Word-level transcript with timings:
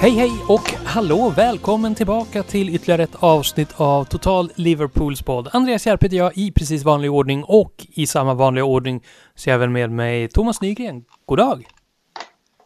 Hej 0.00 0.10
hej 0.10 0.32
och 0.48 0.72
hallå! 0.84 1.32
Välkommen 1.36 1.94
tillbaka 1.94 2.42
till 2.42 2.68
ytterligare 2.74 3.02
ett 3.02 3.14
avsnitt 3.22 3.68
av 3.76 4.04
Total 4.04 4.50
Liverpools 4.54 5.22
podd. 5.22 5.48
Andreas 5.52 5.86
Järp 5.86 6.04
heter 6.04 6.16
jag 6.16 6.38
i 6.38 6.52
precis 6.52 6.84
vanlig 6.84 7.12
ordning 7.12 7.44
och 7.44 7.86
i 7.88 8.06
samma 8.06 8.34
vanliga 8.34 8.64
ordning 8.64 9.04
så 9.34 9.50
är 9.50 9.52
jag 9.52 9.58
även 9.58 9.72
med 9.72 9.90
mig 9.90 10.28
Thomas 10.28 10.60
Nygren. 10.60 11.04
God 11.26 11.38
dag! 11.38 11.66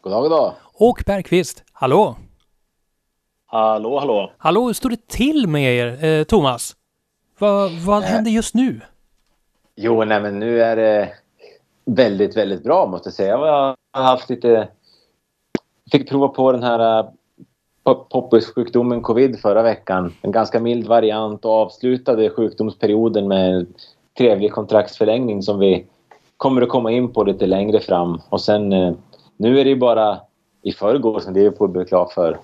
God 0.01 0.13
dag, 0.13 0.23
god 0.23 0.31
dag! 0.31 0.55
Och 0.75 1.03
Bergqvist. 1.07 1.65
Hallå! 1.73 2.17
Hallå, 3.47 3.99
hallå! 3.99 4.33
Hallå, 4.39 4.67
hur 4.67 4.73
står 4.73 4.91
det 4.91 5.09
till 5.09 5.47
med 5.49 5.75
er, 5.75 6.05
eh, 6.05 6.25
Thomas? 6.25 6.77
Va, 7.43 7.69
vad 7.87 8.03
händer 8.03 8.31
just 8.31 8.55
nu? 8.55 8.81
Jo, 9.77 10.05
nej 10.05 10.21
men 10.21 10.39
nu 10.39 10.63
är 10.63 10.77
det 10.77 11.09
väldigt, 11.85 12.37
väldigt 12.37 12.63
bra 12.63 12.87
måste 12.87 13.09
jag 13.09 13.15
säga. 13.15 13.31
Jag 13.31 13.77
har 13.93 14.03
haft 14.03 14.31
lite... 14.31 14.69
Fick 15.93 16.09
prova 16.09 16.29
på 16.29 16.53
den 16.53 16.63
här 16.63 17.03
uh, 17.89 17.95
poppissjukdomen 18.11 19.03
covid 19.03 19.41
förra 19.41 19.63
veckan. 19.63 20.15
En 20.23 20.33
ganska 20.33 20.61
mild 20.61 20.87
variant 20.87 21.45
och 21.45 21.51
avslutade 21.51 22.31
sjukdomsperioden 22.31 23.29
med 23.29 23.55
en 23.55 23.67
trevlig 24.19 24.53
kontraktsförlängning 24.53 25.43
som 25.43 25.59
vi 25.59 25.87
kommer 26.37 26.63
att 26.63 26.69
komma 26.69 26.91
in 26.91 27.13
på 27.13 27.25
lite 27.25 27.47
längre 27.47 27.81
fram. 27.81 28.21
Och 28.29 28.41
sen 28.41 28.73
uh, 28.73 28.95
nu 29.37 29.61
är 29.61 29.65
det 29.65 29.71
ju 29.71 29.77
bara 29.77 30.21
i 30.63 30.73
förrgår 30.73 31.21
som 31.21 31.35
Liverpool 31.35 31.69
blev 31.69 31.85
klar 31.85 32.11
för 32.15 32.39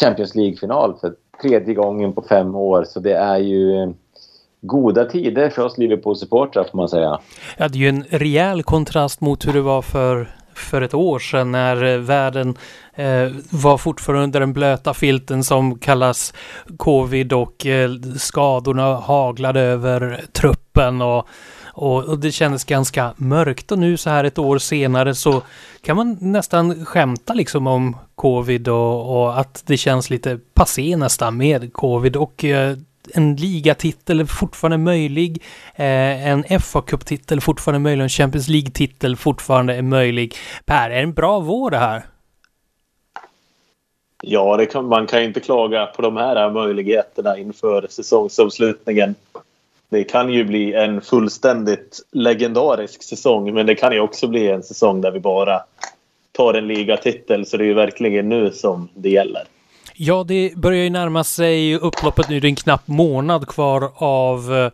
Champions 0.00 0.34
League-final 0.34 0.94
för 1.00 1.14
tredje 1.42 1.74
gången 1.74 2.12
på 2.12 2.22
fem 2.22 2.54
år. 2.54 2.84
Så 2.84 3.00
det 3.00 3.14
är 3.14 3.38
ju 3.38 3.94
goda 4.62 5.04
tider 5.04 5.50
för 5.50 5.62
oss 5.62 5.78
Liverpool-supportrar 5.78 6.64
får 6.70 6.76
man 6.76 6.88
säga. 6.88 7.20
Ja, 7.56 7.68
det 7.68 7.78
är 7.78 7.80
ju 7.80 7.88
en 7.88 8.04
rejäl 8.10 8.62
kontrast 8.62 9.20
mot 9.20 9.46
hur 9.46 9.52
det 9.52 9.60
var 9.60 9.82
för, 9.82 10.28
för 10.54 10.82
ett 10.82 10.94
år 10.94 11.18
sedan 11.18 11.52
när 11.52 11.84
eh, 11.84 11.98
världen 11.98 12.56
eh, 12.94 13.28
var 13.50 13.78
fortfarande 13.78 14.24
under 14.24 14.40
den 14.40 14.52
blöta 14.52 14.94
filten 14.94 15.44
som 15.44 15.78
kallas 15.78 16.34
covid 16.76 17.32
och 17.32 17.66
eh, 17.66 17.90
skadorna 18.18 18.94
haglade 18.96 19.60
över 19.60 20.20
truppen 20.32 21.02
och, 21.02 21.28
och, 21.74 22.04
och, 22.04 22.18
det 22.18 22.32
kändes 22.32 22.64
ganska 22.64 23.14
mörkt 23.16 23.72
och 23.72 23.78
nu 23.78 23.96
så 23.96 24.10
här 24.10 24.24
ett 24.24 24.38
år 24.38 24.58
senare 24.58 25.14
så 25.14 25.42
kan 25.82 25.96
man 25.96 26.16
nästan 26.20 26.84
skämta 26.84 27.34
liksom 27.34 27.66
om 27.66 27.96
covid 28.14 28.68
och, 28.68 29.22
och 29.22 29.40
att 29.40 29.62
det 29.66 29.76
känns 29.76 30.10
lite 30.10 30.38
passé 30.54 30.96
nästan 30.96 31.36
med 31.36 31.72
covid 31.72 32.16
och 32.16 32.44
eh, 32.44 32.76
en 33.14 33.36
ligatitel 33.36 34.20
är 34.20 34.24
fortfarande 34.24 34.78
möjlig. 34.78 35.42
Eh, 35.74 36.26
en 36.26 36.60
fa 36.60 36.82
Cup-titel 36.82 37.40
fortfarande 37.40 37.78
möjlig. 37.78 38.02
En 38.02 38.08
Champions 38.08 38.48
League-titel 38.48 39.16
fortfarande 39.16 39.74
är 39.74 39.82
möjlig. 39.82 40.34
Per, 40.64 40.90
är 40.90 40.96
det 40.96 41.02
en 41.02 41.12
bra 41.12 41.40
vår 41.40 41.70
det 41.70 41.78
här? 41.78 42.02
Ja, 44.24 44.66
kan, 44.70 44.86
man 44.86 45.06
kan 45.06 45.22
inte 45.22 45.40
klaga 45.40 45.86
på 45.86 46.02
de 46.02 46.16
här 46.16 46.50
möjligheterna 46.50 47.38
inför 47.38 47.86
säsongsavslutningen. 47.90 49.14
Det 49.88 50.04
kan 50.04 50.32
ju 50.32 50.44
bli 50.44 50.74
en 50.74 51.00
fullständigt 51.00 52.00
legendarisk 52.12 53.02
säsong 53.02 53.54
men 53.54 53.66
det 53.66 53.74
kan 53.74 53.92
ju 53.92 54.00
också 54.00 54.28
bli 54.28 54.48
en 54.48 54.62
säsong 54.62 55.00
där 55.00 55.10
vi 55.10 55.20
bara 55.20 55.60
tar 56.32 56.54
en 56.54 56.68
ligatitel 56.68 57.46
så 57.46 57.56
det 57.56 57.64
är 57.64 57.66
ju 57.66 57.74
verkligen 57.74 58.28
nu 58.28 58.50
som 58.50 58.88
det 58.94 59.10
gäller. 59.10 59.42
Ja, 59.94 60.24
det 60.28 60.56
börjar 60.56 60.84
ju 60.84 60.90
närma 60.90 61.24
sig 61.24 61.76
upploppet 61.76 62.28
nu. 62.28 62.40
Det 62.40 62.46
är 62.46 62.48
en 62.48 62.56
knapp 62.56 62.88
månad 62.88 63.48
kvar 63.48 63.92
av 63.94 64.54
eh, 64.54 64.70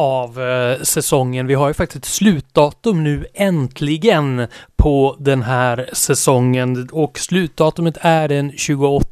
av 0.00 0.40
eh, 0.42 0.82
säsongen. 0.82 1.46
Vi 1.46 1.54
har 1.54 1.68
ju 1.68 1.74
faktiskt 1.74 2.04
ett 2.04 2.10
slutdatum 2.10 3.04
nu 3.04 3.26
äntligen 3.34 4.46
på 4.76 5.16
den 5.18 5.42
här 5.42 5.90
säsongen 5.92 6.88
och 6.92 7.18
slutdatumet 7.18 7.98
är 8.00 8.28
den 8.28 8.52
28 8.56 9.06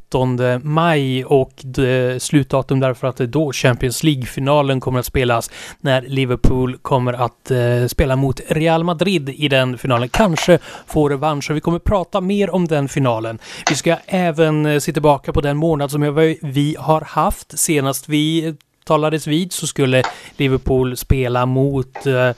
maj 0.62 1.24
och 1.24 1.52
det, 1.62 2.22
slutdatum 2.22 2.80
därför 2.80 3.06
att 3.06 3.16
det 3.16 3.24
är 3.24 3.28
då 3.28 3.52
Champions 3.52 4.02
League-finalen 4.02 4.80
kommer 4.80 4.98
att 4.98 5.06
spelas 5.06 5.50
när 5.80 6.02
Liverpool 6.02 6.76
kommer 6.76 7.12
att 7.12 7.50
eh, 7.50 7.86
spela 7.86 8.16
mot 8.16 8.40
Real 8.48 8.84
Madrid 8.84 9.28
i 9.28 9.48
den 9.48 9.78
finalen. 9.78 10.08
Kanske 10.08 10.58
får 10.86 11.10
revansch 11.10 11.50
och 11.50 11.56
vi 11.56 11.60
kommer 11.60 11.78
prata 11.78 12.20
mer 12.20 12.50
om 12.50 12.66
den 12.66 12.88
finalen. 12.88 13.38
Vi 13.70 13.76
ska 13.76 13.96
även 14.06 14.66
eh, 14.66 14.78
se 14.78 14.92
tillbaka 14.92 15.32
på 15.32 15.40
den 15.40 15.56
månad 15.56 15.90
som 15.90 16.00
vi 16.42 16.76
har 16.78 17.00
haft 17.00 17.58
senast 17.58 18.08
vi 18.08 18.54
talades 18.88 19.26
vid 19.26 19.52
så 19.52 19.66
skulle 19.66 20.02
Liverpool 20.36 20.96
spela 20.96 21.46
mot 21.46 22.06
eh, 22.06 22.30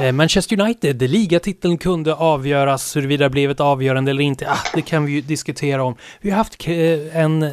eh, 0.00 0.12
Manchester 0.12 0.60
United. 0.60 1.02
Ligatiteln 1.02 1.78
kunde 1.78 2.14
avgöras, 2.14 2.96
huruvida 2.96 3.24
det 3.24 3.30
blev 3.30 3.50
ett 3.50 3.60
avgörande 3.60 4.10
eller 4.10 4.24
inte. 4.24 4.50
Ah, 4.50 4.58
det 4.74 4.82
kan 4.82 5.06
vi 5.06 5.12
ju 5.12 5.20
diskutera 5.20 5.84
om. 5.84 5.94
Vi 6.20 6.30
har 6.30 6.36
haft 6.36 6.68
eh, 6.68 7.16
en 7.16 7.52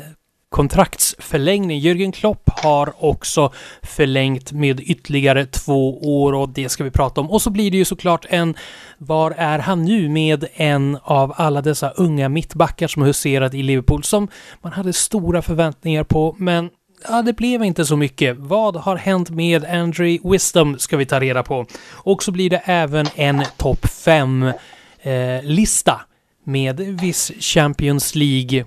kontraktsförlängning. 0.51 1.79
Jürgen 1.79 2.11
Klopp 2.11 2.49
har 2.63 2.93
också 3.05 3.53
förlängt 3.81 4.51
med 4.51 4.79
ytterligare 4.79 5.45
två 5.45 5.99
år 6.21 6.33
och 6.33 6.49
det 6.49 6.69
ska 6.69 6.83
vi 6.83 6.91
prata 6.91 7.21
om. 7.21 7.31
Och 7.31 7.41
så 7.41 7.49
blir 7.49 7.71
det 7.71 7.77
ju 7.77 7.85
såklart 7.85 8.25
en 8.29 8.55
Var 8.97 9.31
är 9.37 9.59
han 9.59 9.83
nu 9.83 10.09
med 10.09 10.45
en 10.53 10.97
av 11.03 11.33
alla 11.35 11.61
dessa 11.61 11.89
unga 11.89 12.29
mittbackar 12.29 12.87
som 12.87 13.01
har 13.01 13.07
huserat 13.07 13.53
i 13.53 13.63
Liverpool 13.63 14.03
som 14.03 14.27
man 14.61 14.71
hade 14.71 14.93
stora 14.93 15.41
förväntningar 15.41 16.03
på 16.03 16.35
men 16.39 16.69
ja, 17.07 17.21
det 17.21 17.33
blev 17.33 17.63
inte 17.63 17.85
så 17.85 17.97
mycket. 17.97 18.37
Vad 18.37 18.75
har 18.75 18.95
hänt 18.95 19.29
med 19.29 19.65
Andrew 19.65 20.29
Wisdom 20.29 20.79
ska 20.79 20.97
vi 20.97 21.05
ta 21.05 21.19
reda 21.19 21.43
på. 21.43 21.65
Och 21.91 22.23
så 22.23 22.31
blir 22.31 22.49
det 22.49 22.61
även 22.65 23.05
en 23.15 23.43
topp 23.57 23.85
5-lista 23.85 25.91
eh, 25.91 25.99
med 26.43 26.79
viss 26.79 27.31
Champions 27.39 28.15
League 28.15 28.65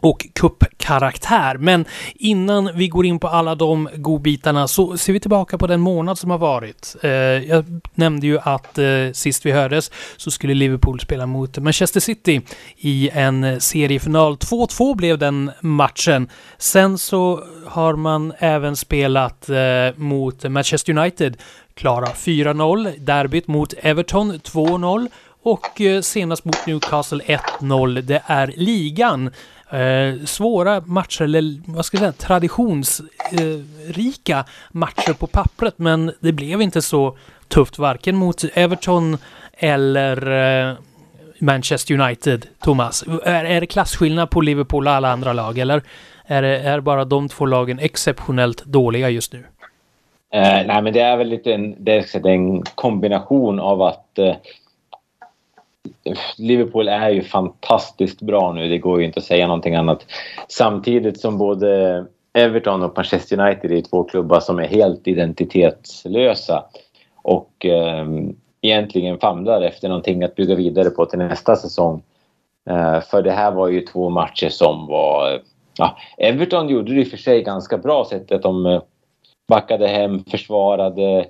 och 0.00 0.26
kuppkaraktär. 0.32 1.56
Men 1.58 1.84
innan 2.14 2.70
vi 2.74 2.88
går 2.88 3.06
in 3.06 3.18
på 3.18 3.28
alla 3.28 3.54
de 3.54 3.88
godbitarna 3.94 4.68
så 4.68 4.96
ser 4.96 5.12
vi 5.12 5.20
tillbaka 5.20 5.58
på 5.58 5.66
den 5.66 5.80
månad 5.80 6.18
som 6.18 6.30
har 6.30 6.38
varit. 6.38 6.96
Eh, 7.02 7.10
jag 7.10 7.64
nämnde 7.94 8.26
ju 8.26 8.38
att 8.38 8.78
eh, 8.78 8.86
sist 9.12 9.46
vi 9.46 9.52
hördes 9.52 9.90
så 10.16 10.30
skulle 10.30 10.54
Liverpool 10.54 11.00
spela 11.00 11.26
mot 11.26 11.58
Manchester 11.58 12.00
City 12.00 12.40
i 12.76 13.10
en 13.12 13.60
seriefinal. 13.60 14.36
2-2 14.36 14.96
blev 14.96 15.18
den 15.18 15.50
matchen. 15.60 16.28
Sen 16.58 16.98
så 16.98 17.44
har 17.66 17.94
man 17.94 18.32
även 18.38 18.76
spelat 18.76 19.48
eh, 19.48 19.56
mot 19.96 20.44
Manchester 20.44 20.98
United. 20.98 21.36
Klara 21.74 22.06
4-0. 22.06 22.98
Derbyt 22.98 23.48
mot 23.48 23.72
Everton 23.72 24.32
2-0 24.32 25.08
och 25.42 25.80
senast 26.02 26.44
mot 26.44 26.66
Newcastle 26.66 27.24
1-0. 27.60 28.00
Det 28.00 28.22
är 28.26 28.52
ligan. 28.56 29.30
Eh, 29.72 30.14
svåra 30.24 30.80
matcher, 30.80 31.22
eller 31.22 31.72
vad 31.72 31.84
ska 31.84 31.96
jag 31.96 32.02
säga, 32.02 32.12
traditionsrika 32.12 34.38
eh, 34.38 34.44
matcher 34.70 35.12
på 35.12 35.26
pappret, 35.26 35.74
men 35.76 36.12
det 36.20 36.32
blev 36.32 36.62
inte 36.62 36.82
så 36.82 37.16
tufft 37.48 37.78
varken 37.78 38.16
mot 38.16 38.44
Everton 38.54 39.18
eller 39.52 40.30
eh, 40.70 40.76
Manchester 41.38 42.00
United, 42.00 42.46
Thomas. 42.60 43.04
Är, 43.24 43.44
är 43.44 43.60
det 43.60 43.66
klasskillnad 43.66 44.30
på 44.30 44.40
Liverpool 44.40 44.86
och 44.86 44.92
alla 44.92 45.12
andra 45.12 45.32
lag, 45.32 45.58
eller 45.58 45.82
är, 46.26 46.42
det, 46.42 46.58
är 46.58 46.80
bara 46.80 47.04
de 47.04 47.28
två 47.28 47.46
lagen 47.46 47.78
exceptionellt 47.78 48.64
dåliga 48.64 49.10
just 49.10 49.32
nu? 49.32 49.44
Eh, 50.32 50.66
nej, 50.66 50.82
men 50.82 50.92
det 50.92 51.00
är 51.00 51.16
väl 51.16 51.28
lite 51.28 51.52
en, 51.52 51.84
det 51.84 51.92
är 51.92 52.26
en 52.26 52.62
kombination 52.62 53.60
av 53.60 53.82
att 53.82 54.18
eh, 54.18 54.34
Liverpool 56.38 56.88
är 56.88 57.10
ju 57.10 57.22
fantastiskt 57.22 58.22
bra 58.22 58.52
nu, 58.52 58.68
det 58.68 58.78
går 58.78 59.00
ju 59.00 59.06
inte 59.06 59.18
att 59.18 59.24
säga 59.24 59.46
någonting 59.46 59.74
annat. 59.74 60.06
Samtidigt 60.48 61.20
som 61.20 61.38
både 61.38 62.04
Everton 62.32 62.82
och 62.82 62.96
Manchester 62.96 63.40
United 63.40 63.72
är 63.72 63.80
två 63.80 64.04
klubbar 64.04 64.40
som 64.40 64.58
är 64.58 64.68
helt 64.68 65.06
identitetslösa 65.06 66.64
och 67.22 67.66
eh, 67.66 68.06
egentligen 68.60 69.18
famlar 69.18 69.62
efter 69.62 69.88
någonting 69.88 70.24
att 70.24 70.34
bygga 70.34 70.54
vidare 70.54 70.90
på 70.90 71.06
till 71.06 71.18
nästa 71.18 71.56
säsong. 71.56 72.02
Eh, 72.70 73.00
för 73.00 73.22
det 73.22 73.32
här 73.32 73.52
var 73.52 73.68
ju 73.68 73.80
två 73.80 74.10
matcher 74.10 74.48
som 74.48 74.86
var... 74.86 75.40
Ja, 75.78 75.96
Everton 76.18 76.68
gjorde 76.68 76.94
det 76.94 77.00
i 77.00 77.04
och 77.04 77.08
för 77.08 77.16
sig 77.16 77.42
ganska 77.42 77.78
bra 77.78 78.04
sättet 78.04 78.32
att 78.32 78.42
de 78.42 78.66
eh, 78.66 78.82
backade 79.48 79.86
hem, 79.86 80.24
försvarade, 80.24 81.26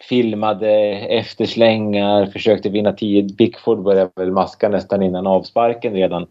filmade 0.00 0.70
efterslängar, 0.92 2.26
försökte 2.26 2.68
vinna 2.68 2.92
tid. 2.92 3.36
Bickford 3.36 3.82
började 3.82 4.10
väl 4.16 4.32
maska 4.32 4.68
nästan 4.68 5.02
innan 5.02 5.26
avsparken 5.26 5.92
redan. 5.92 6.22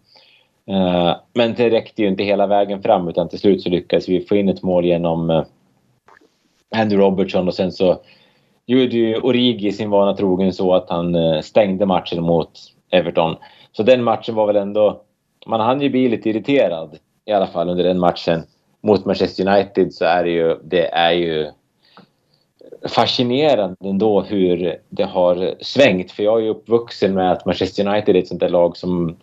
Eh, 0.68 1.16
men 1.34 1.54
det 1.54 1.70
räckte 1.70 2.02
ju 2.02 2.08
inte 2.08 2.24
hela 2.24 2.48
vägen 2.48 2.82
fram 2.82 3.08
utan 3.08 3.30
till 3.30 3.40
slut 3.40 3.62
så 3.62 3.70
lyckades 3.70 4.10
vi 4.10 4.26
få 4.26 4.36
in 4.36 4.50
ett 4.50 4.64
mål 4.64 4.86
genom 4.86 5.30
Andrew 5.30 5.46
Andy 6.76 6.96
Robertson 6.96 7.48
och 7.48 7.54
sen 7.54 7.72
så 7.72 8.02
gjorde 8.66 8.98
ju 8.98 9.18
Origi 9.18 9.72
sin 9.72 9.90
vana 9.90 10.14
trogen 10.14 10.54
så 10.54 10.74
att 10.74 10.90
han 10.90 11.16
eh, 11.16 11.42
stängde 11.42 11.86
matchen 11.86 12.24
mot 12.24 12.52
Everton. 12.92 13.36
Så 13.72 13.84
den 13.84 14.04
matchen 14.04 14.36
var 14.36 14.48
väl 14.48 14.56
ändå... 14.56 15.02
Man 15.46 15.60
hann 15.60 15.82
ju 15.82 15.90
bli 15.90 16.10
lite 16.10 16.30
irriterad 16.30 16.98
i 17.26 17.32
alla 17.32 17.48
fall 17.48 17.70
under 17.70 17.84
den 17.84 18.00
matchen. 18.00 18.44
mot 18.82 19.06
Manchester 19.06 19.48
United 19.48 19.94
så 19.94 20.06
är 20.06 20.24
det 20.24 20.30
ju, 20.30 20.58
det 20.64 20.88
är 20.88 21.12
ju 21.12 21.52
fascinerande 22.88 23.76
ändå 23.84 24.22
hur 24.22 24.80
det 24.90 25.04
har 25.04 25.56
svängt. 25.62 26.12
För 26.12 26.24
jag 26.24 26.40
är 26.40 26.44
ju 26.44 26.50
uppvuxen 26.50 27.14
med 27.14 27.32
att 27.32 27.46
Manchester 27.46 27.88
United 27.88 28.16
är 28.16 28.20
ett 28.20 28.28
sånt 28.28 28.40
där 28.40 28.50
lag 28.50 28.78
som... 28.78 29.10
Äh, 29.10 29.16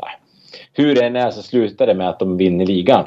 hur 0.73 0.95
det 0.95 1.07
än 1.07 1.17
är 1.17 1.31
så 1.31 1.43
slutar 1.43 1.87
det 1.87 1.95
med 1.95 2.09
att 2.09 2.19
de 2.19 2.37
vinner 2.37 2.67
ligan. 2.67 3.07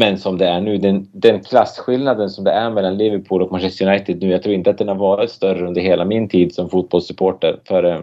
Men 0.00 0.18
som 0.18 0.38
det 0.38 0.48
är 0.48 0.60
nu, 0.60 0.78
den, 0.78 1.10
den 1.12 1.40
klasskillnaden 1.40 2.30
som 2.30 2.44
det 2.44 2.50
är 2.50 2.70
mellan 2.70 2.98
Liverpool 2.98 3.42
och 3.42 3.52
Manchester 3.52 3.86
United 3.86 4.22
nu, 4.22 4.30
jag 4.30 4.42
tror 4.42 4.54
inte 4.54 4.70
att 4.70 4.78
den 4.78 4.88
har 4.88 4.94
varit 4.94 5.30
större 5.30 5.66
under 5.66 5.80
hela 5.80 6.04
min 6.04 6.28
tid 6.28 6.54
som 6.54 6.70
fotbollssupporter. 6.70 7.60
För 7.64 7.84
eh, 7.84 8.00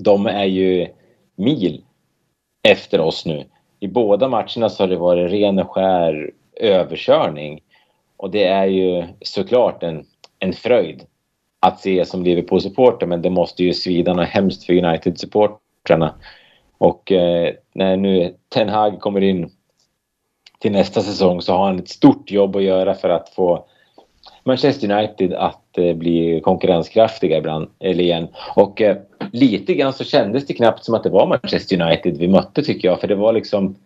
de 0.00 0.26
är 0.26 0.44
ju 0.44 0.88
mil 1.36 1.84
efter 2.68 3.00
oss 3.00 3.26
nu. 3.26 3.44
I 3.80 3.88
båda 3.88 4.28
matcherna 4.28 4.68
så 4.68 4.82
har 4.82 4.88
det 4.88 4.96
varit 4.96 5.32
ren 5.32 5.58
och 5.58 5.70
skär 5.70 6.30
överkörning. 6.56 7.60
Och 8.22 8.30
det 8.30 8.44
är 8.44 8.66
ju 8.66 9.04
såklart 9.20 9.82
en, 9.82 10.04
en 10.38 10.52
fröjd 10.52 11.02
att 11.60 11.80
se 11.80 12.04
som 12.04 12.22
Liverpool-supporter 12.22 13.06
men 13.06 13.22
det 13.22 13.30
måste 13.30 13.64
ju 13.64 13.72
svida 13.74 14.14
något 14.14 14.28
hemskt 14.28 14.64
för 14.64 14.72
United-supportrarna. 14.72 16.14
Och 16.78 17.12
eh, 17.12 17.54
när 17.74 17.96
nu 17.96 18.34
Ten 18.48 18.68
Hag 18.68 19.00
kommer 19.00 19.20
in 19.20 19.50
till 20.58 20.72
nästa 20.72 21.02
säsong 21.02 21.40
så 21.40 21.52
har 21.52 21.66
han 21.66 21.78
ett 21.78 21.88
stort 21.88 22.30
jobb 22.30 22.56
att 22.56 22.62
göra 22.62 22.94
för 22.94 23.08
att 23.08 23.28
få 23.28 23.64
Manchester 24.44 24.92
United 24.92 25.32
att 25.32 25.78
eh, 25.78 25.94
bli 25.94 26.40
konkurrenskraftiga 26.40 27.38
ibland, 27.38 27.68
eller 27.78 28.04
igen. 28.04 28.28
Och 28.56 28.80
eh, 28.80 28.96
lite 29.32 29.74
grann 29.74 29.92
så 29.92 30.04
kändes 30.04 30.46
det 30.46 30.54
knappt 30.54 30.84
som 30.84 30.94
att 30.94 31.02
det 31.02 31.10
var 31.10 31.26
Manchester 31.26 31.82
United 31.82 32.18
vi 32.18 32.28
mötte 32.28 32.62
tycker 32.62 32.88
jag, 32.88 33.00
för 33.00 33.08
det 33.08 33.14
var 33.14 33.32
liksom 33.32 33.76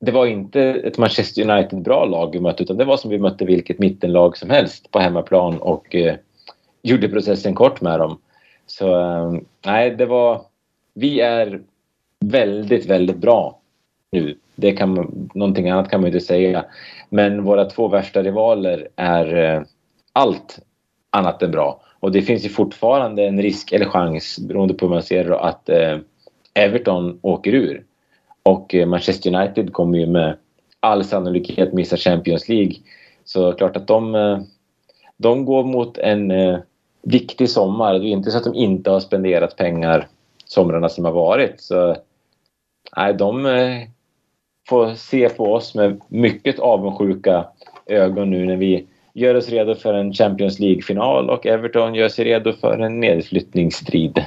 det 0.00 0.12
var 0.12 0.26
inte 0.26 0.60
ett 0.62 0.98
Manchester 0.98 1.50
United-bra 1.50 2.04
lag 2.04 2.32
vi 2.32 2.40
mötte 2.40 2.62
utan 2.62 2.76
det 2.76 2.84
var 2.84 2.96
som 2.96 3.10
vi 3.10 3.18
mötte 3.18 3.44
vilket 3.44 3.78
mittenlag 3.78 4.36
som 4.36 4.50
helst 4.50 4.90
på 4.90 4.98
hemmaplan 4.98 5.58
och 5.58 5.94
eh, 5.94 6.14
gjorde 6.82 7.08
processen 7.08 7.54
kort 7.54 7.80
med 7.80 8.00
dem. 8.00 8.18
Så 8.66 9.00
eh, 9.00 9.32
nej, 9.66 9.90
det 9.90 10.06
var... 10.06 10.42
Vi 10.94 11.20
är 11.20 11.60
väldigt, 12.20 12.86
väldigt 12.86 13.16
bra 13.16 13.60
nu. 14.12 14.38
Det 14.56 14.72
kan, 14.72 14.94
någonting 15.34 15.70
annat 15.70 15.90
kan 15.90 16.00
man 16.00 16.08
inte 16.08 16.20
säga. 16.20 16.64
Men 17.08 17.44
våra 17.44 17.64
två 17.64 17.88
värsta 17.88 18.22
rivaler 18.22 18.88
är 18.96 19.34
eh, 19.36 19.62
allt 20.12 20.58
annat 21.10 21.42
än 21.42 21.50
bra. 21.50 21.80
Och 22.00 22.12
det 22.12 22.22
finns 22.22 22.44
ju 22.44 22.48
fortfarande 22.48 23.24
en 23.24 23.42
risk 23.42 23.72
eller 23.72 23.86
chans, 23.86 24.38
beroende 24.38 24.74
på 24.74 24.86
hur 24.86 24.94
man 24.94 25.02
ser 25.02 25.24
det, 25.24 25.38
att 25.38 25.68
eh, 25.68 25.98
Everton 26.54 27.18
åker 27.22 27.54
ur. 27.54 27.84
Och 28.42 28.74
eh, 28.74 28.86
Manchester 28.86 29.34
United 29.34 29.72
kommer 29.72 29.98
ju 29.98 30.06
med 30.06 30.36
all 30.80 31.04
sannolikhet 31.04 31.72
missa 31.72 31.96
Champions 31.96 32.48
League. 32.48 32.74
Så 33.24 33.52
klart 33.52 33.76
att 33.76 33.86
de, 33.86 34.14
eh, 34.14 34.38
de 35.16 35.44
går 35.44 35.64
mot 35.64 35.98
en 35.98 36.30
eh, 36.30 36.58
viktig 37.02 37.50
sommar. 37.50 37.98
Det 37.98 38.06
är 38.06 38.10
inte 38.10 38.30
så 38.30 38.38
att 38.38 38.44
de 38.44 38.54
inte 38.54 38.90
har 38.90 39.00
spenderat 39.00 39.56
pengar 39.56 40.08
somrarna 40.44 40.88
som 40.88 41.04
har 41.04 41.12
varit. 41.12 41.60
Så 41.60 41.96
nej, 42.96 43.14
de 43.14 43.46
får 44.68 44.94
se 44.94 45.28
på 45.28 45.54
oss 45.54 45.74
med 45.74 46.00
mycket 46.08 46.58
avundsjuka 46.58 47.44
ögon 47.86 48.30
nu 48.30 48.46
när 48.46 48.56
vi 48.56 48.86
gör 49.14 49.34
oss 49.34 49.48
redo 49.48 49.74
för 49.74 49.94
en 49.94 50.12
Champions 50.12 50.58
League-final 50.58 51.30
och 51.30 51.46
Everton 51.46 51.94
gör 51.94 52.08
sig 52.08 52.24
redo 52.24 52.52
för 52.52 52.78
en 52.78 53.00
nedflyttningsstrid. 53.00 54.24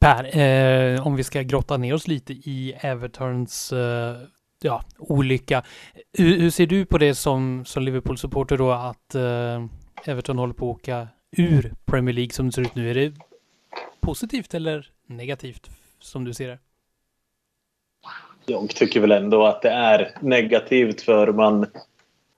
Per, 0.00 0.38
eh, 0.38 1.06
om 1.06 1.16
vi 1.16 1.24
ska 1.24 1.42
grotta 1.42 1.76
ner 1.76 1.94
oss 1.94 2.08
lite 2.08 2.32
i 2.32 2.74
Evertons 2.80 3.72
eh, 3.72 4.16
ja, 4.62 4.82
olycka. 4.98 5.62
Hur, 6.12 6.38
hur, 6.38 6.50
ser 6.50 6.66
du 6.66 6.84
på 6.86 6.98
det 6.98 7.14
som, 7.14 7.64
som 7.64 7.82
Liverpool-supporter 7.82 8.56
då 8.56 8.70
att 8.70 9.14
eh, 9.14 9.64
Everton 10.04 10.38
håller 10.38 10.54
på 10.54 10.70
att 10.70 10.76
åka 10.76 11.08
ur 11.36 11.74
Premier 11.84 12.14
League 12.14 12.32
som 12.32 12.46
det 12.46 12.52
ser 12.52 12.62
ut 12.62 12.74
nu? 12.74 12.90
Är 12.90 12.94
det 12.94 13.12
positivt 14.00 14.54
eller 14.54 14.90
negativt 15.06 15.70
som 15.98 16.24
du 16.24 16.34
ser 16.34 16.48
det? 16.48 16.58
Jag 18.46 18.70
tycker 18.70 19.00
väl 19.00 19.12
ändå 19.12 19.46
att 19.46 19.62
det 19.62 19.70
är 19.70 20.14
negativt 20.20 21.00
för 21.00 21.32
man 21.32 21.66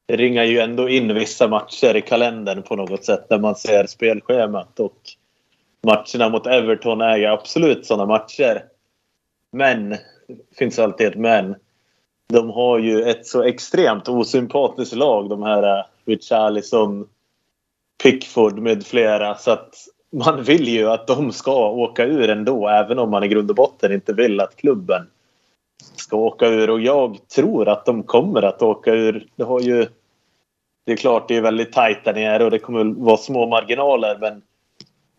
ringar 0.08 0.44
ju 0.44 0.58
ändå 0.58 0.88
in 0.88 1.14
vissa 1.14 1.48
matcher 1.48 1.96
i 1.96 2.02
kalendern 2.02 2.62
på 2.62 2.76
något 2.76 3.04
sätt 3.04 3.26
när 3.30 3.38
man 3.38 3.56
ser 3.56 3.86
spelschemat 3.86 4.80
och 4.80 4.98
matcherna 5.86 6.28
mot 6.28 6.46
Everton 6.46 7.00
är 7.00 7.16
ju 7.16 7.26
absolut 7.26 7.86
sådana 7.86 8.06
matcher. 8.06 8.64
Men, 9.52 9.88
det 9.88 10.56
finns 10.58 10.78
alltid 10.78 11.06
ett 11.06 11.18
men. 11.18 11.54
De 12.28 12.50
har 12.50 12.78
ju 12.78 13.02
ett 13.02 13.26
så 13.26 13.42
extremt 13.42 14.08
osympatiskt 14.08 14.94
lag 14.94 15.28
de 15.28 15.42
här 15.42 15.78
eh, 15.78 15.84
Richarlison, 16.06 17.08
Pickford 18.02 18.58
med 18.58 18.86
flera. 18.86 19.34
Så 19.34 19.50
att 19.50 19.74
man 20.12 20.42
vill 20.42 20.68
ju 20.68 20.90
att 20.90 21.06
de 21.06 21.32
ska 21.32 21.70
åka 21.70 22.04
ur 22.04 22.30
ändå 22.30 22.68
även 22.68 22.98
om 22.98 23.10
man 23.10 23.24
i 23.24 23.28
grund 23.28 23.50
och 23.50 23.56
botten 23.56 23.92
inte 23.92 24.12
vill 24.12 24.40
att 24.40 24.56
klubben 24.56 25.06
ska 25.96 26.16
åka 26.16 26.46
ur. 26.46 26.70
Och 26.70 26.80
jag 26.80 27.28
tror 27.28 27.68
att 27.68 27.86
de 27.86 28.02
kommer 28.02 28.42
att 28.42 28.62
åka 28.62 28.94
ur. 28.94 29.26
Det 29.36 29.44
har 29.44 29.60
ju... 29.60 29.86
Det 30.86 30.92
är 30.92 30.96
klart 30.96 31.28
det 31.28 31.36
är 31.36 31.42
väldigt 31.42 31.72
tajt 31.72 32.04
där 32.04 32.14
nere 32.14 32.44
och 32.44 32.50
det 32.50 32.58
kommer 32.58 32.84
vara 32.84 33.16
små 33.16 33.46
marginaler 33.46 34.18
men 34.20 34.42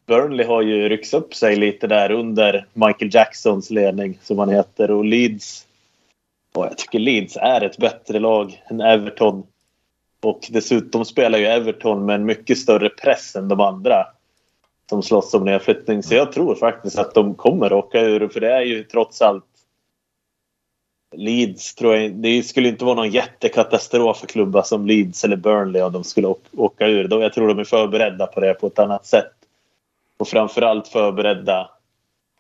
Burnley 0.06 0.46
har 0.46 0.62
ju 0.62 0.90
ryckts 0.90 1.14
upp 1.14 1.34
sig 1.34 1.56
lite 1.56 1.88
där 1.88 2.12
under 2.12 2.66
Michael 2.74 3.16
Jacksons 3.16 3.70
ledning 3.70 4.20
som 4.22 4.40
han 4.40 4.50
heter 4.50 4.92
och 4.92 5.06
Leeds 5.06 5.66
och 6.54 6.66
jag 6.66 6.78
tycker 6.78 7.00
Leeds 7.00 7.38
är 7.38 7.62
ett 7.62 7.78
bättre 7.78 8.20
lag 8.20 8.64
än 8.70 8.82
Everton. 8.82 9.44
Och 10.22 10.48
dessutom 10.50 11.06
spelar 11.06 11.40
ju 11.40 11.46
Everton 11.46 12.06
med 12.06 12.16
en 12.16 12.26
mycket 12.26 12.58
större 12.58 12.90
press 12.90 13.36
än 13.36 13.48
de 13.48 13.60
andra 13.60 14.08
som 14.90 15.04
slåss 15.04 15.34
om 15.34 15.46
nedflyttning. 15.46 16.04
Så 16.04 16.16
jag 16.16 16.32
tror 16.32 16.56
faktiskt 16.56 17.00
att 17.00 17.14
de 17.14 17.36
kommer 17.36 17.74
åka 17.74 18.02
ur. 18.02 18.28
För 18.28 18.40
det 18.40 18.54
är 18.54 18.62
ju 18.62 18.84
trots 18.84 19.22
allt 19.22 19.46
Leeds 21.16 21.76
tror 21.76 21.96
jag 21.96 22.12
Det 22.12 22.44
skulle 22.44 22.70
inte 22.70 22.86
vara 22.86 22.96
någon 22.96 23.12
jättekatastrof 23.12 24.18
för 24.18 24.28
klubbar 24.28 24.62
som 24.62 24.88
Leeds 24.88 25.24
eller 25.24 25.36
Burnley 25.36 25.82
om 25.82 25.94
de 25.94 26.04
skulle 26.04 26.36
åka 26.52 26.88
ur. 26.88 27.22
Jag 27.22 27.34
tror 27.34 27.48
de 27.48 27.60
är 27.60 27.64
förberedda 27.64 28.28
på 28.28 28.40
det 28.40 28.54
på 28.54 28.68
ett 28.68 28.80
annat 28.80 29.06
sätt. 29.06 29.43
Och 30.24 30.28
framförallt 30.30 30.88
förberedda 30.88 31.70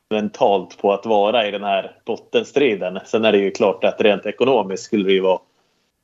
mentalt 0.09 0.77
på 0.77 0.93
att 0.93 1.05
vara 1.05 1.47
i 1.47 1.51
den 1.51 1.63
här 1.63 1.97
bottenstriden. 2.05 2.99
Sen 3.05 3.25
är 3.25 3.31
det 3.31 3.37
ju 3.37 3.51
klart 3.51 3.83
att 3.83 4.01
rent 4.01 4.25
ekonomiskt 4.25 4.83
skulle 4.83 5.03
det 5.03 5.13
ju 5.13 5.19
vara 5.19 5.39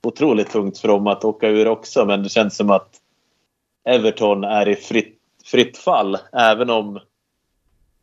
otroligt 0.04 0.52
tungt 0.52 0.78
för 0.78 0.88
dem 0.88 1.08
att 1.08 1.26
åka 1.26 1.48
ur 1.48 1.68
också. 1.68 2.06
Men 2.06 2.24
det 2.24 2.30
känns 2.30 2.56
som 2.56 2.70
att 2.70 2.90
Everton 3.86 4.44
är 4.44 4.70
i 4.70 4.76
fritt, 4.76 5.20
fritt 5.46 5.78
fall. 5.78 6.18
Även 6.34 6.70
om 6.70 7.00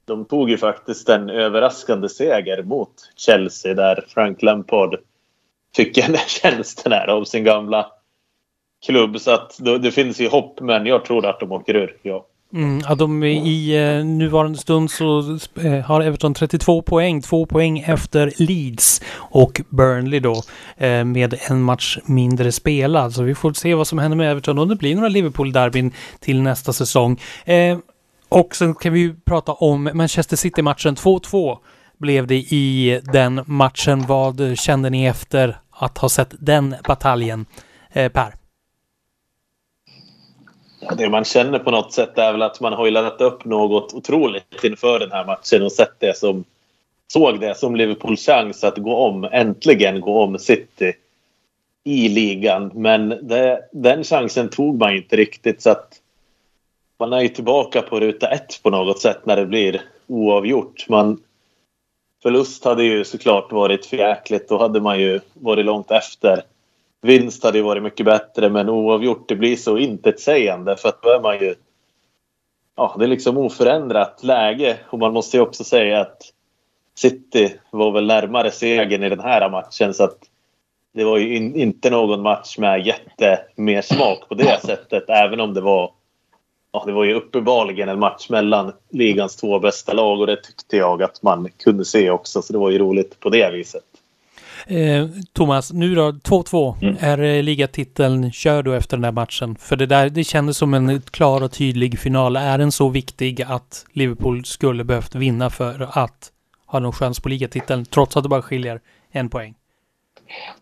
de 0.05 0.25
tog 0.25 0.51
ju 0.51 0.59
faktiskt 0.59 1.09
en 1.09 1.31
överraskande 1.31 2.09
seger 2.09 2.63
mot 2.63 2.93
Chelsea 3.17 3.75
där 3.75 4.05
Frank 4.09 4.43
Lampard 4.43 4.99
fick 5.75 5.99
en 5.99 6.17
tjänsten 6.27 6.93
här 6.93 7.07
av 7.07 7.25
sin 7.25 7.45
gamla 7.45 7.93
klubb. 8.87 9.21
Så 9.21 9.31
att 9.31 9.59
det 9.81 9.91
finns 9.91 10.21
ju 10.21 10.29
hopp 10.29 10.61
men 10.61 10.87
jag 10.87 11.05
tror 11.05 11.27
att 11.27 11.41
de 11.41 11.53
åker 11.53 11.75
ur. 11.75 11.97
Ja. 12.03 12.27
Mm, 12.57 12.81
ja, 12.89 12.95
de, 12.95 13.25
I 13.25 13.77
eh, 13.77 14.05
nuvarande 14.05 14.59
stund 14.59 14.91
så 14.91 15.39
eh, 15.55 15.73
har 15.73 16.01
Everton 16.01 16.35
32 16.35 16.83
poäng, 16.83 17.23
två 17.23 17.47
poäng 17.47 17.79
efter 17.79 18.33
Leeds 18.37 19.03
och 19.17 19.61
Burnley 19.69 20.21
då 20.21 20.43
eh, 20.77 21.05
med 21.05 21.35
en 21.49 21.63
match 21.63 21.99
mindre 22.05 22.53
spelad. 22.53 23.15
Så 23.15 23.23
vi 23.23 23.35
får 23.35 23.53
se 23.53 23.75
vad 23.75 23.87
som 23.87 23.99
händer 23.99 24.17
med 24.17 24.31
Everton 24.31 24.59
om 24.59 24.69
det 24.69 24.77
blir 24.77 24.95
några 24.95 25.09
Liverpool-derbyn 25.09 25.93
till 26.21 26.43
nästa 26.43 26.73
säsong. 26.73 27.21
Eh, 27.45 27.79
och 28.29 28.57
sen 28.57 28.75
kan 28.75 28.93
vi 28.93 29.01
ju 29.01 29.15
prata 29.15 29.53
om 29.53 29.91
Manchester 29.95 30.37
City-matchen 30.37 30.97
2-2 30.97 31.59
blev 31.99 32.27
det 32.27 32.37
i 32.37 33.01
den 33.05 33.41
matchen. 33.47 34.07
Vad 34.07 34.59
kände 34.59 34.91
ni 34.91 35.05
efter 35.05 35.59
att 35.71 35.99
ha 35.99 36.09
sett 36.09 36.35
den 36.39 36.75
bataljen? 36.89 37.47
Eh, 37.93 38.13
det 40.97 41.09
man 41.11 41.25
känner 41.25 41.59
på 41.59 41.71
något 41.71 41.93
sätt 41.93 42.19
är 42.19 42.33
väl 42.33 42.43
att 42.43 42.61
man 42.61 42.73
har 42.73 42.85
ju 42.85 42.91
laddat 42.91 43.21
upp 43.21 43.45
något 43.45 43.95
otroligt 43.95 44.65
inför 44.65 44.99
den 44.99 45.13
här 45.13 45.25
matchen 45.25 45.63
och 45.63 45.73
sett 45.73 46.01
det 46.01 46.17
som 46.17 46.45
såg 47.13 47.41
det 47.41 47.55
som 47.55 47.77
Liverpools 47.77 48.27
chans 48.27 48.65
att 48.65 48.79
gå 48.79 48.97
om, 48.97 49.25
äntligen 49.25 50.01
gå 50.01 50.23
om 50.23 50.39
City 50.39 50.93
i 51.85 52.09
ligan. 52.09 52.71
Men 52.75 53.09
det, 53.09 53.69
den 53.73 54.05
chansen 54.05 54.49
tog 54.49 54.79
man 54.79 54.97
inte 54.97 55.17
riktigt 55.17 55.63
så 55.63 55.71
att 55.71 56.01
man 56.99 57.13
är 57.13 57.21
ju 57.21 57.29
tillbaka 57.29 57.83
på 57.83 58.01
ruta 58.01 58.31
ett 58.31 58.63
på 58.63 58.71
något 58.71 59.01
sätt 59.01 59.27
när 59.27 59.37
det 59.37 59.47
blir 59.47 59.83
oavgjort. 60.07 60.89
Man, 60.89 61.23
förlust 62.23 62.65
hade 62.65 62.85
ju 62.85 63.05
såklart 63.05 63.53
varit 63.53 63.87
förjäkligt. 63.87 64.49
Då 64.49 64.59
hade 64.59 64.81
man 64.81 65.01
ju 65.01 65.21
varit 65.35 65.65
långt 65.65 65.91
efter. 65.91 66.43
Vinst 67.07 67.45
hade 67.45 67.59
ju 67.59 67.65
varit 67.65 67.83
mycket 67.83 68.07
bättre 68.07 68.51
men 68.51 68.69
oavgjort 68.69 69.29
det 69.29 69.37
blir 69.37 69.57
så 69.57 69.79
intetsägande 69.79 70.77
för 70.77 70.89
att 70.89 71.03
då 71.03 71.09
är 71.09 71.21
man 71.21 71.39
ju... 71.39 71.55
Ja, 72.77 72.97
det 72.99 73.05
är 73.05 73.09
liksom 73.09 73.37
oförändrat 73.37 74.25
läge 74.25 74.77
och 74.91 74.99
man 74.99 75.13
måste 75.13 75.37
ju 75.37 75.43
också 75.43 75.65
säga 75.65 76.01
att 76.01 76.23
City 76.95 77.55
var 77.71 77.91
väl 77.91 78.07
närmare 78.07 78.51
segern 78.51 79.03
i 79.03 79.09
den 79.09 79.21
här 79.21 79.51
matchen 79.51 79.95
så 79.95 80.05
att 80.05 80.19
det 80.95 81.05
var 81.05 81.19
ju 81.19 81.37
in, 81.37 81.57
inte 81.57 81.91
någon 81.91 82.23
match 82.23 82.59
med 82.59 82.87
jättemer 82.87 83.83
smak 83.83 84.29
på 84.29 84.35
det 84.35 84.61
sättet. 84.63 85.05
Även 85.09 85.41
om 85.41 85.55
det 85.55 85.61
var 85.61 85.93
ja, 86.73 86.83
det 86.87 86.93
var 86.93 87.05
ju 87.05 87.15
uppenbarligen 87.15 87.89
en 87.89 87.99
match 87.99 88.29
mellan 88.31 88.73
ligans 88.91 89.37
två 89.37 89.59
bästa 89.59 89.93
lag 89.93 90.21
och 90.21 90.27
det 90.27 90.43
tyckte 90.43 90.77
jag 90.77 91.03
att 91.03 91.23
man 91.23 91.49
kunde 91.59 91.85
se 91.85 92.11
också. 92.11 92.43
Så 92.43 92.53
det 92.53 92.59
var 92.59 92.71
ju 92.71 92.79
roligt 92.79 93.21
på 93.21 93.29
det 93.31 93.51
viset. 93.51 93.85
Eh, 94.69 95.07
Thomas, 95.33 95.73
nu 95.73 95.95
då 95.95 96.11
2-2. 96.11 96.83
Mm. 96.83 96.97
Är 97.01 97.23
eh, 97.23 97.43
ligatiteln 97.43 98.33
kör 98.33 98.63
då 98.63 98.73
efter 98.73 98.97
den 98.97 99.03
där 99.03 99.13
matchen? 99.13 99.57
För 99.57 99.77
det 99.77 99.87
där, 99.87 100.09
det 100.09 100.25
kändes 100.25 100.57
som 100.57 100.75
en 100.75 101.01
klar 101.01 101.43
och 101.43 101.53
tydlig 101.53 101.99
final. 101.99 102.37
Är 102.37 102.59
den 102.59 102.73
så 102.73 102.89
viktig 102.89 103.43
att 103.43 103.85
Liverpool 103.93 104.45
skulle 104.45 104.85
behövt 104.85 105.15
vinna 105.15 105.51
för 105.51 105.89
att 105.93 106.33
ha 106.67 106.79
någon 106.79 106.93
chans 106.93 107.21
på 107.21 107.29
ligatiteln, 107.29 107.85
trots 107.85 108.17
att 108.17 108.23
det 108.23 108.29
bara 108.29 108.43
skiljer 108.43 108.81
en 109.11 109.29
poäng? 109.29 109.55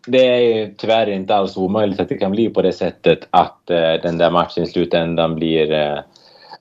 Det 0.07 0.25
är 0.25 0.73
tyvärr 0.77 1.09
inte 1.09 1.35
alls 1.35 1.57
omöjligt 1.57 1.99
att 1.99 2.09
det 2.09 2.17
kan 2.17 2.31
bli 2.31 2.49
på 2.49 2.61
det 2.61 2.73
sättet 2.73 3.27
att 3.29 3.69
eh, 3.69 3.93
den 4.03 4.17
där 4.17 4.31
matchen 4.31 4.63
i 4.63 4.67
slutändan 4.67 5.35
blir, 5.35 5.71
eh, 5.71 5.99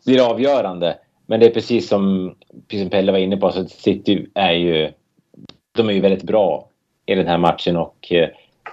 blir 0.06 0.30
avgörande. 0.30 0.96
Men 1.26 1.40
det 1.40 1.46
är 1.46 1.50
precis 1.50 1.88
som, 1.88 2.34
precis 2.68 2.82
som 2.82 2.90
Pelle 2.90 3.12
var 3.12 3.18
inne 3.18 3.36
på, 3.36 3.52
så 3.52 3.64
City 3.64 4.26
är 4.34 4.52
ju, 4.52 4.90
de 5.76 5.88
är 5.88 5.92
ju 5.92 6.00
väldigt 6.00 6.22
bra 6.22 6.68
i 7.06 7.14
den 7.14 7.26
här 7.26 7.38
matchen 7.38 7.76
och 7.76 8.12
eh, 8.12 8.28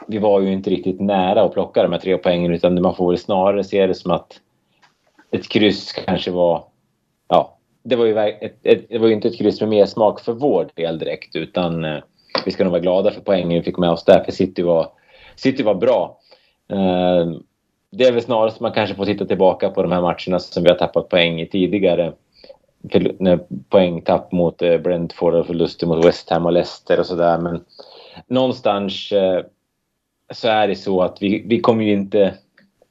vi 0.08 0.18
var 0.18 0.40
ju 0.40 0.54
inte 0.54 0.70
riktigt 0.70 1.00
nära 1.00 1.44
att 1.44 1.54
plocka 1.54 1.84
de 1.84 1.92
här 1.92 2.00
tre 2.00 2.18
poängen 2.18 2.54
utan 2.54 2.82
man 2.82 2.96
får 2.96 3.10
väl 3.10 3.18
snarare 3.18 3.64
se 3.64 3.88
det 3.88 3.96
som 3.96 4.12
att 4.12 4.40
ett 5.32 5.50
kryss 5.50 5.92
kanske 5.92 6.32
var... 6.32 6.64
Ja, 7.28 7.58
det 7.84 7.96
var 7.96 8.06
ju, 8.06 8.18
ett, 8.20 8.60
ett, 8.64 8.90
det 8.90 8.98
var 8.98 9.08
ju 9.08 9.14
inte 9.14 9.28
ett 9.28 9.38
kryss 9.38 9.62
med 9.62 9.70
mer 9.70 9.86
smak 9.86 10.20
för 10.20 10.34
vår 10.34 10.70
del 10.76 11.00
direkt 11.00 11.36
utan 11.36 11.86
eh, 11.86 11.98
vi 12.46 12.52
ska 12.52 12.64
nog 12.64 12.72
vara 12.72 12.82
glada 12.82 13.12
för 13.12 13.22
poängen 13.22 13.50
vi 13.50 13.64
fick 13.64 13.78
med 13.78 13.90
oss 13.90 14.04
där 14.04 14.24
för 14.24 14.32
City 14.32 14.62
var, 14.62 14.88
City 15.36 15.64
var 15.64 15.76
bra. 15.76 16.18
Eh, 16.72 17.32
det 17.92 18.04
är 18.04 18.12
väl 18.12 18.22
snarast 18.22 18.60
man 18.60 18.72
kanske 18.72 18.96
får 18.96 19.06
titta 19.06 19.26
tillbaka 19.26 19.70
på 19.70 19.82
de 19.82 19.92
här 19.92 20.02
matcherna 20.02 20.40
som 20.40 20.64
vi 20.64 20.70
har 20.70 20.78
tappat 20.78 21.10
poäng 21.10 21.42
i 21.42 21.46
tidigare. 21.46 22.14
Poängtapp 23.70 24.32
mot 24.32 24.58
Brentford 24.58 25.34
och 25.34 25.48
förluster 25.48 25.88
mot 25.88 26.06
West 26.06 26.30
Ham 26.30 26.46
och 26.46 26.52
Leicester 26.52 27.00
och 27.00 27.06
sådär. 27.06 27.38
Men 27.38 27.64
någonstans 28.28 29.12
eh, 29.12 29.46
så 30.34 30.48
är 30.48 30.68
det 30.68 30.76
så 30.76 31.02
att 31.02 31.22
vi, 31.22 31.44
vi 31.46 31.60
kommer 31.60 31.84
ju 31.84 31.94
inte 31.94 32.34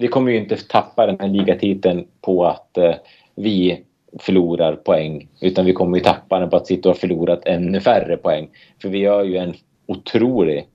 vi 0.00 0.08
kommer 0.08 0.32
ju 0.32 0.38
inte 0.38 0.56
tappa 0.56 1.06
den 1.06 1.20
här 1.20 1.28
ligatiteln 1.28 2.06
på 2.20 2.46
att 2.46 2.78
eh, 2.78 2.94
vi 3.34 3.84
förlorar 4.18 4.76
poäng. 4.76 5.28
Utan 5.40 5.64
vi 5.64 5.72
kommer 5.72 5.98
ju 5.98 6.04
tappa 6.04 6.38
den 6.38 6.50
på 6.50 6.56
att 6.56 6.66
sitta 6.66 6.88
och 6.88 6.94
ha 6.94 7.00
förlorat 7.00 7.46
ännu 7.46 7.80
färre 7.80 8.16
poäng. 8.16 8.48
För 8.82 8.88
vi 8.88 8.98
gör 8.98 9.24
ju 9.24 9.36
en 9.36 9.54
otrolig 9.86 10.66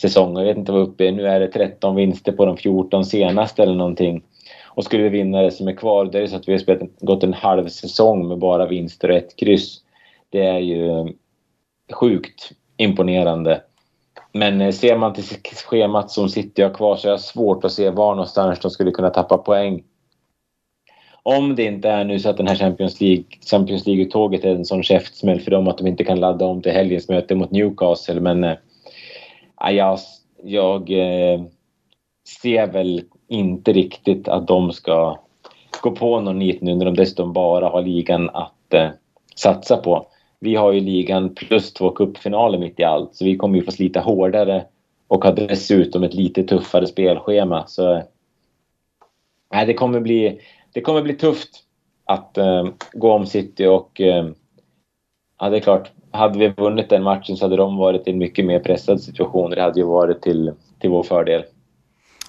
säsong. 0.00 0.36
Jag 0.36 0.44
vet 0.44 0.56
inte 0.56 0.72
vad 0.72 0.82
uppe 0.82 1.08
är. 1.08 1.12
Nu 1.12 1.26
är 1.26 1.40
det 1.40 1.48
13 1.48 1.96
vinster 1.96 2.32
på 2.32 2.46
de 2.46 2.56
14 2.56 3.04
senaste 3.04 3.62
eller 3.62 3.74
någonting. 3.74 4.22
Och 4.64 4.84
skulle 4.84 5.02
vi 5.02 5.08
vinna 5.08 5.42
det 5.42 5.50
som 5.50 5.68
är 5.68 5.76
kvar, 5.76 6.04
då 6.04 6.18
är 6.18 6.22
det 6.22 6.28
så 6.28 6.36
att 6.36 6.48
vi 6.48 6.52
har 6.52 6.58
spelat, 6.58 7.00
gått 7.00 7.22
en 7.22 7.34
halv 7.34 7.68
säsong 7.68 8.28
med 8.28 8.38
bara 8.38 8.66
vinster 8.66 9.10
och 9.10 9.16
ett 9.16 9.36
kryss. 9.36 9.80
Det 10.30 10.46
är 10.46 10.58
ju 10.58 11.12
sjukt 11.92 12.52
imponerande. 12.84 13.60
Men 14.32 14.60
eh, 14.60 14.72
ser 14.72 14.96
man 14.96 15.12
till 15.14 15.24
schemat 15.68 16.10
som 16.10 16.28
City 16.28 16.62
har 16.62 16.74
kvar 16.74 16.96
så 16.96 17.08
är 17.08 17.12
det 17.12 17.18
svårt 17.18 17.64
att 17.64 17.72
se 17.72 17.90
var 17.90 18.14
någonstans 18.14 18.60
de 18.60 18.70
skulle 18.70 18.90
kunna 18.90 19.10
tappa 19.10 19.38
poäng. 19.38 19.82
Om 21.22 21.56
det 21.56 21.62
inte 21.62 21.88
är 21.88 22.04
nu 22.04 22.18
så 22.18 22.30
att 22.30 22.36
den 22.36 22.48
här 22.48 22.56
Champions 22.56 23.00
League, 23.00 23.24
Champions 23.50 23.86
League-tåget 23.86 24.44
är 24.44 24.54
en 24.54 24.64
sån 24.64 24.82
käftsmäll 24.82 25.40
för 25.40 25.50
dem 25.50 25.68
att 25.68 25.78
de 25.78 25.86
inte 25.86 26.04
kan 26.04 26.20
ladda 26.20 26.44
om 26.44 26.62
till 26.62 26.72
helgens 26.72 27.08
möte 27.08 27.34
mot 27.34 27.50
Newcastle. 27.50 28.20
Men 28.20 28.44
äh, 28.44 28.56
jag, 29.70 29.98
jag 30.42 30.90
äh, 30.90 31.42
ser 32.42 32.66
väl 32.66 33.02
inte 33.28 33.72
riktigt 33.72 34.28
att 34.28 34.46
de 34.46 34.72
ska 34.72 35.18
gå 35.82 35.90
på 35.90 36.20
någon 36.20 36.38
nit 36.38 36.62
nu 36.62 36.74
när 36.74 36.84
de 36.84 36.94
dessutom 36.94 37.32
bara 37.32 37.68
har 37.68 37.82
ligan 37.82 38.30
att 38.30 38.74
äh, 38.74 38.88
satsa 39.36 39.76
på 39.76 40.06
vi 40.44 40.54
har 40.54 40.72
ju 40.72 40.80
ligan 40.80 41.34
plus 41.34 41.72
två 41.72 41.90
cupfinaler 41.90 42.58
mitt 42.58 42.80
i 42.80 42.84
allt. 42.84 43.14
Så 43.14 43.24
vi 43.24 43.36
kommer 43.36 43.58
ju 43.58 43.64
få 43.64 43.70
slita 43.70 44.00
hårdare 44.00 44.64
och 45.08 45.24
har 45.24 45.32
dessutom 45.32 46.02
ett 46.02 46.14
lite 46.14 46.42
tuffare 46.44 46.86
spelschema. 46.86 47.66
Så 47.66 48.02
nej, 49.52 49.66
det, 49.66 49.74
kommer 49.74 50.00
bli, 50.00 50.40
det 50.72 50.80
kommer 50.80 51.02
bli 51.02 51.14
tufft 51.14 51.50
att 52.04 52.38
uh, 52.38 52.68
gå 52.92 53.12
om 53.12 53.26
City 53.26 53.66
och 53.66 54.00
uh, 54.00 54.30
ja, 55.40 55.50
det 55.50 55.56
är 55.56 55.60
klart, 55.60 55.90
hade 56.10 56.38
vi 56.38 56.48
vunnit 56.48 56.90
den 56.90 57.02
matchen 57.02 57.36
så 57.36 57.44
hade 57.44 57.56
de 57.56 57.76
varit 57.76 58.08
i 58.08 58.10
en 58.10 58.18
mycket 58.18 58.44
mer 58.44 58.58
pressad 58.58 59.00
situation. 59.00 59.50
Det 59.50 59.62
hade 59.62 59.80
ju 59.80 59.86
varit 59.86 60.22
till, 60.22 60.52
till 60.78 60.90
vår 60.90 61.02
fördel. 61.02 61.44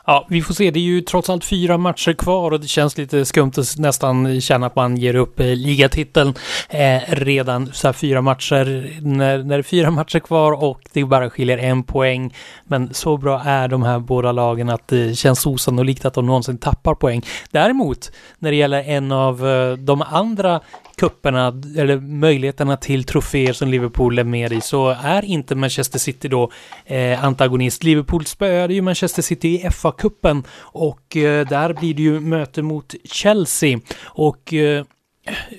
Ja, 0.07 0.25
vi 0.29 0.41
får 0.41 0.53
se. 0.53 0.71
Det 0.71 0.79
är 0.79 0.81
ju 0.81 1.01
trots 1.01 1.29
allt 1.29 1.45
fyra 1.45 1.77
matcher 1.77 2.13
kvar 2.13 2.51
och 2.51 2.59
det 2.59 2.67
känns 2.67 2.97
lite 2.97 3.25
skumt 3.25 3.51
att 3.57 3.77
nästan 3.77 4.41
känna 4.41 4.67
att 4.67 4.75
man 4.75 4.97
ger 4.97 5.15
upp 5.15 5.39
eh, 5.39 5.45
ligatiteln 5.45 6.33
eh, 6.69 7.01
redan 7.07 7.71
så 7.73 7.87
här 7.87 7.93
fyra 7.93 8.21
matcher 8.21 8.93
när, 9.01 9.37
när 9.37 9.57
det 9.57 9.61
är 9.61 9.63
fyra 9.63 9.91
matcher 9.99 10.19
kvar 10.19 10.63
och 10.63 10.81
det 10.93 11.05
bara 11.05 11.29
skiljer 11.29 11.57
en 11.57 11.83
poäng. 11.83 12.33
Men 12.63 12.93
så 12.93 13.17
bra 13.17 13.41
är 13.45 13.67
de 13.67 13.83
här 13.83 13.99
båda 13.99 14.31
lagen 14.31 14.69
att 14.69 14.87
det 14.87 15.17
känns 15.17 15.45
osannolikt 15.45 16.05
att 16.05 16.13
de 16.13 16.25
någonsin 16.25 16.57
tappar 16.57 16.95
poäng. 16.95 17.21
Däremot, 17.51 18.11
när 18.39 18.51
det 18.51 18.57
gäller 18.57 18.83
en 18.83 19.11
av 19.11 19.47
eh, 19.47 19.73
de 19.73 20.01
andra 20.01 20.61
kupperna 20.97 21.47
eller 21.77 21.99
möjligheterna 21.99 22.77
till 22.77 23.03
troféer 23.03 23.53
som 23.53 23.67
Liverpool 23.67 24.19
är 24.19 24.23
med 24.23 24.53
i 24.53 24.61
så 24.61 24.89
är 25.03 25.25
inte 25.25 25.55
Manchester 25.55 25.99
City 25.99 26.27
då 26.27 26.51
eh, 26.85 27.23
antagonist. 27.23 27.83
Liverpool 27.83 28.25
spöade 28.25 28.73
ju 28.73 28.81
Manchester 28.81 29.21
City 29.21 29.65
i 29.65 29.69
fa 29.69 29.94
FA-cupen 29.95 30.43
och 30.59 31.17
eh, 31.17 31.47
där 31.47 31.73
blir 31.73 31.93
det 31.93 32.01
ju 32.01 32.19
möte 32.19 32.61
mot 32.61 32.95
Chelsea 33.03 33.79
och 34.03 34.53
eh, 34.53 34.85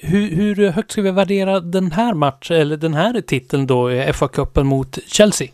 hur, 0.01 0.31
hur, 0.31 0.71
högt 0.71 0.93
ska 0.93 1.03
vi 1.03 1.11
värdera 1.11 1.61
den 1.61 1.93
här 1.93 2.15
matchen, 2.15 2.57
eller 2.57 2.77
den 2.77 2.95
här 2.95 3.21
titeln 3.21 3.67
då, 3.67 3.89
eh, 3.89 4.13
FA-cupen 4.13 4.63
mot 4.63 4.99
Chelsea? 5.07 5.49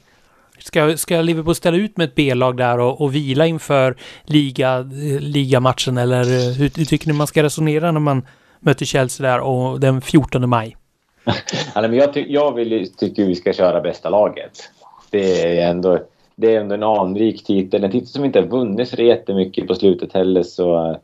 Ska, 0.59 0.97
ska 0.97 1.21
Liverpool 1.21 1.55
ställa 1.55 1.77
ut 1.77 1.97
med 1.97 2.05
ett 2.05 2.15
B-lag 2.15 2.57
där 2.57 2.79
och, 2.79 3.01
och 3.01 3.15
vila 3.15 3.47
inför 3.47 3.97
liga, 4.25 4.79
eh, 4.79 5.21
ligamatchen 5.21 5.99
eller 5.99 6.23
eh, 6.23 6.55
hur, 6.55 6.71
hur 6.77 6.85
tycker 6.85 7.07
ni 7.09 7.13
man 7.13 7.27
ska 7.27 7.43
resonera 7.43 7.93
när 7.93 8.01
man 8.01 8.27
möter 8.61 8.87
Chelsea 8.87 9.31
där 9.31 9.41
och 9.41 9.81
den 9.81 10.01
14 10.01 10.49
maj. 10.49 10.77
alltså, 11.25 11.81
men 11.81 11.95
jag, 11.95 12.15
ty 12.15 12.25
jag 12.29 12.55
vill, 12.55 12.93
tycker 12.97 13.25
vi 13.25 13.35
ska 13.35 13.53
köra 13.53 13.81
bästa 13.81 14.11
laget. 14.11 14.71
Det 15.11 15.59
är 15.59 15.71
ändå, 15.71 15.99
det 16.43 16.55
är 16.55 16.61
ändå 16.61 16.75
en 16.75 16.83
anrik 16.83 17.45
titel. 17.45 17.85
En 17.85 17.91
titel 17.91 18.09
som 18.09 18.25
inte 18.25 18.41
har 18.41 18.47
vunnits 18.47 18.91
så 18.91 19.03
jättemycket 19.03 19.67
på 19.67 19.75
slutet 19.75 20.13
heller. 20.13 20.43
Så, 20.43 20.97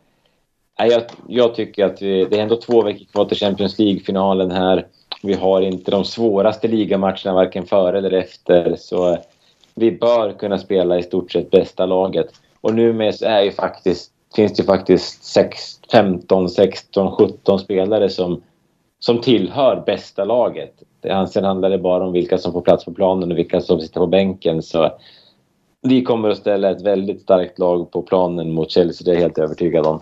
nej, 0.78 0.90
jag, 0.90 1.02
jag 1.28 1.54
tycker 1.54 1.84
att 1.84 2.02
vi, 2.02 2.24
det 2.24 2.38
är 2.38 2.42
ändå 2.42 2.56
två 2.56 2.82
veckor 2.82 3.04
kvar 3.04 3.24
till 3.24 3.36
Champions 3.36 3.78
League-finalen 3.78 4.50
här. 4.50 4.86
Vi 5.22 5.34
har 5.34 5.60
inte 5.60 5.90
de 5.90 6.04
svåraste 6.04 6.68
ligamatcherna 6.68 7.34
varken 7.34 7.66
före 7.66 7.98
eller 7.98 8.12
efter. 8.12 8.76
Så 8.76 9.12
eh, 9.12 9.18
vi 9.74 9.92
bör 9.92 10.32
kunna 10.32 10.58
spela 10.58 10.98
i 10.98 11.02
stort 11.02 11.32
sett 11.32 11.50
bästa 11.50 11.86
laget. 11.86 12.26
Och 12.60 12.74
numera 12.74 13.12
så 13.12 13.24
är 13.24 13.42
ju 13.42 13.50
faktiskt 13.50 14.12
finns 14.36 14.52
det 14.52 14.64
faktiskt 14.64 15.24
6, 15.24 15.80
15, 15.92 16.48
16, 16.48 17.16
17 17.16 17.58
spelare 17.58 18.08
som, 18.08 18.42
som 18.98 19.20
tillhör 19.20 19.82
bästa 19.86 20.24
laget. 20.24 20.74
Sen 21.30 21.44
handlar 21.44 21.70
det 21.70 21.78
bara 21.78 22.06
om 22.06 22.12
vilka 22.12 22.38
som 22.38 22.52
får 22.52 22.60
plats 22.60 22.84
på 22.84 22.92
planen 22.92 23.32
och 23.32 23.38
vilka 23.38 23.60
som 23.60 23.80
sitter 23.80 24.00
på 24.00 24.06
bänken. 24.06 24.62
Så 24.62 24.92
vi 25.82 26.02
kommer 26.02 26.30
att 26.30 26.38
ställa 26.38 26.70
ett 26.70 26.82
väldigt 26.82 27.22
starkt 27.22 27.58
lag 27.58 27.90
på 27.90 28.02
planen 28.02 28.52
mot 28.52 28.70
Chelsea, 28.70 29.04
det 29.04 29.10
är 29.10 29.14
jag 29.14 29.22
helt 29.22 29.38
övertygad 29.38 29.86
om. 29.86 30.00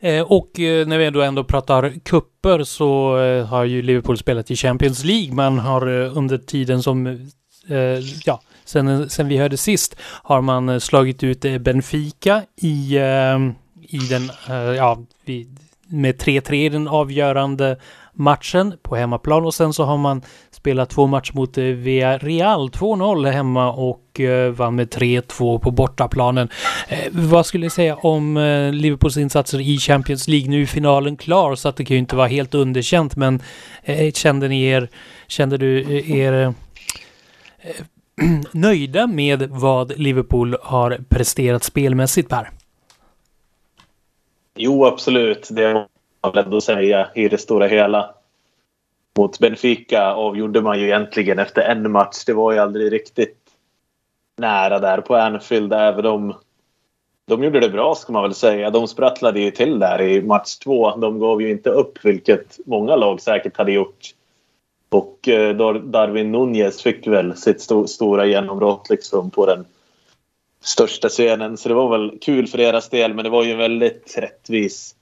Eh, 0.00 0.32
och 0.32 0.60
eh, 0.60 0.86
när 0.86 0.98
vi 0.98 1.04
ändå, 1.04 1.22
ändå 1.22 1.44
pratar 1.44 1.92
kupper 2.04 2.64
så 2.64 3.18
eh, 3.18 3.46
har 3.46 3.64
ju 3.64 3.82
Liverpool 3.82 4.18
spelat 4.18 4.50
i 4.50 4.56
Champions 4.56 5.04
League. 5.04 5.34
Man 5.34 5.58
har 5.58 5.88
under 5.88 6.38
tiden 6.38 6.82
som 6.82 7.28
ja, 8.24 8.40
sen, 8.64 9.10
sen 9.10 9.28
vi 9.28 9.36
hörde 9.36 9.56
sist 9.56 9.96
har 10.22 10.40
man 10.40 10.80
slagit 10.80 11.22
ut 11.22 11.40
Benfica 11.60 12.42
i, 12.56 12.96
i 13.88 13.98
den, 14.10 14.30
ja, 14.76 14.98
med 15.86 16.14
3-3 16.14 16.54
i 16.54 16.68
den 16.68 16.88
avgörande 16.88 17.76
matchen 18.12 18.74
på 18.82 18.96
hemmaplan 18.96 19.44
och 19.44 19.54
sen 19.54 19.72
så 19.72 19.84
har 19.84 19.96
man 19.96 20.22
spelat 20.66 20.90
två 20.90 21.06
matcher 21.06 21.32
mot 21.34 21.58
eh, 21.58 21.64
Villarreal 21.64 22.68
2-0 22.68 23.30
hemma 23.30 23.72
och 23.72 24.20
eh, 24.20 24.50
vann 24.50 24.74
med 24.74 24.88
3-2 24.88 25.58
på 25.58 25.70
bortaplanen. 25.70 26.48
Eh, 26.88 26.98
vad 27.12 27.46
skulle 27.46 27.66
ni 27.66 27.70
säga 27.70 27.96
om 27.96 28.34
Liverpools 28.72 29.16
insatser 29.16 29.60
i 29.60 29.78
Champions 29.78 30.28
League? 30.28 30.50
Nu 30.50 30.62
är 30.62 30.66
finalen 30.66 31.16
klar 31.16 31.54
så 31.54 31.68
att 31.68 31.76
det 31.76 31.84
kan 31.84 31.94
ju 31.94 31.98
inte 31.98 32.16
vara 32.16 32.26
helt 32.26 32.54
underkänt 32.54 33.16
men 33.16 33.42
kände 34.14 34.48
ni 34.48 34.64
er, 34.64 34.88
kände 35.26 35.56
du 35.56 36.02
er 36.18 36.54
nöjda 38.52 39.06
med 39.06 39.48
vad 39.50 39.98
Liverpool 39.98 40.56
har 40.62 40.98
presterat 41.08 41.64
spelmässigt, 41.64 42.28
Per? 42.28 42.50
Jo, 44.56 44.84
absolut. 44.84 45.48
Det 45.50 45.64
har 45.64 46.32
man 46.34 46.44
ändå 46.44 46.60
säga 46.60 47.08
i 47.14 47.28
det 47.28 47.38
stora 47.38 47.66
hela. 47.66 48.15
Mot 49.16 49.38
Benfica 49.38 50.14
avgjorde 50.14 50.60
man 50.62 50.80
ju 50.80 50.86
egentligen 50.86 51.38
efter 51.38 51.62
en 51.62 51.92
match. 51.92 52.24
Det 52.26 52.32
var 52.32 52.52
ju 52.52 52.58
aldrig 52.58 52.92
riktigt 52.92 53.38
nära 54.36 54.78
där 54.78 55.00
på 55.00 55.16
Anfield. 55.16 55.72
Även 55.72 56.06
om 56.06 56.34
de 57.26 57.44
gjorde 57.44 57.60
det 57.60 57.68
bra 57.68 57.94
ska 57.94 58.12
man 58.12 58.22
väl 58.22 58.34
säga. 58.34 58.70
De 58.70 58.88
sprattlade 58.88 59.40
ju 59.40 59.50
till 59.50 59.78
där 59.78 60.02
i 60.02 60.22
match 60.22 60.56
två. 60.56 60.96
De 60.96 61.18
gav 61.18 61.42
ju 61.42 61.50
inte 61.50 61.70
upp, 61.70 62.04
vilket 62.04 62.58
många 62.66 62.96
lag 62.96 63.20
säkert 63.20 63.56
hade 63.56 63.72
gjort. 63.72 64.14
Och 64.88 65.28
eh, 65.28 65.56
Darwin 65.80 66.32
Nunez 66.32 66.82
fick 66.82 67.06
väl 67.06 67.36
sitt 67.36 67.56
st 67.56 67.86
stora 67.86 68.26
genombrott 68.26 68.90
liksom 68.90 69.30
på 69.30 69.46
den 69.46 69.64
största 70.60 71.08
scenen. 71.08 71.56
Så 71.56 71.68
det 71.68 71.74
var 71.74 71.98
väl 71.98 72.18
kul 72.20 72.46
för 72.46 72.58
deras 72.58 72.88
del, 72.88 73.14
men 73.14 73.24
det 73.24 73.30
var 73.30 73.44
ju 73.44 73.52
en 73.52 73.58
väldigt 73.58 74.18
rättvis 74.18 74.94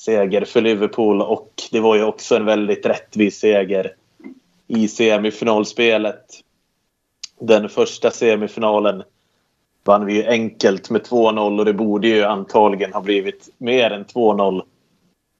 seger 0.00 0.44
för 0.44 0.60
Liverpool 0.60 1.22
och 1.22 1.52
det 1.72 1.80
var 1.80 1.96
ju 1.96 2.04
också 2.04 2.36
en 2.36 2.44
väldigt 2.44 2.86
rättvis 2.86 3.38
seger 3.38 3.94
i 4.66 4.88
semifinalspelet. 4.88 6.24
Den 7.40 7.68
första 7.68 8.10
semifinalen 8.10 9.02
vann 9.84 10.06
vi 10.06 10.14
ju 10.14 10.26
enkelt 10.26 10.90
med 10.90 11.00
2-0 11.00 11.58
och 11.58 11.64
det 11.64 11.72
borde 11.72 12.08
ju 12.08 12.24
antagligen 12.24 12.92
ha 12.92 13.00
blivit 13.00 13.48
mer 13.58 13.90
än 13.90 14.04
2-0. 14.04 14.62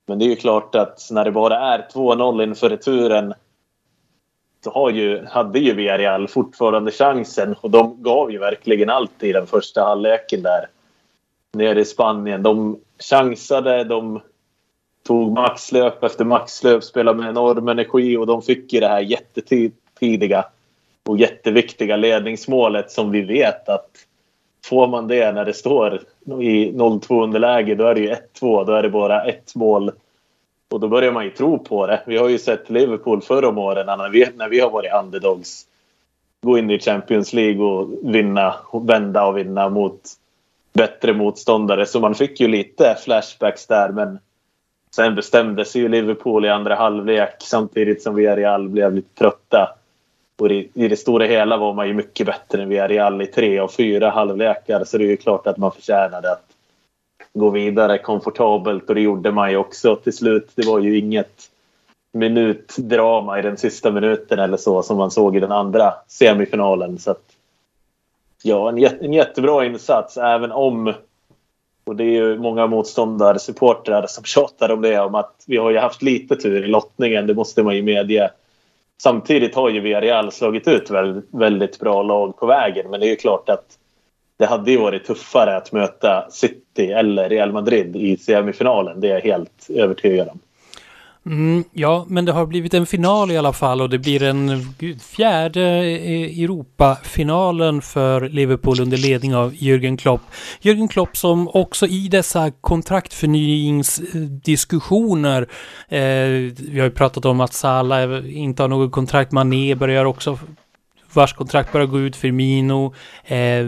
Men 0.06 0.18
det 0.18 0.24
är 0.24 0.28
ju 0.28 0.36
klart 0.36 0.74
att 0.74 1.08
när 1.10 1.24
det 1.24 1.32
bara 1.32 1.58
är 1.58 1.88
2-0 1.94 2.42
inför 2.42 2.70
returen 2.70 3.34
så 4.64 4.70
har 4.70 4.90
ju, 4.90 5.24
hade 5.26 5.58
ju 5.58 5.74
Villarreal 5.74 6.28
fortfarande 6.28 6.90
chansen 6.90 7.54
och 7.60 7.70
de 7.70 8.02
gav 8.02 8.32
ju 8.32 8.38
verkligen 8.38 8.90
allt 8.90 9.22
i 9.22 9.32
den 9.32 9.46
första 9.46 9.84
halvleken 9.84 10.42
där 10.42 10.68
nere 11.52 11.80
i 11.80 11.84
Spanien. 11.84 12.42
De 12.42 12.80
chansade, 12.98 13.84
de 13.84 14.20
tog 15.06 15.32
maxlöp 15.32 16.02
efter 16.02 16.24
maxlöp, 16.24 16.84
spelade 16.84 17.18
med 17.18 17.28
enorm 17.28 17.68
energi 17.68 18.16
och 18.16 18.26
de 18.26 18.42
fick 18.42 18.72
ju 18.72 18.80
det 18.80 18.88
här 18.88 19.00
jättetidiga 19.00 20.44
och 21.04 21.18
jätteviktiga 21.18 21.96
ledningsmålet 21.96 22.90
som 22.90 23.10
vi 23.10 23.20
vet 23.20 23.68
att 23.68 23.90
får 24.64 24.88
man 24.88 25.08
det 25.08 25.32
när 25.32 25.44
det 25.44 25.54
står 25.54 26.02
i 26.26 26.72
0-2 26.72 27.22
underläge 27.22 27.74
då 27.74 27.86
är 27.86 27.94
det 27.94 28.00
ju 28.00 28.14
1-2. 28.40 28.66
Då 28.66 28.72
är 28.72 28.82
det 28.82 28.90
bara 28.90 29.24
ett 29.24 29.54
mål. 29.54 29.92
Och 30.70 30.80
då 30.80 30.88
börjar 30.88 31.12
man 31.12 31.24
ju 31.24 31.30
tro 31.30 31.58
på 31.58 31.86
det. 31.86 32.02
Vi 32.06 32.16
har 32.16 32.28
ju 32.28 32.38
sett 32.38 32.70
Liverpool 32.70 33.22
förr 33.22 33.44
om 33.44 33.58
åren 33.58 33.86
när 33.86 34.08
vi, 34.08 34.26
när 34.36 34.48
vi 34.48 34.60
har 34.60 34.70
varit 34.70 34.92
underdogs 35.04 35.66
gå 36.42 36.58
in 36.58 36.70
i 36.70 36.78
Champions 36.78 37.32
League 37.32 37.64
och 37.64 37.88
vinna, 38.02 38.54
vända 38.72 39.26
och 39.26 39.38
vinna 39.38 39.68
mot 39.68 40.00
bättre 40.72 41.14
motståndare. 41.14 41.86
Så 41.86 42.00
man 42.00 42.14
fick 42.14 42.40
ju 42.40 42.48
lite 42.48 42.96
flashbacks 43.04 43.66
där 43.66 43.88
men 43.88 44.18
sen 44.96 45.14
bestämde 45.14 45.64
sig 45.64 45.80
ju 45.80 45.88
Liverpool 45.88 46.44
i 46.44 46.48
andra 46.48 46.74
halvlek 46.74 47.34
samtidigt 47.38 48.02
som 48.02 48.14
Villarreal 48.14 48.68
blev 48.68 48.94
lite 48.94 49.18
trötta. 49.18 49.76
Och 50.38 50.50
i, 50.50 50.70
i 50.74 50.88
det 50.88 50.96
stora 50.96 51.26
hela 51.26 51.56
var 51.56 51.74
man 51.74 51.88
ju 51.88 51.94
mycket 51.94 52.26
bättre 52.26 52.62
än 52.62 52.68
Villarreal 52.68 53.22
i 53.22 53.26
tre 53.26 53.60
och 53.60 53.72
fyra 53.72 54.10
halvlekar. 54.10 54.84
Så 54.84 54.98
det 54.98 55.04
är 55.04 55.08
ju 55.08 55.16
klart 55.16 55.46
att 55.46 55.56
man 55.56 55.72
förtjänade 55.72 56.32
att 56.32 56.46
gå 57.32 57.50
vidare 57.50 57.98
komfortabelt 57.98 58.88
och 58.88 58.94
det 58.94 59.00
gjorde 59.00 59.32
man 59.32 59.50
ju 59.50 59.56
också 59.56 59.96
till 59.96 60.12
slut. 60.12 60.50
Det 60.54 60.66
var 60.66 60.78
ju 60.78 60.98
inget 60.98 61.50
minutdrama 62.12 63.38
i 63.38 63.42
den 63.42 63.56
sista 63.56 63.90
minuten 63.90 64.38
eller 64.38 64.56
så 64.56 64.82
som 64.82 64.96
man 64.96 65.10
såg 65.10 65.36
i 65.36 65.40
den 65.40 65.52
andra 65.52 65.94
semifinalen. 66.08 66.98
Så 66.98 67.10
att, 67.10 67.24
ja, 68.42 68.68
en, 68.68 68.84
en 69.00 69.12
jättebra 69.12 69.64
insats 69.64 70.16
även 70.16 70.52
om 70.52 70.94
och 71.90 71.96
det 71.96 72.04
är 72.04 72.12
ju 72.12 72.38
många 72.38 72.66
motståndare, 72.66 73.38
supportrar 73.38 74.06
som 74.06 74.24
tjatar 74.24 74.70
om 74.70 74.82
det 74.82 75.00
om 75.00 75.14
att 75.14 75.44
vi 75.46 75.56
har 75.56 75.70
ju 75.70 75.78
haft 75.78 76.02
lite 76.02 76.36
tur 76.36 76.64
i 76.64 76.68
lottningen, 76.68 77.26
det 77.26 77.34
måste 77.34 77.62
man 77.62 77.76
ju 77.76 77.82
medge. 77.82 78.30
Samtidigt 79.02 79.54
har 79.54 79.70
ju 79.70 79.80
Villarreal 79.80 80.32
slagit 80.32 80.68
ut 80.68 80.90
väldigt, 80.90 81.28
väldigt 81.30 81.78
bra 81.78 82.02
lag 82.02 82.36
på 82.36 82.46
vägen. 82.46 82.90
Men 82.90 83.00
det 83.00 83.06
är 83.06 83.10
ju 83.10 83.16
klart 83.16 83.48
att 83.48 83.78
det 84.38 84.46
hade 84.46 84.70
ju 84.70 84.78
varit 84.78 85.04
tuffare 85.04 85.56
att 85.56 85.72
möta 85.72 86.26
City 86.30 86.86
eller 86.92 87.28
Real 87.28 87.52
Madrid 87.52 87.96
i 87.96 88.16
semifinalen. 88.16 89.00
Det 89.00 89.08
är 89.08 89.14
jag 89.14 89.20
helt 89.20 89.70
övertygad 89.70 90.28
om. 90.28 90.38
Mm, 91.26 91.64
ja, 91.72 92.04
men 92.08 92.24
det 92.24 92.32
har 92.32 92.46
blivit 92.46 92.74
en 92.74 92.86
final 92.86 93.30
i 93.30 93.36
alla 93.36 93.52
fall 93.52 93.80
och 93.80 93.90
det 93.90 93.98
blir 93.98 94.22
en 94.22 94.74
gud, 94.78 95.02
fjärde 95.02 95.60
e, 95.60 96.12
e, 96.12 96.44
Europafinalen 96.44 97.82
för 97.82 98.28
Liverpool 98.28 98.80
under 98.80 98.96
ledning 98.96 99.34
av 99.34 99.52
Jürgen 99.52 99.96
Klopp. 99.96 100.20
Jürgen 100.60 100.88
Klopp 100.88 101.16
som 101.16 101.48
också 101.48 101.86
i 101.86 102.08
dessa 102.08 102.50
kontraktförnyningsdiskussioner, 102.50 105.42
eh, 105.88 106.28
vi 106.58 106.78
har 106.78 106.84
ju 106.84 106.90
pratat 106.90 107.24
om 107.24 107.40
att 107.40 107.52
Salah 107.52 108.36
inte 108.36 108.62
har 108.62 108.68
något 108.68 108.92
kontrakt, 108.92 109.32
Mané 109.32 109.74
börjar 109.74 110.04
också 110.04 110.38
vars 111.12 111.32
kontrakt 111.32 111.72
börjar 111.72 111.86
gå 111.86 112.00
ut, 112.00 112.16
Firmino, 112.16 112.94
eh, 113.24 113.66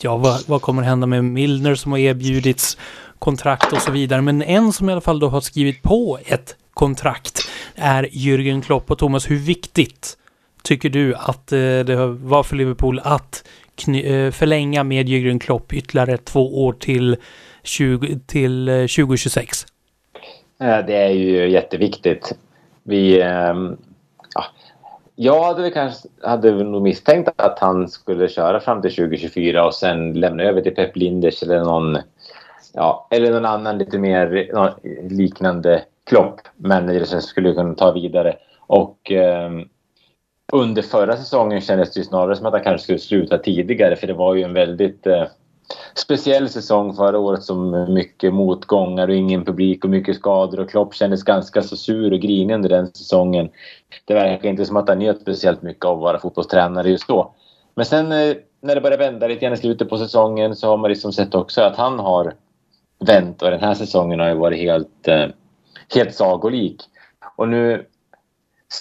ja 0.00 0.16
vad, 0.16 0.48
vad 0.48 0.62
kommer 0.62 0.82
hända 0.82 1.06
med 1.06 1.24
Milner 1.24 1.74
som 1.74 1.92
har 1.92 1.98
erbjudits 1.98 2.78
kontrakt 3.18 3.72
och 3.72 3.82
så 3.82 3.90
vidare. 3.90 4.22
Men 4.22 4.42
en 4.42 4.72
som 4.72 4.88
i 4.88 4.92
alla 4.92 5.00
fall 5.00 5.18
då 5.18 5.28
har 5.28 5.40
skrivit 5.40 5.82
på 5.82 6.18
ett 6.24 6.56
kontrakt 6.74 7.48
är 7.74 8.02
Jürgen 8.02 8.62
Klopp. 8.62 8.90
Och 8.90 8.98
Thomas, 8.98 9.30
hur 9.30 9.36
viktigt 9.36 10.16
tycker 10.62 10.88
du 10.88 11.14
att 11.14 11.52
eh, 11.52 11.58
det 11.58 12.06
var 12.06 12.42
för 12.42 12.56
Liverpool 12.56 13.00
att 13.04 13.44
eh, 13.88 14.30
förlänga 14.30 14.84
med 14.84 15.08
Jürgen 15.08 15.38
Klopp 15.38 15.72
ytterligare 15.72 16.16
två 16.16 16.64
år 16.64 16.72
till, 16.72 17.16
20, 17.62 18.18
till 18.26 18.68
eh, 18.68 18.74
2026? 18.74 19.66
Det 20.58 20.96
är 20.96 21.10
ju 21.10 21.50
jätteviktigt. 21.50 22.32
Vi... 22.82 23.22
Ehm, 23.22 23.76
ja, 24.34 24.44
jag 25.16 25.44
hade 25.44 25.70
kanske 25.70 26.08
hade 26.22 26.64
nog 26.64 26.82
misstänkt 26.82 27.30
att 27.36 27.58
han 27.58 27.88
skulle 27.88 28.28
köra 28.28 28.60
fram 28.60 28.82
till 28.82 28.94
2024 28.94 29.66
och 29.66 29.74
sen 29.74 30.12
lämna 30.12 30.42
över 30.42 30.60
till 30.60 30.74
Pep 30.74 30.96
Linders 30.96 31.42
eller 31.42 31.60
någon, 31.60 31.98
ja, 32.72 33.08
eller 33.10 33.32
någon 33.32 33.44
annan 33.44 33.78
lite 33.78 33.98
mer 33.98 34.50
liknande 35.08 35.84
Klopp, 36.04 36.40
Men 36.56 37.06
som 37.06 37.22
skulle 37.22 37.54
kunna 37.54 37.74
ta 37.74 37.92
vidare. 37.92 38.36
Och 38.60 39.12
eh, 39.12 39.50
under 40.52 40.82
förra 40.82 41.16
säsongen 41.16 41.60
kändes 41.60 41.94
det 41.94 42.04
snarare 42.04 42.36
som 42.36 42.46
att 42.46 42.52
han 42.52 42.62
kanske 42.62 42.84
skulle 42.84 42.98
sluta 42.98 43.38
tidigare 43.38 43.96
för 43.96 44.06
det 44.06 44.14
var 44.14 44.34
ju 44.34 44.42
en 44.42 44.52
väldigt 44.52 45.06
eh, 45.06 45.24
speciell 45.94 46.48
säsong 46.48 46.94
förra 46.94 47.18
året 47.18 47.42
som 47.42 47.92
mycket 47.94 48.34
motgångar 48.34 49.08
och 49.08 49.14
ingen 49.14 49.44
publik 49.44 49.84
och 49.84 49.90
mycket 49.90 50.16
skador 50.16 50.60
och 50.60 50.70
Klopp 50.70 50.94
kändes 50.94 51.22
ganska 51.22 51.62
så 51.62 51.76
sur 51.76 52.12
och 52.12 52.20
grinig 52.20 52.54
under 52.54 52.68
den 52.68 52.86
säsongen. 52.86 53.50
Det 54.04 54.14
verkar 54.14 54.48
inte 54.48 54.64
som 54.64 54.76
att 54.76 54.88
han 54.88 54.98
njöt 54.98 55.20
speciellt 55.20 55.62
mycket 55.62 55.84
av 55.84 55.96
att 55.96 56.02
vara 56.02 56.18
fotbollstränare 56.18 56.90
just 56.90 57.08
då. 57.08 57.34
Men 57.74 57.84
sen 57.84 58.12
eh, 58.12 58.36
när 58.60 58.74
det 58.74 58.80
började 58.80 59.04
vända 59.04 59.26
lite 59.26 59.40
grann 59.40 59.54
i 59.54 59.56
slutet 59.56 59.88
på 59.88 59.98
säsongen 59.98 60.56
så 60.56 60.68
har 60.68 60.76
man 60.76 60.90
liksom 60.90 61.12
sett 61.12 61.34
också 61.34 61.62
att 61.62 61.76
han 61.76 61.98
har 61.98 62.34
vänt 63.02 63.42
och 63.42 63.50
den 63.50 63.60
här 63.60 63.74
säsongen 63.74 64.20
har 64.20 64.28
ju 64.28 64.34
varit 64.34 64.58
helt 64.58 65.08
eh, 65.08 65.26
helt 65.94 66.14
sagolik. 66.14 66.82
Och 67.36 67.48
nu 67.48 67.86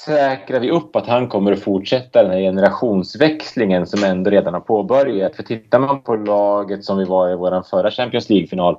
säkrar 0.05 0.59
vi 0.59 0.71
upp 0.71 0.95
att 0.95 1.07
han 1.07 1.27
kommer 1.27 1.51
att 1.51 1.59
fortsätta 1.59 2.23
den 2.23 2.31
här 2.31 2.39
generationsväxlingen 2.39 3.87
som 3.87 4.03
ändå 4.03 4.29
redan 4.29 4.53
har 4.53 4.61
påbörjat. 4.61 5.35
För 5.35 5.43
tittar 5.43 5.79
man 5.79 6.01
på 6.01 6.15
laget 6.15 6.83
som 6.83 6.97
vi 6.97 7.05
var 7.05 7.29
i 7.29 7.35
vår 7.35 7.61
förra 7.69 7.91
Champions 7.91 8.29
League-final 8.29 8.77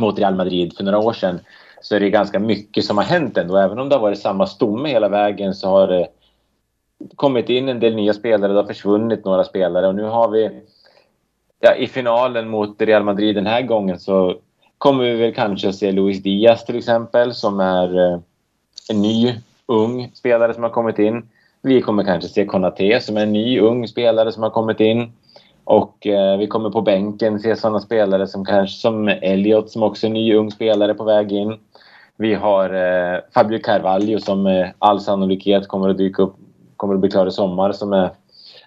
mot 0.00 0.18
Real 0.18 0.34
Madrid 0.34 0.76
för 0.76 0.84
några 0.84 0.98
år 0.98 1.12
sedan 1.12 1.40
så 1.80 1.96
är 1.96 2.00
det 2.00 2.10
ganska 2.10 2.38
mycket 2.38 2.84
som 2.84 2.98
har 2.98 3.04
hänt 3.04 3.38
ändå. 3.38 3.56
Även 3.56 3.78
om 3.78 3.88
det 3.88 3.94
har 3.94 4.02
varit 4.02 4.18
samma 4.18 4.46
stomme 4.46 4.88
hela 4.88 5.08
vägen 5.08 5.54
så 5.54 5.68
har 5.68 5.88
det 5.88 6.08
kommit 7.16 7.48
in 7.48 7.68
en 7.68 7.80
del 7.80 7.94
nya 7.94 8.14
spelare, 8.14 8.52
det 8.52 8.58
har 8.58 8.66
försvunnit 8.66 9.24
några 9.24 9.44
spelare 9.44 9.86
och 9.88 9.94
nu 9.94 10.02
har 10.02 10.28
vi 10.30 10.60
ja, 11.60 11.74
i 11.74 11.86
finalen 11.86 12.48
mot 12.48 12.82
Real 12.82 13.04
Madrid 13.04 13.34
den 13.34 13.46
här 13.46 13.62
gången 13.62 13.98
så 13.98 14.36
kommer 14.78 15.04
vi 15.04 15.14
väl 15.14 15.34
kanske 15.34 15.68
att 15.68 15.74
se 15.74 15.92
Luis 15.92 16.22
Diaz 16.22 16.64
till 16.64 16.78
exempel 16.78 17.34
som 17.34 17.60
är 17.60 18.12
eh, 18.12 18.18
en 18.90 19.02
ny 19.02 19.34
ung 19.66 20.10
spelare 20.14 20.54
som 20.54 20.62
har 20.62 20.70
kommit 20.70 20.98
in. 20.98 21.28
Vi 21.62 21.82
kommer 21.82 22.04
kanske 22.04 22.28
se 22.28 22.44
Konate 22.44 23.00
som 23.00 23.16
är 23.16 23.22
en 23.22 23.32
ny 23.32 23.60
ung 23.60 23.88
spelare 23.88 24.32
som 24.32 24.42
har 24.42 24.50
kommit 24.50 24.80
in. 24.80 25.12
Och 25.64 26.06
eh, 26.06 26.38
vi 26.38 26.46
kommer 26.46 26.70
på 26.70 26.80
bänken 26.80 27.40
se 27.40 27.56
sådana 27.56 27.80
spelare 27.80 28.26
som 28.26 28.44
kanske 28.44 28.80
som 28.80 29.08
Elliot 29.08 29.70
som 29.70 29.82
också 29.82 30.06
är 30.06 30.08
en 30.08 30.14
ny 30.14 30.34
ung 30.34 30.50
spelare 30.50 30.94
på 30.94 31.04
väg 31.04 31.32
in. 31.32 31.58
Vi 32.16 32.34
har 32.34 32.74
eh, 32.74 33.20
Fabio 33.34 33.58
Carvalho 33.58 34.18
som 34.18 34.42
med 34.42 34.72
all 34.78 35.00
sannolikhet 35.00 35.68
kommer 35.68 35.88
att 35.88 35.98
dyka 35.98 36.22
upp, 36.22 36.36
kommer 36.76 36.94
att 36.94 37.00
bli 37.00 37.10
klar 37.10 37.26
i 37.26 37.30
sommar 37.30 37.72
som 37.72 37.92
är 37.92 38.10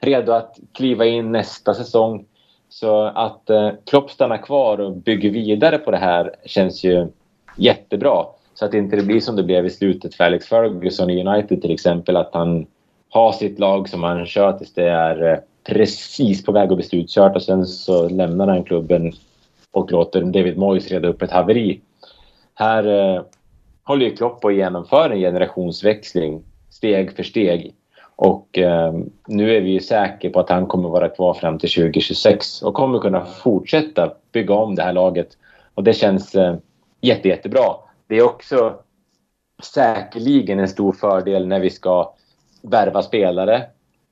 redo 0.01 0.31
att 0.31 0.59
kliva 0.73 1.05
in 1.05 1.31
nästa 1.31 1.73
säsong. 1.73 2.25
Så 2.73 3.03
att 3.03 3.49
eh, 3.49 3.71
Klopp 3.85 4.11
stannar 4.11 4.37
kvar 4.37 4.77
och 4.77 4.97
bygger 4.97 5.29
vidare 5.29 5.77
på 5.77 5.91
det 5.91 5.97
här 5.97 6.35
känns 6.45 6.83
ju 6.83 7.07
jättebra. 7.55 8.25
Så 8.53 8.65
att 8.65 8.71
det 8.71 8.77
inte 8.77 8.97
blir 8.97 9.19
som 9.19 9.35
det 9.35 9.43
blev 9.43 9.65
i 9.65 9.69
slutet 9.69 10.15
för 10.15 10.23
Alex 10.23 10.47
Ferguson 10.47 11.09
i 11.09 11.25
United 11.25 11.61
till 11.61 11.71
exempel. 11.71 12.17
Att 12.17 12.33
han 12.33 12.65
har 13.09 13.31
sitt 13.31 13.59
lag 13.59 13.89
som 13.89 14.03
han 14.03 14.25
kör 14.25 14.53
tills 14.53 14.73
det 14.73 14.89
är 14.89 15.31
eh, 15.31 15.37
precis 15.63 16.45
på 16.45 16.51
väg 16.51 16.69
att 16.69 16.77
bli 16.77 16.85
slutkört 16.85 17.35
och 17.35 17.43
sen 17.43 17.65
så 17.65 18.09
lämnar 18.09 18.47
han 18.47 18.63
klubben 18.63 19.13
och 19.71 19.91
låter 19.91 20.21
David 20.21 20.57
Moyes 20.57 20.91
reda 20.91 21.07
upp 21.07 21.21
ett 21.21 21.31
haveri. 21.31 21.81
Här 22.53 23.15
eh, 23.15 23.21
håller 23.83 24.05
ju 24.05 24.15
Klopp 24.15 24.41
på 24.41 24.47
att 24.47 24.55
genomföra 24.55 25.13
en 25.13 25.19
generationsväxling 25.19 26.43
steg 26.69 27.15
för 27.15 27.23
steg. 27.23 27.73
Och 28.23 28.57
eh, 28.57 28.93
nu 29.27 29.55
är 29.55 29.61
vi 29.61 29.69
ju 29.69 29.79
säkra 29.79 30.29
på 30.29 30.39
att 30.39 30.49
han 30.49 30.67
kommer 30.67 30.89
vara 30.89 31.09
kvar 31.09 31.33
fram 31.33 31.59
till 31.59 31.69
2026 31.69 32.61
och 32.61 32.73
kommer 32.73 32.99
kunna 32.99 33.25
fortsätta 33.25 34.13
bygga 34.31 34.53
om 34.53 34.75
det 34.75 34.83
här 34.83 34.93
laget. 34.93 35.27
Och 35.73 35.83
det 35.83 35.93
känns 35.93 36.35
eh, 36.35 36.55
jätte, 37.01 37.27
jättebra. 37.27 37.63
Det 38.07 38.15
är 38.15 38.23
också 38.23 38.73
säkerligen 39.63 40.59
en 40.59 40.67
stor 40.67 40.91
fördel 40.91 41.47
när 41.47 41.59
vi 41.59 41.69
ska 41.69 42.13
värva 42.61 43.01
spelare 43.01 43.63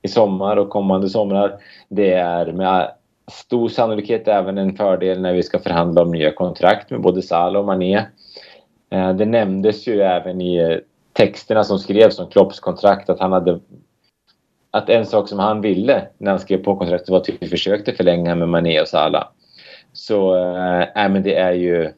i 0.02 0.08
sommar 0.08 0.56
och 0.56 0.70
kommande 0.70 1.08
somrar. 1.08 1.58
Det 1.88 2.12
är 2.12 2.52
med 2.52 2.90
stor 3.32 3.68
sannolikhet 3.68 4.28
även 4.28 4.58
en 4.58 4.76
fördel 4.76 5.20
när 5.20 5.32
vi 5.32 5.42
ska 5.42 5.58
förhandla 5.58 6.02
om 6.02 6.10
nya 6.10 6.32
kontrakt 6.32 6.90
med 6.90 7.00
både 7.00 7.22
Salah 7.22 7.60
och 7.60 7.66
Mané. 7.66 7.96
Eh, 8.90 9.12
det 9.12 9.26
nämndes 9.26 9.86
ju 9.86 10.02
även 10.02 10.40
i 10.40 10.80
texterna 11.12 11.64
som 11.64 11.78
skrevs 11.78 12.18
om 12.18 12.30
Klopps 12.30 12.60
kontrakt 12.60 13.10
att 13.10 13.20
han 13.20 13.32
hade 13.32 13.60
att 14.70 14.88
en 14.88 15.06
sak 15.06 15.28
som 15.28 15.38
han 15.38 15.60
ville 15.60 16.08
när 16.18 16.30
han 16.30 16.40
skrev 16.40 16.58
på 16.58 16.76
kontraktet 16.76 17.08
var 17.08 17.16
att 17.16 17.28
vi 17.40 17.48
försökte 17.48 17.92
förlänga 17.92 18.34
med 18.34 18.48
Mané 18.48 18.80
och 18.80 18.88
Salah. 18.88 19.28
Så 19.92 20.36
äh, 20.96 21.08
men 21.08 21.22
det 21.22 21.34
är 21.34 21.52
ju 21.52 21.92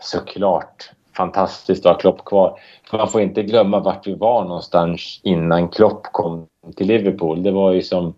såklart 0.00 0.90
fantastiskt 1.16 1.86
att 1.86 1.92
ha 1.92 2.00
Klopp 2.00 2.24
kvar. 2.24 2.58
För 2.90 2.98
man 2.98 3.08
får 3.08 3.20
inte 3.20 3.42
glömma 3.42 3.80
vart 3.80 4.06
vi 4.06 4.14
var 4.14 4.44
någonstans 4.44 5.20
innan 5.22 5.68
Klopp 5.68 6.02
kom 6.12 6.46
till 6.76 6.86
Liverpool. 6.86 7.42
Det 7.42 7.50
var 7.50 7.72
ju 7.72 7.82
som 7.82 8.14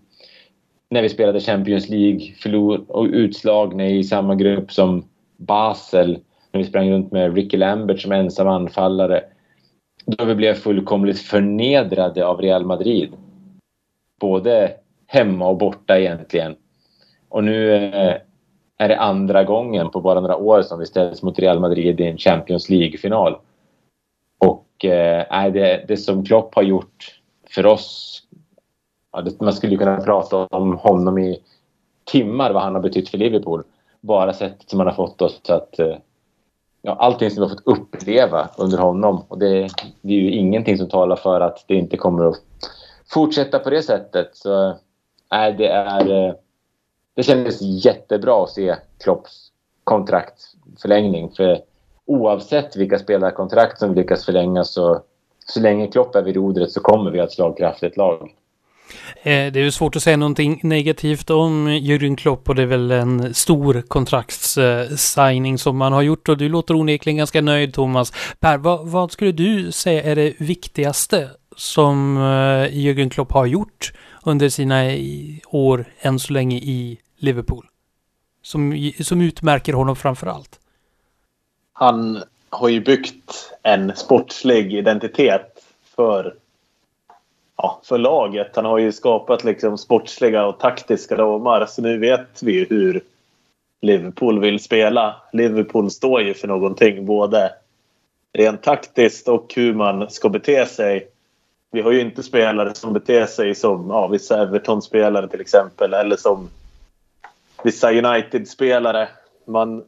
när 0.90 1.02
vi 1.02 1.08
spelade 1.08 1.40
Champions 1.40 1.88
League 1.88 2.20
förlor 2.42 2.84
och 2.88 3.04
utslagna 3.04 3.86
i 3.86 4.04
samma 4.04 4.34
grupp 4.34 4.72
som 4.72 5.04
Basel. 5.36 6.18
När 6.52 6.60
vi 6.60 6.66
sprang 6.66 6.90
runt 6.90 7.12
med 7.12 7.34
Ricky 7.34 7.56
Lambert 7.56 8.00
som 8.00 8.12
ensam 8.12 8.48
anfallare. 8.48 9.24
Då 10.06 10.24
vi 10.24 10.34
blev 10.34 10.54
fullkomligt 10.54 11.18
förnedrade 11.18 12.26
av 12.26 12.40
Real 12.40 12.64
Madrid. 12.64 13.12
Både 14.22 14.74
hemma 15.06 15.48
och 15.48 15.56
borta 15.56 15.98
egentligen. 15.98 16.56
Och 17.28 17.44
nu 17.44 17.74
eh, 17.74 18.16
är 18.78 18.88
det 18.88 18.98
andra 18.98 19.44
gången 19.44 19.90
på 19.90 20.00
bara 20.00 20.20
några 20.20 20.36
år 20.36 20.62
som 20.62 20.78
vi 20.78 20.86
ställs 20.86 21.22
mot 21.22 21.38
Real 21.38 21.60
Madrid 21.60 22.00
i 22.00 22.06
en 22.06 22.18
Champions 22.18 22.68
League-final. 22.68 23.36
Och 24.38 24.84
eh, 24.84 25.52
det, 25.52 25.84
det 25.88 25.96
som 25.96 26.24
Klopp 26.24 26.54
har 26.54 26.62
gjort 26.62 27.20
för 27.54 27.66
oss... 27.66 28.22
Ja, 29.12 29.20
det, 29.20 29.40
man 29.40 29.52
skulle 29.52 29.76
kunna 29.76 30.00
prata 30.00 30.36
om 30.36 30.76
honom 30.76 31.18
i 31.18 31.38
timmar, 32.04 32.52
vad 32.52 32.62
han 32.62 32.74
har 32.74 32.82
betytt 32.82 33.08
för 33.08 33.18
Liverpool. 33.18 33.62
Bara 34.00 34.32
sättet 34.32 34.70
som 34.70 34.78
han 34.78 34.88
har 34.88 34.94
fått 34.94 35.22
oss 35.22 35.50
att... 35.50 35.78
Eh, 35.78 35.96
ja, 36.82 36.94
allting 36.94 37.30
som 37.30 37.42
vi 37.42 37.48
har 37.48 37.56
fått 37.56 37.66
uppleva 37.66 38.48
under 38.58 38.78
honom. 38.78 39.24
Och 39.28 39.38
det, 39.38 39.68
det 40.00 40.14
är 40.14 40.18
ju 40.18 40.30
ingenting 40.30 40.78
som 40.78 40.88
talar 40.88 41.16
för 41.16 41.40
att 41.40 41.64
det 41.68 41.74
inte 41.74 41.96
kommer 41.96 42.24
att 42.24 42.36
fortsätta 43.12 43.58
på 43.58 43.70
det 43.70 43.82
sättet. 43.82 44.30
Så 44.32 44.78
nej, 45.30 45.52
det 45.52 45.68
är... 45.68 46.28
Eh, 46.28 46.34
det 47.14 47.22
kändes 47.22 47.58
jättebra 47.60 48.44
att 48.44 48.50
se 48.50 48.76
Klopps 49.04 49.48
kontraktförlängning. 49.84 51.30
För 51.36 51.58
oavsett 52.06 52.76
vilka 52.76 52.98
spelarkontrakt 52.98 53.78
som 53.78 53.94
lyckas 53.94 54.24
förlängas 54.24 54.72
så, 54.72 55.00
så 55.46 55.60
länge 55.60 55.86
Klopp 55.86 56.14
är 56.14 56.22
vid 56.22 56.36
rodret 56.36 56.70
så 56.70 56.80
kommer 56.80 57.10
vi 57.10 57.18
att 57.18 57.22
ha 57.22 57.26
ett 57.26 57.32
slagkraftigt 57.32 57.96
lag. 57.96 58.30
Eh, 59.22 59.52
det 59.52 59.56
är 59.56 59.64
ju 59.64 59.70
svårt 59.70 59.96
att 59.96 60.02
säga 60.02 60.16
någonting 60.16 60.60
negativt 60.62 61.30
om 61.30 61.68
Jürgen 61.68 62.16
Klopp 62.16 62.48
och 62.48 62.54
det 62.54 62.62
är 62.62 62.66
väl 62.66 62.90
en 62.90 63.34
stor 63.34 63.82
kontraktssigning 63.88 65.54
eh, 65.54 65.58
som 65.58 65.76
man 65.76 65.92
har 65.92 66.02
gjort 66.02 66.28
och 66.28 66.36
du 66.36 66.48
låter 66.48 66.74
onekligen 66.74 67.16
ganska 67.16 67.40
nöjd 67.40 67.74
Thomas. 67.74 68.12
Per, 68.40 68.58
vad, 68.58 68.88
vad 68.88 69.12
skulle 69.12 69.32
du 69.32 69.72
säga 69.72 70.02
är 70.02 70.16
det 70.16 70.40
viktigaste 70.40 71.28
som 71.56 72.16
eh, 72.16 72.76
Jürgen 72.76 73.10
Klopp 73.10 73.32
har 73.32 73.46
gjort 73.46 73.92
under 74.24 74.48
sina 74.48 74.82
år 75.46 75.84
än 76.00 76.18
så 76.18 76.32
länge 76.32 76.56
i 76.56 76.98
Liverpool? 77.16 77.66
Som, 78.42 78.92
som 79.00 79.20
utmärker 79.20 79.72
honom 79.72 79.96
framför 79.96 80.26
allt. 80.26 80.58
Han 81.72 82.22
har 82.50 82.68
ju 82.68 82.80
byggt 82.80 83.52
en 83.62 83.96
sportslig 83.96 84.74
identitet 84.74 85.64
för, 85.96 86.34
ja, 87.56 87.80
för 87.84 87.98
laget. 87.98 88.56
Han 88.56 88.64
har 88.64 88.78
ju 88.78 88.92
skapat 88.92 89.44
liksom 89.44 89.78
sportsliga 89.78 90.46
och 90.46 90.58
taktiska 90.58 91.16
ramar. 91.16 91.66
Så 91.66 91.82
nu 91.82 91.98
vet 91.98 92.42
vi 92.42 92.52
ju 92.52 92.66
hur 92.70 93.02
Liverpool 93.82 94.40
vill 94.40 94.60
spela. 94.60 95.16
Liverpool 95.32 95.90
står 95.90 96.22
ju 96.22 96.34
för 96.34 96.48
någonting 96.48 97.06
både 97.06 97.52
rent 98.32 98.62
taktiskt 98.62 99.28
och 99.28 99.52
hur 99.56 99.74
man 99.74 100.10
ska 100.10 100.28
bete 100.28 100.66
sig 100.66 101.08
vi 101.72 101.80
har 101.80 101.92
ju 101.92 102.00
inte 102.00 102.22
spelare 102.22 102.74
som 102.74 102.92
beter 102.92 103.26
sig 103.26 103.54
som 103.54 103.90
ja, 103.90 104.06
vissa 104.06 104.42
Everton-spelare 104.42 105.28
till 105.28 105.40
exempel 105.40 105.94
eller 105.94 106.16
som 106.16 106.48
vissa 107.64 107.92
United-spelare. 107.92 109.08
Man, 109.46 109.84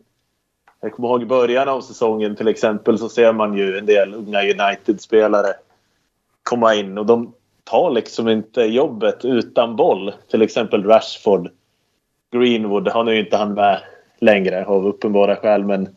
jag 0.80 0.92
kommer 0.92 1.08
ihåg 1.08 1.22
i 1.22 1.26
början 1.26 1.68
av 1.68 1.80
säsongen 1.80 2.36
till 2.36 2.48
exempel 2.48 2.98
så 2.98 3.08
ser 3.08 3.32
man 3.32 3.56
ju 3.56 3.78
en 3.78 3.86
del 3.86 4.14
unga 4.14 4.40
United-spelare 4.40 5.54
komma 6.42 6.74
in 6.74 6.98
och 6.98 7.06
de 7.06 7.32
tar 7.64 7.90
liksom 7.90 8.28
inte 8.28 8.60
jobbet 8.62 9.24
utan 9.24 9.76
boll. 9.76 10.12
Till 10.30 10.42
exempel 10.42 10.84
Rashford. 10.84 11.50
Greenwood, 12.32 12.88
han 12.88 13.08
är 13.08 13.12
ju 13.12 13.20
inte 13.20 13.36
han 13.36 13.54
med 13.54 13.80
längre 14.18 14.64
av 14.64 14.86
uppenbara 14.86 15.36
skäl 15.36 15.64
men 15.64 15.96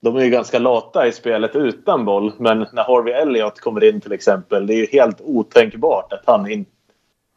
de 0.00 0.16
är 0.16 0.24
ju 0.24 0.30
ganska 0.30 0.58
lata 0.58 1.06
i 1.06 1.12
spelet 1.12 1.56
utan 1.56 2.04
boll. 2.04 2.32
Men 2.38 2.66
när 2.72 2.84
Harvey 2.84 3.14
Elliott 3.14 3.60
kommer 3.60 3.84
in 3.84 4.00
till 4.00 4.12
exempel. 4.12 4.66
Det 4.66 4.74
är 4.74 4.76
ju 4.76 4.86
helt 4.86 5.20
otänkbart 5.20 6.12
att 6.12 6.22
han, 6.26 6.50
in, 6.50 6.66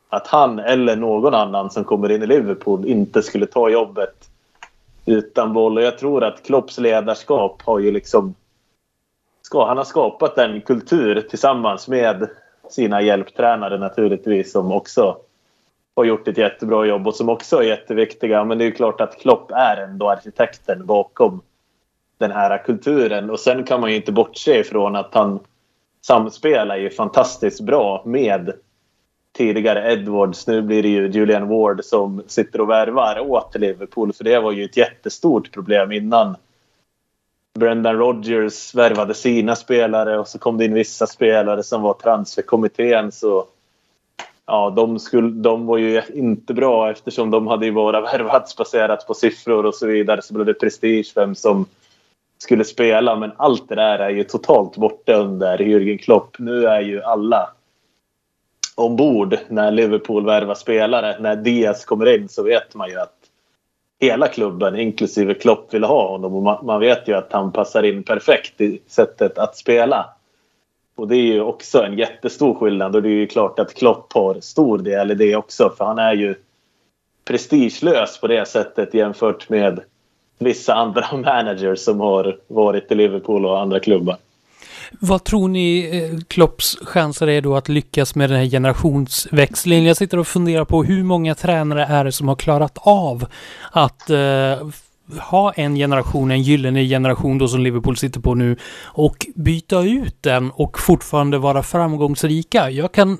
att 0.09 0.27
han 0.27 0.59
eller 0.59 0.95
någon 0.95 1.33
annan 1.33 1.69
som 1.69 1.83
kommer 1.83 2.11
in 2.11 2.23
i 2.23 2.27
Liverpool 2.27 2.85
inte 2.85 3.23
skulle 3.23 3.45
ta 3.45 3.69
jobbet 3.69 4.29
utan 5.05 5.53
boll. 5.53 5.77
Och 5.77 5.83
jag 5.83 5.97
tror 5.97 6.23
att 6.23 6.43
Klopps 6.43 6.77
ledarskap 6.77 7.61
har 7.61 7.79
ju 7.79 7.91
liksom... 7.91 8.35
Ska, 9.41 9.65
han 9.67 9.77
har 9.77 9.83
skapat 9.83 10.37
en 10.37 10.61
kultur 10.61 11.21
tillsammans 11.21 11.87
med 11.87 12.29
sina 12.69 13.01
hjälptränare 13.01 13.77
naturligtvis 13.77 14.51
som 14.51 14.71
också 14.71 15.17
har 15.95 16.03
gjort 16.03 16.27
ett 16.27 16.37
jättebra 16.37 16.85
jobb 16.85 17.07
och 17.07 17.15
som 17.15 17.29
också 17.29 17.57
är 17.57 17.63
jätteviktiga. 17.63 18.43
Men 18.43 18.57
det 18.57 18.63
är 18.63 18.65
ju 18.65 18.71
klart 18.71 19.01
att 19.01 19.19
Klopp 19.19 19.51
är 19.51 19.77
ändå 19.77 20.09
arkitekten 20.09 20.85
bakom 20.85 21.41
den 22.23 22.31
här 22.31 22.57
kulturen. 22.57 23.29
Och 23.29 23.39
sen 23.39 23.63
kan 23.63 23.81
man 23.81 23.89
ju 23.89 23.95
inte 23.95 24.11
bortse 24.11 24.59
ifrån 24.59 24.95
att 24.95 25.13
han 25.13 25.39
samspelar 26.01 26.77
ju 26.77 26.89
fantastiskt 26.89 27.61
bra 27.61 28.03
med 28.05 28.53
tidigare 29.37 29.93
Edwards. 29.93 30.47
Nu 30.47 30.61
blir 30.61 30.83
det 30.83 30.89
ju 30.89 31.07
Julian 31.07 31.47
Ward 31.47 31.83
som 31.83 32.23
sitter 32.27 32.61
och 32.61 32.69
värvar 32.69 33.19
åt 33.19 33.55
Liverpool. 33.55 34.13
För 34.13 34.23
det 34.23 34.39
var 34.39 34.51
ju 34.51 34.65
ett 34.65 34.77
jättestort 34.77 35.51
problem 35.51 35.91
innan 35.91 36.35
Brendan 37.59 37.97
Rodgers 37.97 38.75
värvade 38.75 39.13
sina 39.13 39.55
spelare 39.55 40.19
och 40.19 40.27
så 40.27 40.39
kom 40.39 40.57
det 40.57 40.65
in 40.65 40.73
vissa 40.73 41.07
spelare 41.07 41.63
som 41.63 41.81
var 41.81 41.93
transferkommittén. 41.93 43.11
Så 43.11 43.45
ja, 44.45 44.69
de, 44.69 44.99
skulle, 44.99 45.29
de 45.29 45.65
var 45.65 45.77
ju 45.77 46.01
inte 46.13 46.53
bra 46.53 46.91
eftersom 46.91 47.31
de 47.31 47.47
hade 47.47 47.65
ju 47.65 47.71
bara 47.71 48.01
värvats 48.11 48.57
baserat 48.57 49.07
på 49.07 49.13
siffror 49.13 49.65
och 49.65 49.75
så 49.75 49.87
vidare. 49.87 50.21
Så 50.21 50.33
blev 50.33 50.45
det 50.45 50.53
prestige 50.53 51.11
vem 51.15 51.35
som 51.35 51.65
skulle 52.43 52.63
spela. 52.63 53.15
Men 53.15 53.31
allt 53.37 53.69
det 53.69 53.75
där 53.75 53.99
är 53.99 54.09
ju 54.09 54.23
totalt 54.23 54.77
borta 54.77 55.13
under 55.13 55.57
Jürgen 55.57 55.97
Klopp. 55.97 56.39
Nu 56.39 56.65
är 56.65 56.81
ju 56.81 57.01
alla 57.01 57.49
ombord 58.75 59.37
när 59.47 59.71
Liverpool 59.71 60.25
värvar 60.25 60.55
spelare. 60.55 61.19
När 61.19 61.35
Diaz 61.35 61.85
kommer 61.85 62.15
in 62.15 62.29
så 62.29 62.43
vet 62.43 62.75
man 62.75 62.89
ju 62.89 62.99
att 62.99 63.15
hela 63.99 64.27
klubben, 64.27 64.79
inklusive 64.79 65.33
Klopp, 65.33 65.73
vill 65.73 65.83
ha 65.83 66.07
honom. 66.07 66.35
Och 66.35 66.65
man 66.65 66.79
vet 66.79 67.07
ju 67.07 67.13
att 67.13 67.33
han 67.33 67.51
passar 67.51 67.83
in 67.83 68.03
perfekt 68.03 68.61
i 68.61 68.81
sättet 68.87 69.37
att 69.37 69.57
spela. 69.57 70.09
Och 70.95 71.07
det 71.07 71.15
är 71.15 71.33
ju 71.33 71.41
också 71.41 71.83
en 71.83 71.97
jättestor 71.97 72.55
skillnad 72.55 72.95
och 72.95 73.03
det 73.03 73.09
är 73.09 73.19
ju 73.19 73.27
klart 73.27 73.59
att 73.59 73.73
Klopp 73.73 74.13
har 74.13 74.39
stor 74.39 74.77
del 74.77 75.11
i 75.11 75.15
det 75.15 75.35
också 75.35 75.73
för 75.77 75.85
han 75.85 75.99
är 75.99 76.13
ju 76.13 76.35
prestigelös 77.25 78.21
på 78.21 78.27
det 78.27 78.47
sättet 78.47 78.93
jämfört 78.93 79.49
med 79.49 79.79
vissa 80.39 80.73
andra 80.73 81.05
managers 81.17 81.79
som 81.79 81.99
har 81.99 82.37
varit 82.47 82.91
i 82.91 82.95
Liverpool 82.95 83.45
och 83.45 83.61
andra 83.61 83.79
klubbar. 83.79 84.17
Vad 84.99 85.23
tror 85.23 85.47
ni 85.47 85.89
eh, 85.93 86.19
Klopps 86.27 86.77
chanser 86.81 87.29
är 87.29 87.41
då 87.41 87.55
att 87.55 87.69
lyckas 87.69 88.15
med 88.15 88.29
den 88.29 88.39
här 88.39 88.45
generationsväxlingen? 88.45 89.85
Jag 89.85 89.97
sitter 89.97 90.19
och 90.19 90.27
funderar 90.27 90.65
på 90.65 90.83
hur 90.83 91.03
många 91.03 91.35
tränare 91.35 91.85
är 91.85 92.03
det 92.03 92.11
som 92.11 92.27
har 92.27 92.35
klarat 92.35 92.77
av 92.81 93.25
att 93.71 94.09
eh, 94.09 94.67
ha 95.19 95.51
en 95.51 95.75
generation, 95.75 96.31
en 96.31 96.41
gyllene 96.41 96.83
generation 96.83 97.37
då 97.37 97.47
som 97.47 97.61
Liverpool 97.61 97.97
sitter 97.97 98.19
på 98.19 98.35
nu 98.35 98.57
och 98.83 99.25
byta 99.35 99.81
ut 99.81 100.23
den 100.23 100.51
och 100.51 100.79
fortfarande 100.79 101.37
vara 101.37 101.63
framgångsrika. 101.63 102.69
Jag 102.69 102.91
kan 102.91 103.17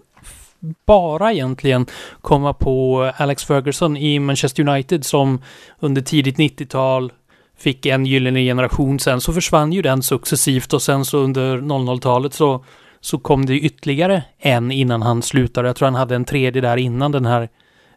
bara 0.85 1.33
egentligen 1.33 1.85
komma 2.21 2.53
på 2.53 3.11
Alex 3.17 3.43
Ferguson 3.43 3.97
i 3.97 4.19
Manchester 4.19 4.67
United 4.69 5.05
som 5.05 5.41
under 5.79 6.01
tidigt 6.01 6.37
90-tal 6.37 7.11
fick 7.57 7.85
en 7.85 8.05
gyllene 8.05 8.43
generation. 8.43 8.99
Sen 8.99 9.21
så 9.21 9.33
försvann 9.33 9.73
ju 9.73 9.81
den 9.81 10.03
successivt 10.03 10.73
och 10.73 10.81
sen 10.81 11.05
så 11.05 11.17
under 11.17 11.57
00-talet 11.57 12.33
så 12.33 12.63
så 13.03 13.17
kom 13.17 13.45
det 13.45 13.59
ytterligare 13.59 14.23
en 14.39 14.71
innan 14.71 15.01
han 15.01 15.21
slutade. 15.21 15.69
Jag 15.69 15.75
tror 15.75 15.85
han 15.85 15.95
hade 15.95 16.15
en 16.15 16.25
tredje 16.25 16.61
där 16.61 16.77
innan 16.77 17.11
den 17.11 17.25
här 17.25 17.41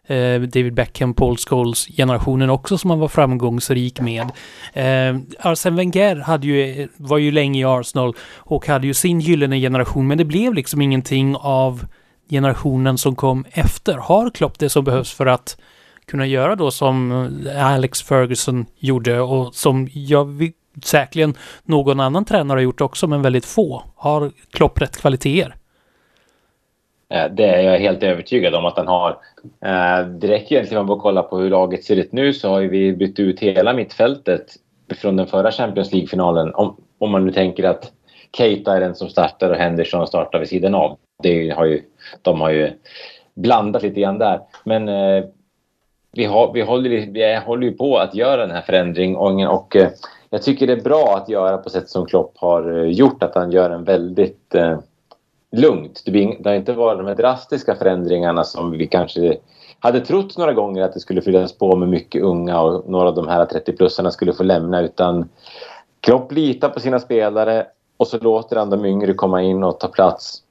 eh, 0.07 0.41
David 0.41 0.73
Beckham, 0.73 1.13
Paul 1.13 1.37
Scholes 1.37 1.87
generationen 1.87 2.49
också 2.49 2.77
som 2.77 2.89
han 2.89 2.99
var 2.99 3.07
framgångsrik 3.07 3.99
med. 3.99 4.31
Eh, 4.73 5.19
Arsene 5.39 5.77
Wenger 5.77 6.15
hade 6.15 6.47
ju, 6.47 6.87
var 6.97 7.17
ju 7.17 7.31
länge 7.31 7.59
i 7.59 7.63
Arsenal 7.63 8.13
och 8.37 8.67
hade 8.67 8.87
ju 8.87 8.93
sin 8.93 9.19
gyllene 9.19 9.59
generation 9.59 10.07
men 10.07 10.17
det 10.17 10.25
blev 10.25 10.53
liksom 10.53 10.81
ingenting 10.81 11.35
av 11.35 11.85
generationen 12.29 12.97
som 12.97 13.15
kom 13.15 13.45
efter. 13.51 13.93
Har 13.93 14.29
Klopp 14.29 14.59
det 14.59 14.69
som 14.69 14.83
behövs 14.83 15.13
för 15.13 15.25
att 15.25 15.57
kunna 16.05 16.25
göra 16.25 16.55
då 16.55 16.71
som 16.71 17.11
eh, 17.47 17.73
Alex 17.73 18.01
Ferguson 18.01 18.65
gjorde 18.79 19.19
och 19.19 19.55
som 19.55 19.89
jag 19.93 20.51
säkerligen 20.83 21.33
någon 21.63 21.99
annan 21.99 22.25
tränare 22.25 22.57
har 22.57 22.61
gjort 22.61 22.81
också, 22.81 23.07
men 23.07 23.21
väldigt 23.21 23.45
få. 23.45 23.83
Har 23.95 24.31
Klopp 24.51 24.81
rätt 24.81 24.97
kvaliteter? 24.97 25.55
Det 27.09 27.45
är 27.45 27.61
jag 27.61 27.79
helt 27.79 28.03
övertygad 28.03 28.55
om 28.55 28.65
att 28.65 28.77
han 28.77 28.87
har. 28.87 29.09
Eh, 29.65 30.07
det 30.07 30.27
räcker 30.27 30.55
egentligen 30.55 30.85
med 30.85 30.93
att 30.93 31.01
kolla 31.01 31.23
på 31.23 31.37
hur 31.37 31.49
laget 31.49 31.83
ser 31.83 31.95
ut 31.95 32.11
nu 32.11 32.33
så 32.33 32.49
har 32.49 32.61
vi 32.61 32.93
bytt 32.93 33.19
ut 33.19 33.39
hela 33.39 33.73
mittfältet 33.73 34.45
från 35.01 35.15
den 35.15 35.27
förra 35.27 35.51
Champions 35.51 35.93
League-finalen. 35.93 36.53
Om, 36.53 36.77
om 36.97 37.11
man 37.11 37.25
nu 37.25 37.31
tänker 37.31 37.63
att 37.63 37.91
Keita 38.37 38.75
är 38.75 38.79
den 38.79 38.95
som 38.95 39.09
startar 39.09 39.49
och 39.49 39.55
Henderson 39.55 40.07
startar 40.07 40.39
vid 40.39 40.49
sidan 40.49 40.75
av. 40.75 40.97
Det 41.23 41.49
har 41.49 41.65
ju, 41.65 41.81
de 42.21 42.41
har 42.41 42.49
ju 42.49 42.71
blandat 43.33 43.83
lite 43.83 44.01
grann 44.01 44.17
där. 44.17 44.41
Men 44.63 44.89
eh, 44.89 45.25
vi, 46.11 46.25
har, 46.25 46.53
vi, 46.53 46.61
håller, 46.61 46.89
vi 46.89 47.35
håller 47.45 47.67
ju 47.67 47.73
på 47.73 47.97
att 47.97 48.15
göra 48.15 48.41
den 48.41 48.55
här 48.55 48.61
förändringen 48.61 49.17
och, 49.17 49.53
och 49.53 49.75
eh, 49.75 49.89
jag 50.29 50.41
tycker 50.41 50.67
det 50.67 50.73
är 50.73 50.81
bra 50.81 51.17
att 51.17 51.29
göra 51.29 51.57
på 51.57 51.69
sätt 51.69 51.89
som 51.89 52.05
Klopp 52.05 52.33
har 52.35 52.77
eh, 52.77 52.91
gjort. 52.91 53.23
Att 53.23 53.35
han 53.35 53.51
gör 53.51 53.69
en 53.69 53.83
väldigt 53.83 54.55
eh, 54.55 54.79
lugnt. 55.51 56.01
Det, 56.05 56.11
blir, 56.11 56.35
det 56.39 56.49
har 56.49 56.55
inte 56.55 56.73
varit 56.73 56.97
de 56.97 57.07
här 57.07 57.15
drastiska 57.15 57.75
förändringarna 57.75 58.43
som 58.43 58.71
vi 58.71 58.87
kanske 58.87 59.37
hade 59.79 59.99
trott 59.99 60.37
några 60.37 60.53
gånger 60.53 60.83
att 60.83 60.93
det 60.93 60.99
skulle 60.99 61.21
fyllas 61.21 61.57
på 61.57 61.75
med 61.75 61.89
mycket 61.89 62.23
unga 62.23 62.61
och 62.61 62.89
några 62.89 63.07
av 63.07 63.15
de 63.15 63.27
här 63.27 63.45
30-plussarna 63.45 64.09
skulle 64.09 64.33
få 64.33 64.43
lämna 64.43 64.81
utan 64.81 65.29
Klopp 65.99 66.31
litar 66.31 66.69
på 66.69 66.79
sina 66.79 66.99
spelare 66.99 67.65
och 67.97 68.07
så 68.07 68.17
låter 68.17 68.55
han 68.55 68.69
de 68.69 68.85
yngre 68.85 69.13
komma 69.13 69.41
in 69.41 69.63
och 69.63 69.79
ta 69.79 69.87
plats 69.87 70.43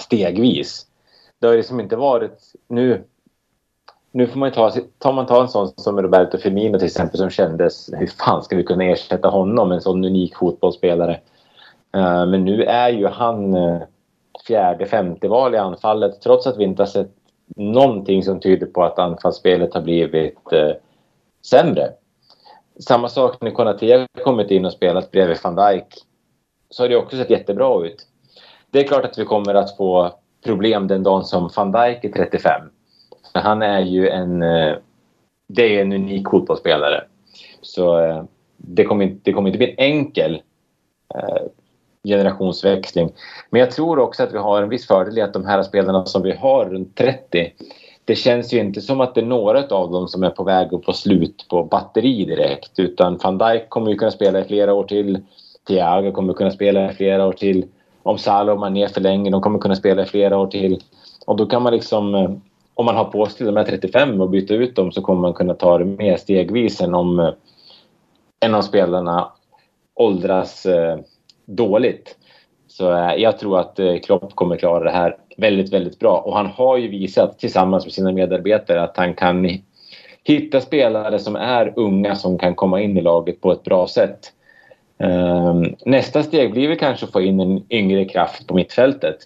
stegvis. 0.00 0.86
Det 1.38 1.46
har 1.46 1.56
liksom 1.56 1.80
inte 1.80 1.96
varit... 1.96 2.52
Nu, 2.68 3.04
nu 4.12 4.26
får 4.26 4.38
man 4.38 4.52
ta, 4.52 4.72
tar 4.98 5.12
man 5.12 5.26
ta 5.26 5.42
en 5.42 5.48
sån 5.48 5.68
som 5.68 6.02
Roberto 6.02 6.38
Firmino 6.38 6.78
till 6.78 6.86
exempel 6.86 7.18
som 7.18 7.30
kändes... 7.30 7.90
Hur 7.92 8.06
fan 8.06 8.42
ska 8.42 8.56
vi 8.56 8.64
kunna 8.64 8.84
ersätta 8.84 9.28
honom, 9.28 9.72
en 9.72 9.80
sån 9.80 10.04
unik 10.04 10.36
fotbollsspelare? 10.36 11.20
Eh, 11.94 12.26
men 12.26 12.44
nu 12.44 12.62
är 12.62 12.88
ju 12.88 13.06
han 13.06 13.54
eh, 13.54 13.82
fjärde, 14.46 14.86
femte 14.86 15.28
val 15.28 15.54
i 15.54 15.58
anfallet 15.58 16.20
trots 16.20 16.46
att 16.46 16.56
vi 16.56 16.64
inte 16.64 16.82
har 16.82 16.86
sett 16.86 17.10
någonting 17.56 18.22
som 18.22 18.40
tyder 18.40 18.66
på 18.66 18.84
att 18.84 18.98
anfallsspelet 18.98 19.74
har 19.74 19.80
blivit 19.80 20.52
eh, 20.52 20.72
sämre. 21.46 21.92
Samma 22.80 23.08
sak 23.08 23.40
när 23.40 23.50
Konate 23.50 23.92
har 23.92 24.22
kommit 24.24 24.50
in 24.50 24.64
och 24.64 24.72
spelat 24.72 25.10
bredvid 25.10 25.38
van 25.42 25.56
Dijk 25.56 25.86
så 26.70 26.82
har 26.82 26.88
det 26.88 26.96
också 26.96 27.16
sett 27.16 27.30
jättebra 27.30 27.86
ut. 27.86 28.06
Det 28.70 28.78
är 28.78 28.84
klart 28.84 29.04
att 29.04 29.18
vi 29.18 29.24
kommer 29.24 29.54
att 29.54 29.76
få 29.76 30.12
problem 30.44 30.86
den 30.86 31.02
dagen 31.02 31.24
som 31.24 31.50
van 31.56 31.72
Dijk 31.72 32.04
är 32.04 32.12
35. 32.12 32.62
För 33.32 33.40
han 33.40 33.62
är 33.62 33.80
ju 33.80 34.08
en... 34.08 34.42
Eh, 34.42 34.74
det 35.48 35.76
är 35.76 35.82
en 35.82 35.92
unik 35.92 36.28
fotbollsspelare. 36.30 37.04
Så 37.60 38.00
eh, 38.00 38.24
det 38.56 38.84
kommer, 38.84 39.16
det 39.22 39.32
kommer 39.32 39.48
inte 39.48 39.58
bli 39.58 39.70
en 39.70 39.78
enkel 39.78 40.42
eh, 41.14 41.42
generationsväxling. 42.04 43.12
Men 43.50 43.60
jag 43.60 43.70
tror 43.70 43.98
också 43.98 44.22
att 44.22 44.32
vi 44.32 44.38
har 44.38 44.62
en 44.62 44.68
viss 44.68 44.86
fördel 44.86 45.18
i 45.18 45.22
att 45.22 45.32
de 45.32 45.44
här 45.44 45.62
spelarna 45.62 46.06
som 46.06 46.22
vi 46.22 46.32
har 46.32 46.64
runt 46.64 46.96
30 46.96 47.52
det 48.04 48.14
känns 48.14 48.52
ju 48.52 48.58
inte 48.58 48.80
som 48.80 49.00
att 49.00 49.14
det 49.14 49.20
är 49.20 49.26
några 49.26 49.58
av 49.58 49.90
dem 49.90 50.08
som 50.08 50.22
är 50.22 50.30
på 50.30 50.44
väg 50.44 50.74
att 50.74 50.84
få 50.84 50.92
slut 50.92 51.46
på 51.50 51.64
batteri 51.64 52.24
direkt. 52.24 52.78
Utan 52.78 53.18
van 53.22 53.38
Dijk 53.38 53.68
kommer 53.68 53.90
ju 53.90 53.96
kunna 53.96 54.10
spela 54.10 54.40
i 54.40 54.44
flera 54.44 54.74
år 54.74 54.84
till. 54.84 55.18
Thiago 55.68 56.12
kommer 56.12 56.32
kunna 56.32 56.50
spela 56.50 56.90
i 56.90 56.94
flera 56.94 57.26
år 57.26 57.32
till. 57.32 57.66
Om 58.02 58.18
Salah 58.18 58.54
och 58.54 58.60
Mané 58.60 58.88
förlänger, 58.88 59.30
de 59.30 59.40
kommer 59.40 59.58
kunna 59.58 59.76
spela 59.76 60.02
i 60.02 60.06
flera 60.06 60.38
år 60.38 60.46
till. 60.46 60.82
Och 61.26 61.36
då 61.36 61.46
kan 61.46 61.62
man 61.62 61.72
liksom, 61.72 62.14
eh, 62.14 62.30
om 62.74 62.86
man 62.86 62.96
har 62.96 63.04
på 63.04 63.26
sig 63.26 63.46
de 63.46 63.56
här 63.56 63.64
35 63.64 64.20
och 64.20 64.30
byter 64.30 64.52
ut 64.52 64.76
dem 64.76 64.92
så 64.92 65.02
kommer 65.02 65.20
man 65.20 65.32
kunna 65.32 65.54
ta 65.54 65.78
det 65.78 65.84
mer 65.84 66.16
stegvis 66.16 66.80
än 66.80 66.94
om 66.94 67.18
eh, 67.18 67.32
en 68.40 68.54
av 68.54 68.62
spelarna 68.62 69.32
åldras 69.94 70.66
eh, 70.66 70.98
dåligt. 71.46 72.16
Så 72.68 72.84
jag 73.16 73.38
tror 73.38 73.58
att 73.58 73.80
Klopp 74.04 74.34
kommer 74.34 74.56
klara 74.56 74.84
det 74.84 74.90
här 74.90 75.16
väldigt, 75.36 75.72
väldigt 75.72 75.98
bra. 75.98 76.18
Och 76.18 76.36
han 76.36 76.46
har 76.46 76.76
ju 76.76 76.88
visat 76.88 77.38
tillsammans 77.38 77.84
med 77.84 77.92
sina 77.92 78.12
medarbetare 78.12 78.82
att 78.82 78.96
han 78.96 79.14
kan 79.14 79.58
hitta 80.24 80.60
spelare 80.60 81.18
som 81.18 81.36
är 81.36 81.72
unga 81.76 82.14
som 82.16 82.38
kan 82.38 82.54
komma 82.54 82.80
in 82.80 82.96
i 82.96 83.00
laget 83.00 83.40
på 83.40 83.52
ett 83.52 83.62
bra 83.62 83.86
sätt. 83.86 84.32
Ehm, 85.00 85.76
nästa 85.84 86.22
steg 86.22 86.52
blir 86.52 86.68
väl 86.68 86.78
kanske 86.78 87.06
att 87.06 87.12
få 87.12 87.20
in 87.20 87.40
en 87.40 87.64
yngre 87.70 88.04
kraft 88.04 88.46
på 88.46 88.54
mittfältet. 88.54 89.16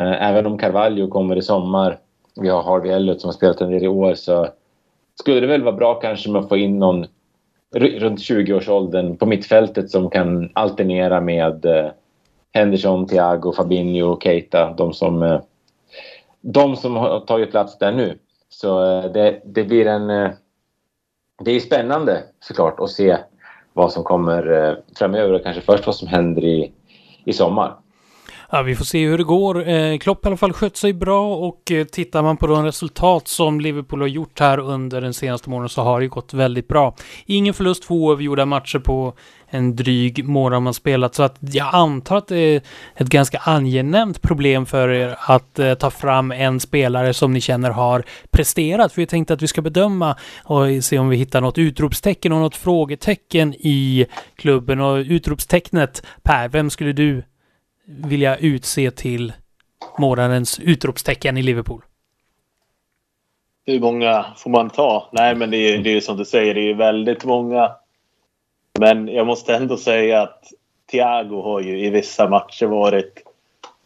Eh, 0.00 0.28
även 0.28 0.46
om 0.46 0.58
Carvalho 0.58 1.08
kommer 1.08 1.36
i 1.36 1.42
sommar, 1.42 1.98
vi 2.40 2.48
har 2.48 2.62
Harvey 2.62 2.92
Elliot 2.92 3.20
som 3.20 3.28
har 3.28 3.32
spelat 3.32 3.60
en 3.60 3.70
del 3.70 3.84
i 3.84 3.88
år, 3.88 4.14
så 4.14 4.48
skulle 5.20 5.40
det 5.40 5.46
väl 5.46 5.62
vara 5.62 5.76
bra 5.76 5.94
kanske 5.94 6.30
med 6.30 6.42
att 6.42 6.48
få 6.48 6.56
in 6.56 6.78
någon 6.78 7.06
runt 7.74 8.20
20-årsåldern 8.20 9.16
på 9.16 9.26
mittfältet 9.26 9.90
som 9.90 10.10
kan 10.10 10.50
alternera 10.52 11.20
med 11.20 11.64
eh, 11.64 11.90
Henderson, 12.52 13.06
Thiago, 13.06 13.52
Fabinho, 13.52 14.20
Keita, 14.20 14.74
de 14.76 14.92
som, 14.92 15.22
eh, 15.22 15.40
de 16.40 16.76
som 16.76 16.96
har 16.96 17.20
tagit 17.20 17.50
plats 17.50 17.78
där 17.78 17.92
nu. 17.92 18.18
Så 18.48 19.00
det, 19.14 19.40
det 19.44 19.64
blir 19.64 19.86
en... 19.86 20.30
Det 21.44 21.50
är 21.50 21.60
spännande 21.60 22.22
såklart 22.40 22.80
att 22.80 22.90
se 22.90 23.16
vad 23.72 23.92
som 23.92 24.04
kommer 24.04 24.68
eh, 24.68 24.74
framöver 24.98 25.32
och 25.32 25.42
kanske 25.42 25.62
först 25.62 25.86
vad 25.86 25.96
som 25.96 26.08
händer 26.08 26.44
i, 26.44 26.72
i 27.24 27.32
sommar. 27.32 27.74
Ja, 28.54 28.62
vi 28.62 28.76
får 28.76 28.84
se 28.84 29.06
hur 29.06 29.18
det 29.18 29.24
går. 29.24 29.68
Eh, 29.68 29.98
Klopp 29.98 30.24
i 30.24 30.28
alla 30.28 30.36
fall 30.36 30.52
skött 30.52 30.76
sig 30.76 30.92
bra 30.92 31.36
och 31.36 31.72
eh, 31.72 31.84
tittar 31.84 32.22
man 32.22 32.36
på 32.36 32.46
de 32.46 32.64
resultat 32.64 33.28
som 33.28 33.60
Liverpool 33.60 34.00
har 34.00 34.08
gjort 34.08 34.40
här 34.40 34.58
under 34.58 35.00
den 35.00 35.14
senaste 35.14 35.50
månaden 35.50 35.68
så 35.68 35.82
har 35.82 36.00
det 36.00 36.06
gått 36.06 36.34
väldigt 36.34 36.68
bra. 36.68 36.94
Ingen 37.26 37.54
förlust, 37.54 37.82
två 37.82 38.04
oavgjorda 38.04 38.46
matcher 38.46 38.78
på 38.78 39.14
en 39.48 39.76
dryg 39.76 40.24
månad 40.24 40.62
man 40.62 40.74
spelat 40.74 41.14
så 41.14 41.22
att 41.22 41.36
jag 41.40 41.74
antar 41.74 42.16
att 42.16 42.28
det 42.28 42.36
är 42.36 42.62
ett 42.94 43.08
ganska 43.08 43.38
angenämt 43.38 44.22
problem 44.22 44.66
för 44.66 44.88
er 44.88 45.16
att 45.18 45.58
eh, 45.58 45.74
ta 45.74 45.90
fram 45.90 46.32
en 46.32 46.60
spelare 46.60 47.14
som 47.14 47.32
ni 47.32 47.40
känner 47.40 47.70
har 47.70 48.04
presterat. 48.30 48.92
För 48.92 49.02
vi 49.02 49.06
tänkte 49.06 49.34
att 49.34 49.42
vi 49.42 49.48
ska 49.48 49.62
bedöma 49.62 50.16
och 50.44 50.84
se 50.84 50.98
om 50.98 51.08
vi 51.08 51.16
hittar 51.16 51.40
något 51.40 51.58
utropstecken 51.58 52.32
och 52.32 52.40
något 52.40 52.56
frågetecken 52.56 53.54
i 53.54 54.06
klubben 54.36 54.80
och 54.80 54.96
utropstecknet 54.96 56.02
Per, 56.22 56.48
vem 56.48 56.70
skulle 56.70 56.92
du 56.92 57.22
vilja 57.84 58.36
utse 58.36 58.90
till 58.90 59.32
månadens 59.98 60.60
utropstecken 60.60 61.36
i 61.36 61.42
Liverpool? 61.42 61.82
Hur 63.66 63.80
många 63.80 64.26
får 64.36 64.50
man 64.50 64.70
ta? 64.70 65.08
Nej, 65.12 65.34
men 65.34 65.50
det 65.50 65.56
är, 65.56 65.78
det 65.78 65.96
är 65.96 66.00
som 66.00 66.16
du 66.16 66.24
säger, 66.24 66.54
det 66.54 66.70
är 66.70 66.74
väldigt 66.74 67.24
många. 67.24 67.72
Men 68.78 69.08
jag 69.08 69.26
måste 69.26 69.54
ändå 69.54 69.76
säga 69.76 70.22
att 70.22 70.44
Thiago 70.90 71.42
har 71.42 71.60
ju 71.60 71.86
i 71.86 71.90
vissa 71.90 72.28
matcher 72.28 72.66
varit 72.66 73.22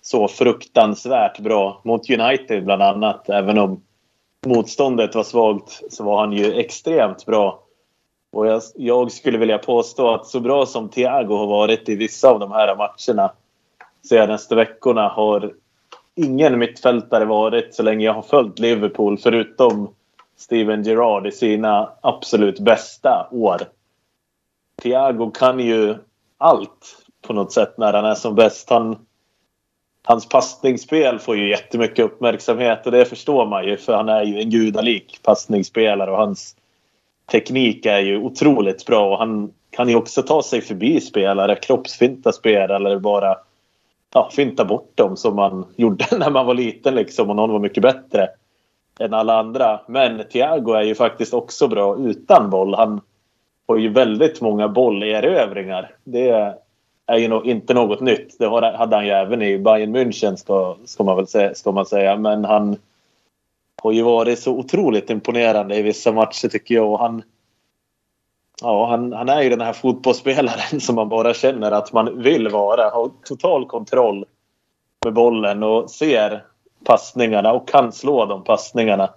så 0.00 0.28
fruktansvärt 0.28 1.38
bra. 1.38 1.80
Mot 1.84 2.10
United 2.10 2.64
bland 2.64 2.82
annat. 2.82 3.28
Även 3.28 3.58
om 3.58 3.82
motståndet 4.46 5.14
var 5.14 5.24
svagt 5.24 5.82
så 5.92 6.04
var 6.04 6.20
han 6.20 6.32
ju 6.32 6.52
extremt 6.54 7.26
bra. 7.26 7.62
Och 8.32 8.46
jag, 8.46 8.62
jag 8.74 9.12
skulle 9.12 9.38
vilja 9.38 9.58
påstå 9.58 10.14
att 10.14 10.26
så 10.26 10.40
bra 10.40 10.66
som 10.66 10.88
Thiago 10.88 11.36
har 11.36 11.46
varit 11.46 11.88
i 11.88 11.96
vissa 11.96 12.30
av 12.30 12.40
de 12.40 12.52
här 12.52 12.76
matcherna 12.76 13.32
senaste 14.08 14.54
veckorna 14.54 15.08
har 15.08 15.52
ingen 16.14 16.58
mittfältare 16.58 17.24
varit 17.24 17.74
så 17.74 17.82
länge 17.82 18.04
jag 18.04 18.12
har 18.12 18.22
följt 18.22 18.58
Liverpool 18.58 19.18
förutom 19.18 19.94
Steven 20.36 20.82
Gerrard 20.82 21.26
i 21.26 21.32
sina 21.32 21.92
absolut 22.00 22.60
bästa 22.60 23.28
år. 23.30 23.60
Thiago 24.82 25.30
kan 25.30 25.60
ju 25.60 25.94
allt 26.38 27.06
på 27.26 27.32
något 27.32 27.52
sätt 27.52 27.78
när 27.78 27.92
han 27.92 28.04
är 28.04 28.14
som 28.14 28.34
bäst. 28.34 28.70
Han, 28.70 29.06
hans 30.02 30.28
passningsspel 30.28 31.18
får 31.18 31.36
ju 31.36 31.48
jättemycket 31.48 32.04
uppmärksamhet 32.04 32.86
och 32.86 32.92
det 32.92 33.04
förstår 33.04 33.46
man 33.46 33.64
ju 33.64 33.76
för 33.76 33.94
han 33.94 34.08
är 34.08 34.22
ju 34.22 34.40
en 34.40 34.50
gudalik 34.50 35.20
passningsspelare 35.22 36.10
och 36.10 36.16
hans 36.16 36.56
teknik 37.30 37.86
är 37.86 38.00
ju 38.00 38.18
otroligt 38.18 38.86
bra 38.86 39.10
och 39.10 39.18
han 39.18 39.52
kan 39.70 39.88
ju 39.88 39.96
också 39.96 40.22
ta 40.22 40.42
sig 40.42 40.60
förbi 40.60 41.00
spelare, 41.00 41.56
kroppsfinta 41.56 42.32
spelare 42.32 42.76
eller 42.76 42.98
bara 42.98 43.36
ja, 44.16 44.30
finta 44.32 44.64
bort 44.64 44.92
dem 44.94 45.16
som 45.16 45.36
man 45.36 45.64
gjorde 45.76 46.06
när 46.18 46.30
man 46.30 46.46
var 46.46 46.54
liten 46.54 46.94
liksom 46.94 47.30
och 47.30 47.36
någon 47.36 47.52
var 47.52 47.58
mycket 47.58 47.82
bättre 47.82 48.28
än 49.00 49.14
alla 49.14 49.38
andra. 49.38 49.80
Men 49.88 50.22
Thiago 50.32 50.72
är 50.72 50.82
ju 50.82 50.94
faktiskt 50.94 51.34
också 51.34 51.68
bra 51.68 51.96
utan 51.98 52.50
boll. 52.50 52.74
Han 52.74 53.00
har 53.68 53.76
ju 53.76 53.88
väldigt 53.88 54.40
många 54.40 54.68
bollerövringar. 54.68 55.94
Det, 56.04 56.54
är 57.06 57.16
ju 57.16 57.40
inte 57.44 57.74
något 57.74 58.00
nytt. 58.00 58.38
Det 58.38 58.48
hade 58.76 58.96
han 58.96 59.06
ju 59.06 59.12
även 59.12 59.42
i 59.42 59.58
Bayern 59.58 59.96
München 59.96 60.36
ska, 60.36 60.76
ska, 60.84 61.04
man 61.04 61.16
väl 61.16 61.26
säga, 61.26 61.54
ska 61.54 61.72
man 61.72 61.86
säga. 61.86 62.16
Men 62.16 62.44
han 62.44 62.76
har 63.82 63.92
ju 63.92 64.02
varit 64.02 64.38
så 64.38 64.52
otroligt 64.52 65.10
imponerande 65.10 65.76
i 65.76 65.82
vissa 65.82 66.12
matcher 66.12 66.48
tycker 66.48 66.74
jag. 66.74 66.92
Och 66.92 66.98
han, 66.98 67.22
ja, 68.62 68.86
han, 68.86 69.12
han 69.12 69.28
är 69.28 69.42
ju 69.42 69.50
den 69.50 69.60
här 69.60 69.72
fotbollsspelaren 69.72 70.80
som 70.80 70.94
man 70.94 71.08
bara 71.08 71.34
känner 71.34 71.72
att 71.72 71.92
man 71.92 72.22
vill 72.22 72.48
vara. 72.48 72.90
Har 72.90 73.10
total 73.24 73.66
kontroll 73.66 74.24
med 75.04 75.14
bollen 75.14 75.62
och 75.62 75.90
ser 75.90 76.44
passningarna 76.84 77.52
och 77.52 77.68
kan 77.68 77.92
slå 77.92 78.24
de 78.26 78.44
passningarna. 78.44 79.10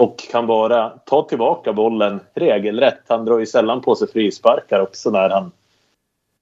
Och 0.00 0.18
kan 0.30 0.46
bara 0.46 0.88
ta 0.88 1.22
tillbaka 1.22 1.72
bollen 1.72 2.20
regelrätt. 2.34 3.00
Han 3.08 3.24
drar 3.24 3.38
ju 3.38 3.46
sällan 3.46 3.80
på 3.80 3.94
sig 3.94 4.08
frisparkar 4.08 4.80
också 4.80 5.10
när 5.10 5.30
han 5.30 5.52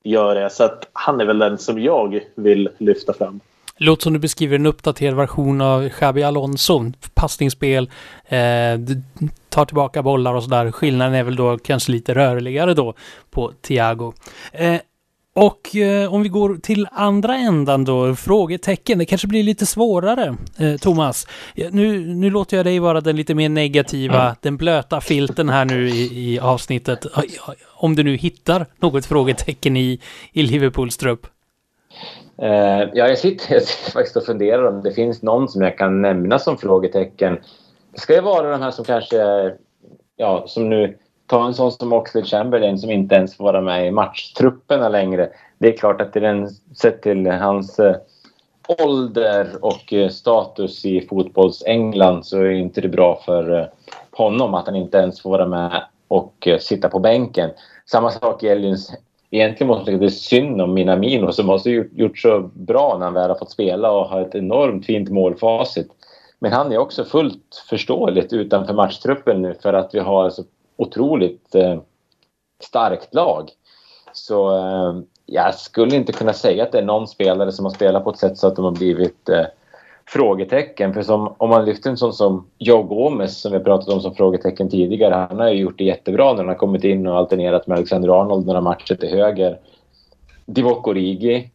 gör 0.02 0.34
det. 0.34 0.50
Så 0.50 0.64
att 0.64 0.88
han 0.92 1.20
är 1.20 1.24
väl 1.24 1.38
den 1.38 1.58
som 1.58 1.82
jag 1.82 2.20
vill 2.34 2.68
lyfta 2.78 3.12
fram. 3.12 3.40
Låter 3.80 4.02
som 4.02 4.12
du 4.12 4.18
beskriver 4.18 4.56
en 4.56 4.66
uppdaterad 4.66 5.14
version 5.14 5.60
av 5.60 5.88
Xabi 5.88 6.22
Alonso. 6.22 6.92
Passningsspel, 7.14 7.90
eh, 8.28 8.38
tar 9.48 9.64
tillbaka 9.64 10.02
bollar 10.02 10.34
och 10.34 10.42
sådär. 10.42 10.72
Skillnaden 10.72 11.14
är 11.14 11.22
väl 11.22 11.36
då 11.36 11.58
kanske 11.58 11.92
lite 11.92 12.14
rörligare 12.14 12.74
då 12.74 12.94
på 13.30 13.52
Thiago. 13.62 14.12
Eh, 14.52 14.80
och 15.34 15.76
eh, 15.76 16.14
om 16.14 16.22
vi 16.22 16.28
går 16.28 16.56
till 16.56 16.88
andra 16.92 17.36
ändan 17.36 17.84
då, 17.84 18.14
frågetecken. 18.14 18.98
Det 18.98 19.04
kanske 19.04 19.28
blir 19.28 19.42
lite 19.42 19.66
svårare, 19.66 20.36
eh, 20.58 20.76
Thomas. 20.76 21.26
Nu, 21.70 22.14
nu 22.14 22.30
låter 22.30 22.56
jag 22.56 22.66
dig 22.66 22.78
vara 22.78 23.00
den 23.00 23.16
lite 23.16 23.34
mer 23.34 23.48
negativa, 23.48 24.22
mm. 24.22 24.34
den 24.42 24.56
blöta 24.56 25.00
filten 25.00 25.48
här 25.48 25.64
nu 25.64 25.88
i, 25.88 26.32
i 26.32 26.38
avsnittet. 26.38 27.06
Om 27.74 27.96
du 27.96 28.02
nu 28.02 28.16
hittar 28.16 28.66
något 28.80 29.06
frågetecken 29.06 29.76
i, 29.76 30.00
i 30.32 30.42
Liverpools 30.42 30.96
trupp. 30.96 31.26
Eh, 32.42 32.88
ja, 32.94 33.09
jag 33.09 33.18
sitter, 33.18 33.55
jag 33.55 33.62
sitter 33.62 33.90
faktiskt 33.90 34.16
och 34.16 34.24
funderar 34.24 34.64
om 34.64 34.83
det 34.83 34.92
finns 34.92 35.22
någon 35.22 35.48
som 35.48 35.62
jag 35.62 35.79
kan 35.79 36.03
nämna 36.03 36.38
som 36.38 36.59
frågetecken. 36.59 37.38
Det 37.92 38.01
ska 38.01 38.14
ju 38.14 38.20
vara 38.20 38.51
de 38.51 38.62
här 38.62 38.70
som 38.70 38.85
kanske, 38.85 39.53
ja, 40.16 40.44
som 40.46 40.68
nu 40.68 40.98
ta 41.27 41.46
en 41.46 41.55
sån 41.55 41.72
som 41.72 41.92
Oxlade 41.92 42.27
Chamberlain 42.27 42.79
som 42.79 42.90
inte 42.90 43.14
ens 43.14 43.37
får 43.37 43.44
vara 43.44 43.61
med 43.61 43.87
i 43.87 43.90
matchtrupperna 43.90 44.88
längre. 44.88 45.31
Det 45.59 45.68
är 45.68 45.77
klart 45.77 46.01
att 46.01 46.12
det 46.12 46.20
den, 46.20 46.48
sett 46.77 47.03
till 47.03 47.27
hans 47.27 47.79
eh, 47.79 47.96
ålder 48.68 49.48
och 49.61 49.92
eh, 49.92 50.09
status 50.09 50.85
i 50.85 51.01
fotbolls-England 51.01 52.22
så 52.22 52.38
är 52.38 52.51
inte 52.51 52.81
det 52.81 52.88
bra 52.88 53.20
för 53.24 53.61
eh, 53.61 53.66
honom 54.12 54.55
att 54.55 54.66
han 54.66 54.77
inte 54.77 54.98
ens 54.98 55.22
får 55.22 55.31
vara 55.31 55.46
med 55.46 55.85
och 56.09 56.48
eh, 56.48 56.59
sitta 56.59 56.88
på 56.88 56.98
bänken. 56.98 57.51
Samma 57.87 58.11
sak 58.11 58.42
gäller 58.42 58.68
Egentligen 59.30 59.68
måste 59.68 59.90
jag 59.90 60.00
det 60.00 60.06
är 60.06 60.10
synd 60.10 60.60
om 60.60 60.74
Minamino 60.74 61.32
som 61.32 61.48
har 61.48 61.68
gjort 61.98 62.18
så 62.18 62.50
bra 62.54 62.96
när 62.98 63.04
han 63.04 63.14
väl 63.14 63.30
har 63.30 63.38
fått 63.38 63.50
spela 63.50 63.90
och 63.90 64.08
har 64.08 64.20
ett 64.20 64.34
enormt 64.34 64.86
fint 64.86 65.10
målfacit. 65.10 65.88
Men 66.38 66.52
han 66.52 66.72
är 66.72 66.78
också 66.78 67.04
fullt 67.04 67.64
förståeligt 67.68 68.32
utanför 68.32 68.74
matchtruppen 68.74 69.42
nu 69.42 69.54
för 69.54 69.72
att 69.72 69.94
vi 69.94 69.98
har 69.98 70.30
så 70.30 70.44
otroligt 70.76 71.54
eh, 71.54 71.80
starkt 72.62 73.14
lag. 73.14 73.50
Så 74.12 74.56
eh, 74.56 75.00
jag 75.26 75.54
skulle 75.54 75.96
inte 75.96 76.12
kunna 76.12 76.32
säga 76.32 76.62
att 76.62 76.72
det 76.72 76.78
är 76.78 76.84
någon 76.84 77.08
spelare 77.08 77.52
som 77.52 77.64
har 77.64 77.72
spelat 77.72 78.04
på 78.04 78.10
ett 78.10 78.18
sätt 78.18 78.38
så 78.38 78.46
att 78.46 78.56
de 78.56 78.64
har 78.64 78.72
blivit 78.72 79.28
eh, 79.28 79.44
frågetecken. 80.09 80.94
För 80.94 81.03
som, 81.03 81.35
om 81.38 81.51
man 81.51 81.64
lyfter 81.64 81.90
en 81.90 81.97
sån 81.97 82.12
som 82.12 82.47
Joe 82.59 82.83
Gomez 82.83 83.40
som 83.40 83.53
vi 83.53 83.59
pratat 83.59 83.88
om 83.88 84.01
som 84.01 84.14
frågetecken 84.14 84.71
tidigare. 84.71 85.14
Han 85.14 85.38
har 85.38 85.49
ju 85.49 85.61
gjort 85.61 85.79
det 85.79 85.85
jättebra 85.85 86.31
när 86.31 86.37
han 86.37 86.49
har 86.49 86.55
kommit 86.55 86.85
in 86.85 87.07
och 87.07 87.16
alternerat 87.16 87.66
med 87.66 87.77
Alexander 87.77 88.21
Arnold 88.21 88.47
några 88.47 88.61
matcher 88.61 88.94
till 88.94 89.09
höger. 89.09 89.59
Divock 90.47 90.88
Origi 90.88 91.51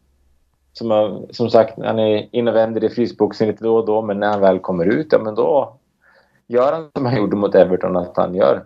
som, 0.72 0.90
har, 0.90 1.22
som 1.30 1.50
sagt, 1.50 1.78
han 1.84 1.98
är 1.98 2.28
in 2.32 2.48
och 2.48 2.54
vänder 2.54 2.84
i 2.84 2.88
frysboxen 2.88 3.48
lite 3.48 3.64
då 3.64 3.76
och 3.76 3.86
då 3.86 4.02
men 4.02 4.20
när 4.20 4.28
han 4.28 4.40
väl 4.40 4.58
kommer 4.58 4.86
ut, 4.86 5.06
ja 5.10 5.18
men 5.18 5.34
då 5.34 5.76
gör 6.46 6.72
han 6.72 6.90
som 6.92 7.06
han 7.06 7.16
gjorde 7.16 7.36
mot 7.36 7.54
Everton, 7.54 7.96
att 7.96 8.16
han 8.16 8.34
gör 8.34 8.64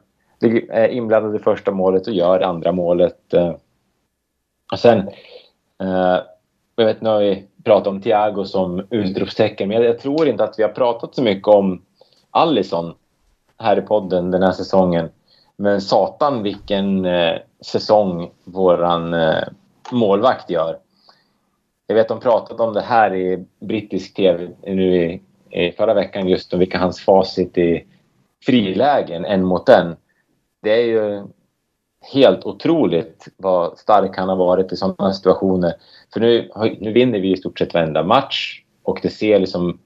är 0.71 0.89
inblandad 0.89 1.37
i 1.37 1.39
första 1.39 1.71
målet 1.71 2.07
och 2.07 2.13
gör 2.13 2.41
andra 2.41 2.73
målet. 2.73 3.35
Eh. 3.35 3.55
Och 4.73 4.79
sen, 4.79 4.99
eh, 5.81 6.19
jag 6.77 6.85
vet 6.85 7.01
nu 7.01 7.48
har 7.69 7.77
pratat 7.77 7.93
om 7.93 8.01
Thiago 8.01 8.45
som 8.45 8.87
utropstecken, 8.91 9.69
men 9.69 9.83
jag 9.83 9.99
tror 9.99 10.29
inte 10.29 10.45
att 10.45 10.59
vi 10.59 10.63
har 10.63 10.71
pratat 10.71 11.15
så 11.15 11.23
mycket 11.23 11.49
om 11.49 11.83
Allison 12.31 12.95
här 13.59 13.79
i 13.79 13.83
podden 13.83 14.31
den 14.31 14.43
här 14.43 14.53
säsongen. 14.53 15.09
Men 15.57 15.81
satan 15.81 16.43
vilken 16.43 17.05
eh, 17.05 17.35
säsong 17.61 18.31
våran 18.45 19.15
eh, 19.15 19.45
målvakt 19.91 20.51
gör. 20.51 20.79
Jag 21.87 21.95
vet 21.95 22.09
de 22.09 22.21
pratade 22.21 22.63
om 22.63 22.75
det 22.75 22.81
här 22.81 23.15
i 23.15 23.45
brittisk 23.61 24.15
tv 24.15 24.49
nu 24.63 24.97
i, 24.97 25.23
i 25.51 25.73
förra 25.73 25.95
veckan 25.95 26.29
just 26.29 26.53
om 26.53 26.59
vilka 26.59 26.79
hans 26.79 27.01
facit 27.01 27.59
i 27.59 27.85
frilägen 28.45 29.25
en 29.25 29.45
mot 29.45 29.69
en 29.69 29.97
det 30.63 30.71
är 30.71 30.85
ju 30.85 31.25
helt 32.01 32.47
otroligt 32.47 33.29
vad 33.37 33.79
stark 33.79 34.17
han 34.17 34.29
har 34.29 34.37
varit 34.37 34.73
i 34.73 34.77
sådana 34.77 35.13
situationer. 35.13 35.75
För 36.13 36.21
nu, 36.21 36.51
nu 36.81 36.93
vinner 36.93 37.19
vi 37.19 37.33
i 37.33 37.37
stort 37.37 37.59
sett 37.59 37.75
varenda 37.75 38.03
match 38.03 38.63
och 38.83 38.99
det 39.03 39.11
ser 39.11 39.39
liksom 39.39 39.79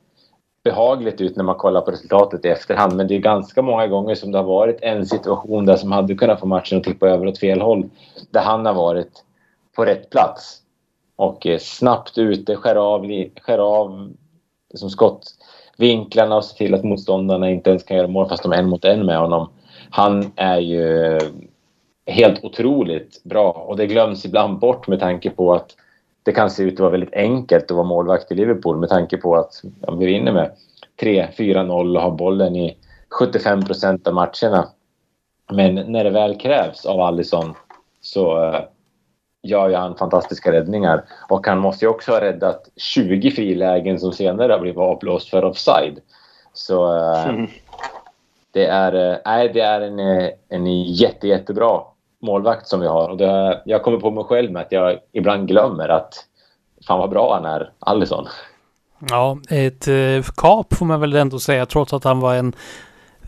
behagligt 0.64 1.20
ut 1.20 1.36
när 1.36 1.44
man 1.44 1.54
kollar 1.54 1.80
på 1.80 1.90
resultatet 1.90 2.44
i 2.44 2.48
efterhand. 2.48 2.96
Men 2.96 3.08
det 3.08 3.14
är 3.14 3.18
ganska 3.18 3.62
många 3.62 3.86
gånger 3.86 4.14
som 4.14 4.32
det 4.32 4.38
har 4.38 4.44
varit 4.44 4.78
en 4.82 5.06
situation 5.06 5.66
där 5.66 5.76
som 5.76 5.92
hade 5.92 6.14
kunnat 6.14 6.40
få 6.40 6.46
matchen 6.46 6.78
att 6.78 6.84
tippa 6.84 7.08
över 7.08 7.26
åt 7.26 7.38
fel 7.38 7.60
håll. 7.60 7.90
Där 8.30 8.40
han 8.40 8.66
har 8.66 8.74
varit 8.74 9.24
på 9.76 9.84
rätt 9.84 10.10
plats. 10.10 10.58
Och 11.16 11.46
eh, 11.46 11.58
snabbt 11.58 12.18
ute, 12.18 12.56
skär 12.56 12.76
av, 12.76 13.06
skär 13.40 13.58
av 13.58 14.12
liksom 14.70 14.90
skottvinklarna 14.90 16.36
och 16.36 16.44
ser 16.44 16.56
till 16.56 16.74
att 16.74 16.84
motståndarna 16.84 17.50
inte 17.50 17.70
ens 17.70 17.82
kan 17.82 17.96
göra 17.96 18.08
mål 18.08 18.28
fast 18.28 18.42
de 18.42 18.52
är 18.52 18.56
en 18.56 18.68
mot 18.68 18.84
en 18.84 19.06
med 19.06 19.18
honom 19.18 19.48
han 19.92 20.32
är 20.36 20.58
ju 20.58 21.16
eh, 21.16 21.22
helt 22.06 22.44
otroligt 22.44 23.24
bra 23.24 23.50
och 23.50 23.76
det 23.76 23.86
glöms 23.86 24.24
ibland 24.24 24.58
bort 24.58 24.88
med 24.88 25.00
tanke 25.00 25.30
på 25.30 25.54
att 25.54 25.76
det 26.22 26.32
kan 26.32 26.50
se 26.50 26.62
ut 26.62 26.74
att 26.74 26.80
vara 26.80 26.90
väldigt 26.90 27.14
enkelt 27.14 27.64
att 27.64 27.70
vara 27.70 27.86
målvakt 27.86 28.32
i 28.32 28.34
Liverpool 28.34 28.76
med 28.76 28.88
tanke 28.88 29.16
på 29.16 29.36
att 29.36 29.62
ja, 29.80 29.94
vi 29.94 30.06
vinner 30.06 30.32
med 30.32 30.52
3-4-0 31.00 31.96
och 31.96 32.02
har 32.02 32.10
bollen 32.10 32.56
i 32.56 32.76
75 33.08 33.64
procent 33.64 34.06
av 34.06 34.14
matcherna. 34.14 34.68
Men 35.52 35.74
när 35.74 36.04
det 36.04 36.10
väl 36.10 36.38
krävs 36.38 36.86
av 36.86 37.00
Allison 37.00 37.54
så 38.00 38.44
uh, 38.44 38.60
gör 39.42 39.68
ju 39.68 39.74
han 39.74 39.96
fantastiska 39.96 40.52
räddningar. 40.52 41.04
Och 41.28 41.46
han 41.46 41.58
måste 41.58 41.84
ju 41.84 41.88
också 41.88 42.12
ha 42.12 42.20
räddat 42.20 42.68
20 42.76 43.30
frilägen 43.30 44.00
som 44.00 44.12
senare 44.12 44.52
har 44.52 44.60
blivit 44.60 44.78
avblåst 44.78 45.28
för 45.28 45.44
offside. 45.44 46.00
Så 46.52 46.94
uh, 46.94 47.28
mm 47.28 47.48
det 48.52 48.66
är, 48.66 49.12
äh, 49.12 49.52
det 49.52 49.60
är 49.60 49.80
en, 49.80 49.98
eh, 49.98 50.28
en 50.48 50.82
jätte, 50.84 51.28
jättebra 51.28 51.80
målvakt 52.22 52.66
som 52.66 52.80
vi 52.80 52.86
har. 52.86 53.08
Och 53.08 53.16
det, 53.16 53.62
jag 53.64 53.82
kommer 53.82 53.98
på 53.98 54.10
mig 54.10 54.24
själv 54.24 54.52
med 54.52 54.62
att 54.62 54.72
jag 54.72 54.98
ibland 55.12 55.48
glömmer 55.48 55.88
att 55.88 56.14
fan 56.86 56.98
vad 56.98 57.10
bra 57.10 57.34
han 57.34 57.44
är, 57.44 57.72
Allison. 57.78 58.26
Ja, 59.10 59.38
ett 59.48 59.88
eh, 59.88 60.32
kap 60.36 60.74
får 60.74 60.86
man 60.86 61.00
väl 61.00 61.16
ändå 61.16 61.38
säga, 61.38 61.66
trots 61.66 61.92
att 61.92 62.04
han 62.04 62.20
var 62.20 62.34
en 62.34 62.52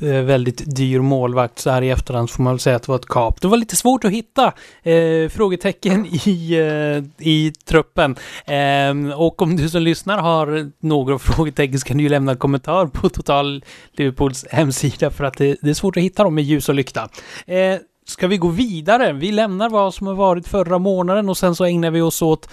Eh, 0.00 0.22
väldigt 0.22 0.76
dyr 0.76 1.00
målvakt 1.00 1.58
så 1.58 1.70
här 1.70 1.82
i 1.82 1.90
efterhand 1.90 2.30
får 2.30 2.42
man 2.42 2.52
väl 2.52 2.60
säga 2.60 2.76
att 2.76 2.82
det 2.82 2.88
var 2.88 2.96
ett 2.96 3.08
kap. 3.08 3.40
Det 3.40 3.48
var 3.48 3.56
lite 3.56 3.76
svårt 3.76 4.04
att 4.04 4.10
hitta 4.10 4.52
eh, 4.82 5.28
frågetecken 5.28 6.06
i, 6.26 6.54
eh, 6.54 7.26
i 7.28 7.52
truppen. 7.64 8.16
Eh, 8.46 9.20
och 9.20 9.42
om 9.42 9.56
du 9.56 9.68
som 9.68 9.82
lyssnar 9.82 10.18
har 10.18 10.70
några 10.80 11.18
frågetecken 11.34 11.78
så 11.78 11.86
kan 11.86 11.96
du 11.96 12.02
ju 12.02 12.08
lämna 12.08 12.32
en 12.32 12.38
kommentar 12.38 12.86
på 12.86 13.08
Total 13.08 13.64
Liverpools 13.92 14.46
hemsida 14.50 15.10
för 15.10 15.24
att 15.24 15.38
det, 15.38 15.56
det 15.62 15.70
är 15.70 15.74
svårt 15.74 15.96
att 15.96 16.02
hitta 16.02 16.24
dem 16.24 16.34
med 16.34 16.44
ljus 16.44 16.68
och 16.68 16.74
lykta. 16.74 17.08
Eh, 17.46 17.76
Ska 18.04 18.26
vi 18.26 18.36
gå 18.36 18.48
vidare? 18.48 19.12
Vi 19.12 19.32
lämnar 19.32 19.68
vad 19.70 19.94
som 19.94 20.06
har 20.06 20.14
varit 20.14 20.48
förra 20.48 20.78
månaden 20.78 21.28
och 21.28 21.36
sen 21.36 21.54
så 21.54 21.64
ägnar 21.64 21.90
vi 21.90 22.00
oss 22.00 22.22
åt, 22.22 22.48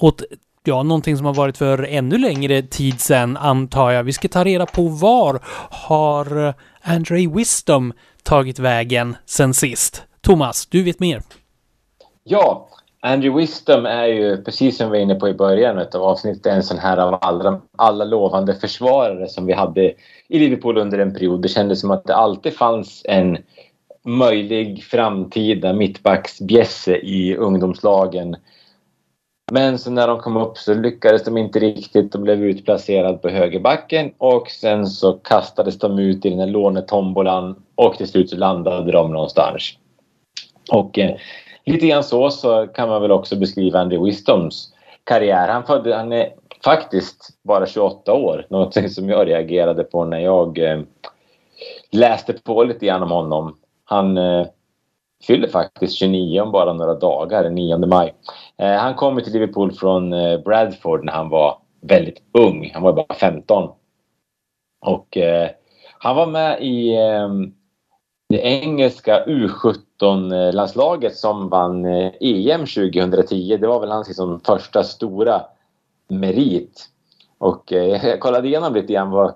åt 0.00 0.22
ja, 0.64 0.82
någonting 0.82 1.16
som 1.16 1.26
har 1.26 1.34
varit 1.34 1.56
för 1.56 1.82
ännu 1.82 2.18
längre 2.18 2.62
tid 2.62 3.00
sedan 3.00 3.36
antar 3.36 3.90
jag. 3.90 4.02
Vi 4.02 4.12
ska 4.12 4.28
ta 4.28 4.44
reda 4.44 4.66
på 4.66 4.88
var 4.88 5.40
har 5.70 6.54
Andre 6.82 7.26
Wisdom 7.26 7.92
tagit 8.22 8.58
vägen 8.58 9.16
sen 9.26 9.54
sist? 9.54 10.02
Thomas, 10.20 10.66
du 10.66 10.82
vet 10.82 11.00
mer. 11.00 11.22
Ja, 12.24 12.68
Andrew 13.02 13.40
Wisdom 13.40 13.86
är 13.86 14.06
ju, 14.06 14.44
precis 14.44 14.76
som 14.76 14.90
vi 14.90 14.98
var 14.98 15.02
inne 15.02 15.14
på 15.14 15.28
i 15.28 15.34
början 15.34 15.78
av 15.78 16.02
avsnittet, 16.02 16.46
en 16.46 16.62
sån 16.62 16.78
här 16.78 16.96
av 16.96 17.18
alla, 17.20 17.60
alla 17.78 18.04
lovande 18.04 18.54
försvarare 18.54 19.28
som 19.28 19.46
vi 19.46 19.52
hade 19.52 19.92
i 20.28 20.38
Liverpool 20.38 20.78
under 20.78 20.98
en 20.98 21.14
period. 21.14 21.42
Det 21.42 21.48
kändes 21.48 21.80
som 21.80 21.90
att 21.90 22.04
det 22.04 22.16
alltid 22.16 22.56
fanns 22.56 23.02
en 23.04 23.38
möjlig 24.04 24.84
framtida 24.84 25.72
mittbacksbjässe 25.72 26.96
i 26.96 27.36
ungdomslagen 27.36 28.36
men 29.52 29.78
så 29.78 29.90
när 29.90 30.08
de 30.08 30.18
kom 30.18 30.36
upp 30.36 30.58
så 30.58 30.74
lyckades 30.74 31.24
de 31.24 31.36
inte 31.36 31.58
riktigt 31.58 32.14
och 32.14 32.20
blev 32.20 32.44
utplacerade 32.44 33.18
på 33.18 33.28
högerbacken 33.28 34.12
och 34.18 34.50
sen 34.50 34.86
så 34.86 35.12
kastades 35.12 35.78
de 35.78 35.98
ut 35.98 36.24
i 36.24 36.30
den 36.30 36.38
här 36.38 36.46
lånetombolan 36.46 37.62
och 37.74 37.96
till 37.96 38.08
slut 38.08 38.30
så 38.30 38.36
landade 38.36 38.92
de 38.92 39.12
någonstans. 39.12 39.78
Och 40.72 40.98
eh, 40.98 41.16
lite 41.64 41.86
grann 41.86 42.04
så, 42.04 42.30
så 42.30 42.66
kan 42.66 42.88
man 42.88 43.02
väl 43.02 43.10
också 43.10 43.36
beskriva 43.36 43.80
Andy 43.80 43.98
Wistoms 43.98 44.74
karriär. 45.04 45.48
Han, 45.48 45.64
födde, 45.64 45.96
han 45.96 46.12
är 46.12 46.32
faktiskt 46.64 47.28
bara 47.42 47.66
28 47.66 48.12
år. 48.12 48.46
Någonting 48.50 48.88
som 48.90 49.08
jag 49.08 49.28
reagerade 49.28 49.84
på 49.84 50.04
när 50.04 50.20
jag 50.20 50.58
eh, 50.58 50.80
läste 51.92 52.32
på 52.32 52.64
lite 52.64 52.86
grann 52.86 53.02
om 53.02 53.10
honom. 53.10 53.56
Han 53.90 54.18
eh, 54.18 54.46
fyller 55.26 55.48
faktiskt 55.48 55.98
29 55.98 56.40
om 56.40 56.52
bara 56.52 56.72
några 56.72 56.94
dagar, 56.94 57.42
den 57.42 57.54
9 57.54 57.78
maj. 57.78 58.14
Eh, 58.56 58.72
han 58.72 58.94
kom 58.94 59.22
till 59.22 59.32
Liverpool 59.32 59.72
från 59.72 60.12
eh, 60.12 60.40
Bradford 60.40 61.04
när 61.04 61.12
han 61.12 61.28
var 61.28 61.58
väldigt 61.80 62.22
ung. 62.32 62.70
Han 62.74 62.82
var 62.82 62.92
bara 62.92 63.14
15. 63.14 63.70
Och 64.80 65.16
eh, 65.16 65.50
han 65.98 66.16
var 66.16 66.26
med 66.26 66.62
i 66.62 66.96
ehm, 66.96 67.54
det 68.28 68.40
engelska 68.40 69.24
U17-landslaget 69.24 71.16
som 71.16 71.48
vann 71.48 71.84
eh, 71.84 72.12
EM 72.20 72.60
2010. 72.60 73.56
Det 73.56 73.66
var 73.66 73.80
väl 73.80 73.90
hans 73.90 74.08
liksom 74.08 74.40
första 74.40 74.84
stora 74.84 75.42
merit. 76.08 76.88
Och 77.38 77.72
eh, 77.72 78.06
jag 78.06 78.20
kollade 78.20 78.48
igenom 78.48 78.74
lite 78.74 78.92
grann 78.92 79.10
vad, 79.10 79.34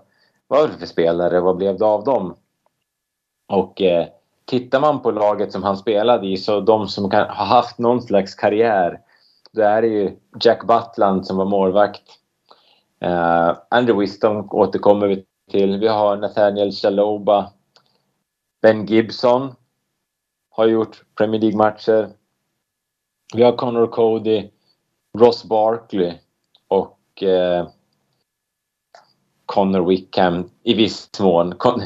vad 0.48 0.60
var 0.60 0.68
det 0.68 0.74
för 0.74 0.86
spelare, 0.86 1.40
vad 1.40 1.56
blev 1.56 1.78
det 1.78 1.84
av 1.84 2.04
dem? 2.04 2.36
Och 3.48 3.82
eh, 3.82 4.06
tittar 4.46 4.80
man 4.80 5.02
på 5.02 5.10
laget 5.10 5.52
som 5.52 5.62
han 5.62 5.76
spelade 5.76 6.26
i 6.26 6.36
så 6.36 6.60
de 6.60 6.88
som 6.88 7.10
kan, 7.10 7.28
har 7.28 7.46
haft 7.46 7.78
någon 7.78 8.02
slags 8.02 8.34
karriär. 8.34 9.00
Då 9.52 9.62
är 9.62 9.82
det 9.82 9.88
ju 9.88 10.16
Jack 10.40 10.64
Butland 10.64 11.26
som 11.26 11.36
var 11.36 11.44
målvakt. 11.44 12.02
Uh, 13.04 13.56
Andrew 13.70 14.00
Wisdom 14.00 14.48
återkommer 14.50 15.06
vi 15.06 15.24
till. 15.50 15.78
Vi 15.78 15.88
har 15.88 16.16
Nathaniel 16.16 16.72
Chaloba. 16.72 17.50
Ben 18.62 18.86
Gibson 18.86 19.54
har 20.50 20.66
gjort 20.66 21.02
Premier 21.18 21.40
League-matcher. 21.40 22.08
Vi 23.34 23.42
har 23.42 23.52
Connor 23.52 23.86
Cody, 23.86 24.50
Ross 25.18 25.44
Barkley 25.44 26.14
och 26.68 27.22
eh, 27.22 27.62
uh, 27.62 27.68
Connor 29.46 29.88
Wickham 29.88 30.50
i 30.62 30.74
viss 30.74 31.20
mån. 31.20 31.54
Con 31.54 31.82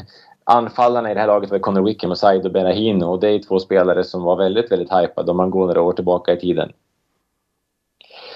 anfallarna 0.49 1.11
i 1.11 1.13
det 1.13 1.19
här 1.19 1.27
laget 1.27 1.51
var 1.51 1.59
Connor 1.59 1.81
Wickham 1.81 2.11
och 2.11 2.17
Saido 2.17 2.49
Berahino 2.49 3.05
och 3.05 3.19
det 3.19 3.29
är 3.29 3.39
två 3.39 3.59
spelare 3.59 4.03
som 4.03 4.23
var 4.23 4.35
väldigt, 4.35 4.71
väldigt 4.71 4.93
hypade 4.93 5.31
om 5.31 5.37
man 5.37 5.49
går 5.49 5.65
några 5.65 5.81
år 5.81 5.93
tillbaka 5.93 6.33
i 6.33 6.39
tiden. 6.39 6.71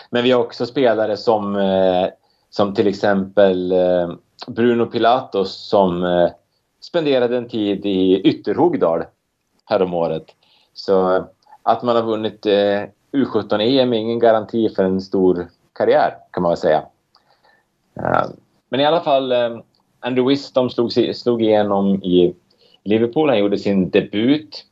Men 0.09 0.23
vi 0.23 0.31
har 0.31 0.43
också 0.43 0.65
spelare 0.65 1.17
som, 1.17 1.55
eh, 1.55 2.07
som 2.49 2.73
till 2.73 2.87
exempel 2.87 3.71
eh, 3.71 4.11
Bruno 4.47 4.85
Pilatos 4.85 5.69
som 5.69 6.03
eh, 6.03 6.29
spenderade 6.81 7.37
en 7.37 7.49
tid 7.49 7.85
i 7.85 8.21
Ytterhogdal 8.21 9.03
häromåret. 9.65 10.25
Så 10.73 11.25
att 11.63 11.83
man 11.83 11.95
har 11.95 12.03
vunnit 12.03 12.45
U17-EM 13.11 13.93
är 13.93 13.97
ingen 13.97 14.19
garanti 14.19 14.69
för 14.69 14.83
en 14.83 15.01
stor 15.01 15.47
karriär 15.73 16.17
kan 16.31 16.43
man 16.43 16.49
väl 16.49 16.57
säga. 16.57 16.83
Men 18.69 18.79
i 18.79 18.85
alla 18.85 19.01
fall 19.01 19.33
Andrew 20.03 20.29
Wisdom 20.29 20.69
slog, 20.69 20.91
slog 20.91 21.41
igenom 21.41 22.03
i 22.03 22.33
Liverpool. 22.83 23.29
Han 23.29 23.39
gjorde 23.39 23.57
sin 23.57 23.89
debut 23.89 24.65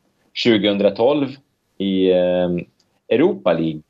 2012 0.44 1.36
i 1.78 2.12
eh, 2.12 2.50
Europa 3.10 3.54
League 3.54 3.82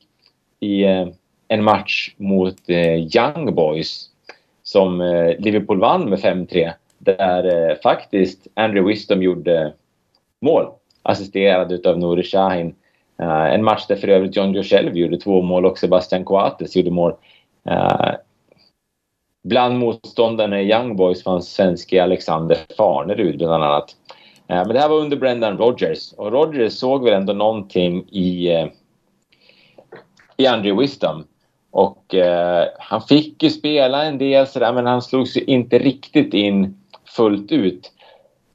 i 0.59 0.83
eh, 0.83 1.07
en 1.47 1.63
match 1.63 2.13
mot 2.17 2.69
eh, 2.69 2.95
Young 2.95 3.55
Boys 3.55 4.09
som 4.63 5.01
eh, 5.01 5.35
Liverpool 5.39 5.79
vann 5.79 6.09
med 6.09 6.19
5-3 6.19 6.71
där 6.97 7.69
eh, 7.69 7.75
faktiskt 7.83 8.47
Andrew 8.53 8.89
Wisdom 8.89 9.21
gjorde 9.21 9.73
mål 10.39 10.65
assisterad 11.03 11.87
av 11.87 11.99
Nouri 11.99 12.23
Sahin. 12.23 12.75
Eh, 13.19 13.53
en 13.53 13.63
match 13.63 13.87
där 13.87 13.95
för 13.95 14.07
övrigt 14.07 14.35
John 14.35 14.53
Joe 14.53 14.81
gjorde 14.93 15.17
två 15.17 15.41
mål 15.41 15.65
och 15.65 15.77
Sebastian 15.77 16.23
Coates 16.23 16.75
gjorde 16.75 16.91
mål. 16.91 17.13
Eh, 17.65 18.11
Bland 19.43 19.77
motståndarna 19.77 20.61
i 20.61 20.71
Young 20.71 20.95
Boys 20.95 21.23
fanns 21.23 21.53
svenske 21.53 22.03
Alexander 22.03 22.57
Farnerud 22.77 23.37
bland 23.37 23.63
annat. 23.63 23.95
Eh, 24.47 24.55
men 24.55 24.67
det 24.67 24.79
här 24.79 24.89
var 24.89 24.97
under 24.97 25.17
Brendan 25.17 25.57
Rogers. 25.57 26.13
och 26.13 26.31
Rogers 26.31 26.73
såg 26.73 27.03
väl 27.03 27.13
ändå 27.13 27.33
någonting 27.33 28.05
i, 28.09 28.51
eh, 28.51 28.67
i 30.37 30.47
Andrew 30.47 30.81
Wisdom. 30.81 31.23
Och 31.71 32.15
eh, 32.15 32.67
han 32.79 33.01
fick 33.01 33.43
ju 33.43 33.49
spela 33.49 34.03
en 34.03 34.17
del 34.17 34.47
sådär 34.47 34.73
men 34.73 34.85
han 34.85 35.01
slogs 35.01 35.37
ju 35.37 35.41
inte 35.41 35.79
riktigt 35.79 36.33
in 36.33 36.77
fullt 37.15 37.51
ut. 37.51 37.91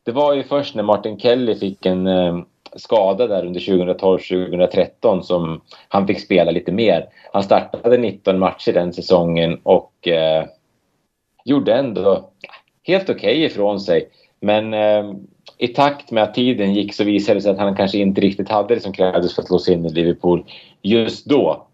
Det 0.05 0.13
var 0.13 0.35
ju 0.35 0.43
först 0.43 0.75
när 0.75 0.83
Martin 0.83 1.19
Kelly 1.19 1.55
fick 1.55 1.87
en 1.87 2.07
eh, 2.07 2.39
skada 2.77 3.27
där 3.27 3.47
under 3.47 3.61
2012-2013 3.61 5.21
som 5.21 5.61
han 5.89 6.07
fick 6.07 6.21
spela 6.21 6.51
lite 6.51 6.73
mer. 6.73 7.07
Han 7.33 7.43
startade 7.43 7.99
19 7.99 8.39
matcher 8.39 8.73
den 8.73 8.93
säsongen 8.93 9.61
och 9.63 10.09
eh, 10.09 10.45
gjorde 11.47 11.75
ändå 11.75 12.31
helt 12.83 13.11
okej 13.11 13.15
okay 13.15 13.45
ifrån 13.45 13.81
sig. 13.81 14.09
Men 14.41 14.75
eh, 14.75 15.13
i 15.59 15.69
takt 15.69 16.11
med 16.11 16.23
att 16.23 16.35
tiden 16.35 16.75
gick 16.75 16.95
så 16.95 17.05
visade 17.05 17.39
det 17.39 17.43
sig 17.43 17.53
att 17.53 17.59
han 17.59 17.77
kanske 17.77 17.99
inte 17.99 18.21
riktigt 18.21 18.49
hade 18.49 18.75
det 18.75 18.81
som 18.81 18.93
krävdes 18.93 19.35
för 19.35 19.43
att 19.43 19.49
slå 19.49 19.59
sig 19.59 19.75
in 19.75 19.87
i 19.87 19.89
Liverpool 19.89 20.45
just 20.83 21.27
då. 21.27 21.67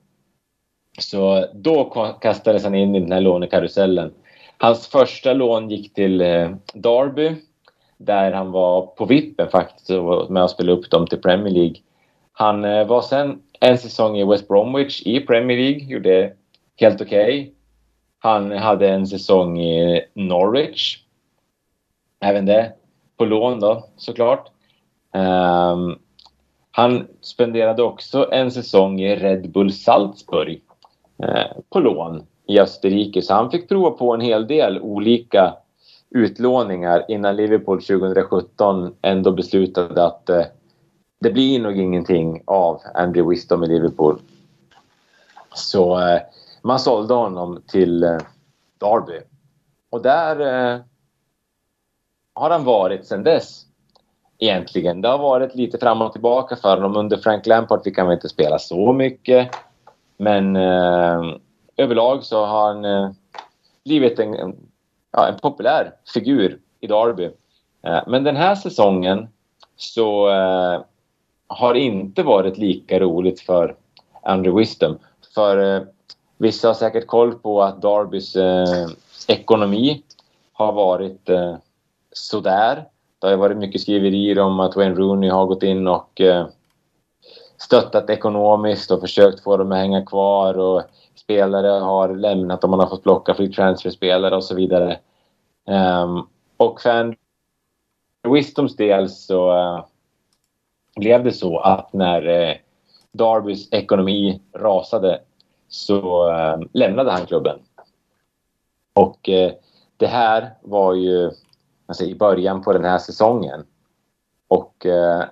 Så 1.01 1.47
då 1.55 1.85
kastades 2.21 2.65
han 2.65 2.75
in 2.75 2.95
i 2.95 3.01
den 3.01 3.13
här 3.13 3.21
lånekarusellen. 3.21 4.13
Hans 4.59 4.87
första 4.87 5.33
lån 5.33 5.71
gick 5.71 5.95
till 5.95 6.21
eh, 6.21 6.51
Derby 6.75 7.35
där 7.97 8.33
han 8.33 8.53
var 8.53 8.87
på 8.87 9.05
vippen 9.05 9.49
faktiskt 9.49 9.91
och 9.91 10.31
med 10.31 10.45
att 10.45 10.51
spela 10.51 10.73
upp 10.73 10.91
dem 10.91 11.07
till 11.07 11.21
Premier 11.21 11.55
League. 11.55 11.77
Han 12.33 12.65
eh, 12.65 12.87
var 12.87 13.03
sen 13.03 13.43
en 13.61 13.79
säsong 13.79 14.17
i 14.17 14.25
West 14.25 14.49
Bromwich 14.49 15.03
i 15.07 15.21
Premier 15.21 15.59
League, 15.59 15.85
gjorde 15.85 16.33
helt 16.77 17.01
okej. 17.01 17.41
Okay. 17.41 17.62
Han 18.23 18.53
hade 18.53 18.89
en 18.89 19.07
säsong 19.07 19.61
i 19.61 20.05
Norwich. 20.15 20.99
Även 22.21 22.47
det 22.47 22.73
på 23.17 23.25
lån 23.25 23.61
då 23.61 23.87
såklart. 23.97 24.51
Um, 25.13 25.99
han 26.71 27.09
spenderade 27.21 27.83
också 27.83 28.29
en 28.33 28.51
säsong 28.51 29.01
i 29.01 29.17
Red 29.17 29.51
Bull 29.51 29.73
Salzburg 29.73 30.63
uh, 31.25 31.63
på 31.71 31.81
lån 31.81 32.27
i 32.47 32.61
Österrike. 32.61 33.23
Så 33.23 33.35
han 33.35 33.51
fick 33.51 33.69
prova 33.69 33.91
på 33.91 34.15
en 34.15 34.21
hel 34.21 34.47
del 34.47 34.81
olika 34.81 35.55
utlåningar 36.11 37.05
innan 37.09 37.37
Liverpool 37.37 37.83
2017 37.83 38.95
ändå 39.03 39.33
beslutade 39.33 40.05
att 40.05 40.31
uh, 40.31 40.43
det 41.21 41.31
blir 41.31 41.61
nog 41.61 41.79
ingenting 41.79 42.43
av 42.45 42.81
Andrew 42.95 43.31
Wisdom 43.31 43.65
i 43.65 43.67
Liverpool. 43.67 44.21
Så 45.55 45.99
uh, 45.99 46.19
man 46.63 46.79
sålde 46.79 47.15
honom 47.15 47.63
till 47.67 48.03
eh, 48.03 48.19
Derby. 48.79 49.21
Och 49.91 50.03
där 50.03 50.41
eh, 50.41 50.81
har 52.35 52.51
han 52.51 52.65
varit 52.65 53.07
sedan 53.07 53.23
dess. 53.23 53.67
Egentligen. 54.39 55.01
Det 55.01 55.09
har 55.09 55.19
varit 55.19 55.55
lite 55.55 55.79
fram 55.79 56.03
och 56.03 56.13
tillbaka 56.13 56.57
för 56.57 56.77
honom. 56.77 56.97
Under 56.97 57.17
Frank 57.17 57.47
Lampard 57.47 57.85
fick 57.85 57.99
han 57.99 58.13
inte 58.13 58.29
spela 58.29 58.59
så 58.59 58.93
mycket. 58.93 59.51
Men 60.17 60.57
eh, 60.57 61.37
överlag 61.77 62.25
så 62.25 62.45
har 62.45 62.67
han 62.67 62.85
eh, 62.85 63.11
blivit 63.85 64.19
en, 64.19 64.35
en, 64.35 64.57
ja, 65.13 65.29
en 65.29 65.39
populär 65.39 65.93
figur 66.15 66.59
i 66.81 66.87
Derby. 66.87 67.31
Eh, 67.83 68.01
men 68.07 68.25
den 68.25 68.37
här 68.37 68.55
säsongen 68.55 69.29
så 69.77 70.31
eh, 70.31 70.83
har 71.47 71.75
inte 71.75 72.23
varit 72.23 72.59
lika 72.59 73.01
roligt 73.01 73.41
för 73.41 73.77
Andrew 74.23 74.61
Wisdom. 74.61 74.99
För 75.35 75.77
eh, 75.77 75.83
Vissa 76.43 76.69
har 76.69 76.75
säkert 76.75 77.07
koll 77.07 77.35
på 77.35 77.63
att 77.63 77.83
Darbys 77.83 78.37
eh, 78.37 78.89
ekonomi 79.29 80.03
har 80.53 80.73
varit 80.73 81.29
eh, 81.29 81.57
sådär. 82.13 82.85
Det 83.19 83.27
har 83.27 83.37
varit 83.37 83.57
mycket 83.57 83.81
skriverier 83.81 84.39
om 84.39 84.61
att 84.61 84.77
Wayne 84.77 84.95
Rooney 84.95 85.31
har 85.31 85.47
gått 85.47 85.63
in 85.63 85.89
och 85.89 86.21
eh, 86.21 86.47
stöttat 87.59 88.11
ekonomiskt 88.11 88.91
och 88.91 89.01
försökt 89.01 89.43
få 89.43 89.57
dem 89.57 89.73
att 89.73 89.79
hänga 89.79 90.07
kvar 90.07 90.59
och 90.59 90.83
spelare 91.15 91.69
har 91.69 92.15
lämnat 92.15 92.65
och 92.65 92.71
man 92.71 92.81
har 92.81 92.87
fått 92.87 93.03
plocka 93.03 93.35
free 93.35 93.53
transfer-spelare 93.53 94.37
och 94.37 94.45
så 94.45 94.55
vidare. 94.55 94.99
Um, 95.67 96.29
och 96.57 96.81
för 96.81 97.17
Wisdoms 98.29 98.77
del 98.77 99.09
så 99.09 99.53
uh, 99.53 99.85
blev 100.97 101.25
det 101.25 101.33
så 101.33 101.59
att 101.59 101.93
när 101.93 102.29
uh, 102.29 102.57
Darbys 103.13 103.73
ekonomi 103.73 104.41
rasade 104.55 105.21
så 105.73 106.31
eh, 106.31 106.61
lämnade 106.73 107.11
han 107.11 107.27
klubben. 107.27 107.59
Och 108.95 109.29
eh, 109.29 109.53
det 109.97 110.07
här 110.07 110.51
var 110.63 110.95
ju 110.95 111.31
alltså, 111.87 112.05
i 112.05 112.15
början 112.15 112.63
på 112.63 112.73
den 112.73 112.85
här 112.85 112.99
säsongen. 112.99 113.65
Och 114.49 114.87
eh, 114.87 115.25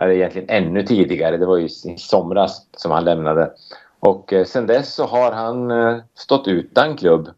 eller 0.00 0.12
egentligen 0.12 0.48
ännu 0.48 0.82
tidigare, 0.82 1.36
det 1.36 1.46
var 1.46 1.56
ju 1.56 1.64
i 1.64 1.96
somras 1.98 2.66
som 2.76 2.90
han 2.90 3.04
lämnade. 3.04 3.52
Och 4.00 4.32
eh, 4.32 4.44
sen 4.44 4.66
dess 4.66 4.94
så 4.94 5.04
har 5.04 5.32
han 5.32 5.70
eh, 5.70 5.98
stått 6.14 6.48
utan 6.48 6.96
klubb. 6.96 7.28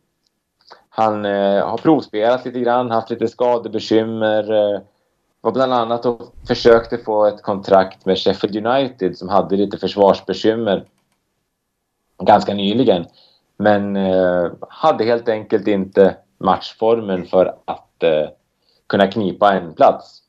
Han 0.88 1.24
eh, 1.24 1.68
har 1.68 1.78
provspelat 1.78 2.44
lite 2.44 2.60
grann, 2.60 2.90
haft 2.90 3.10
lite 3.10 3.28
skadebekymmer. 3.28 4.52
Eh, 4.52 4.80
var 5.40 5.52
bland 5.52 5.72
annat 5.72 6.06
och 6.06 6.34
försökte 6.48 6.98
få 6.98 7.26
ett 7.26 7.42
kontrakt 7.42 8.06
med 8.06 8.18
Sheffield 8.18 8.66
United 8.66 9.18
som 9.18 9.28
hade 9.28 9.56
lite 9.56 9.78
försvarsbekymmer 9.78 10.86
ganska 12.22 12.54
nyligen. 12.54 13.06
Men 13.56 13.96
eh, 13.96 14.52
hade 14.68 15.04
helt 15.04 15.28
enkelt 15.28 15.66
inte 15.66 16.16
matchformen 16.38 17.26
för 17.26 17.56
att 17.64 18.02
eh, 18.02 18.28
kunna 18.86 19.06
knipa 19.06 19.52
en 19.52 19.74
plats. 19.74 20.22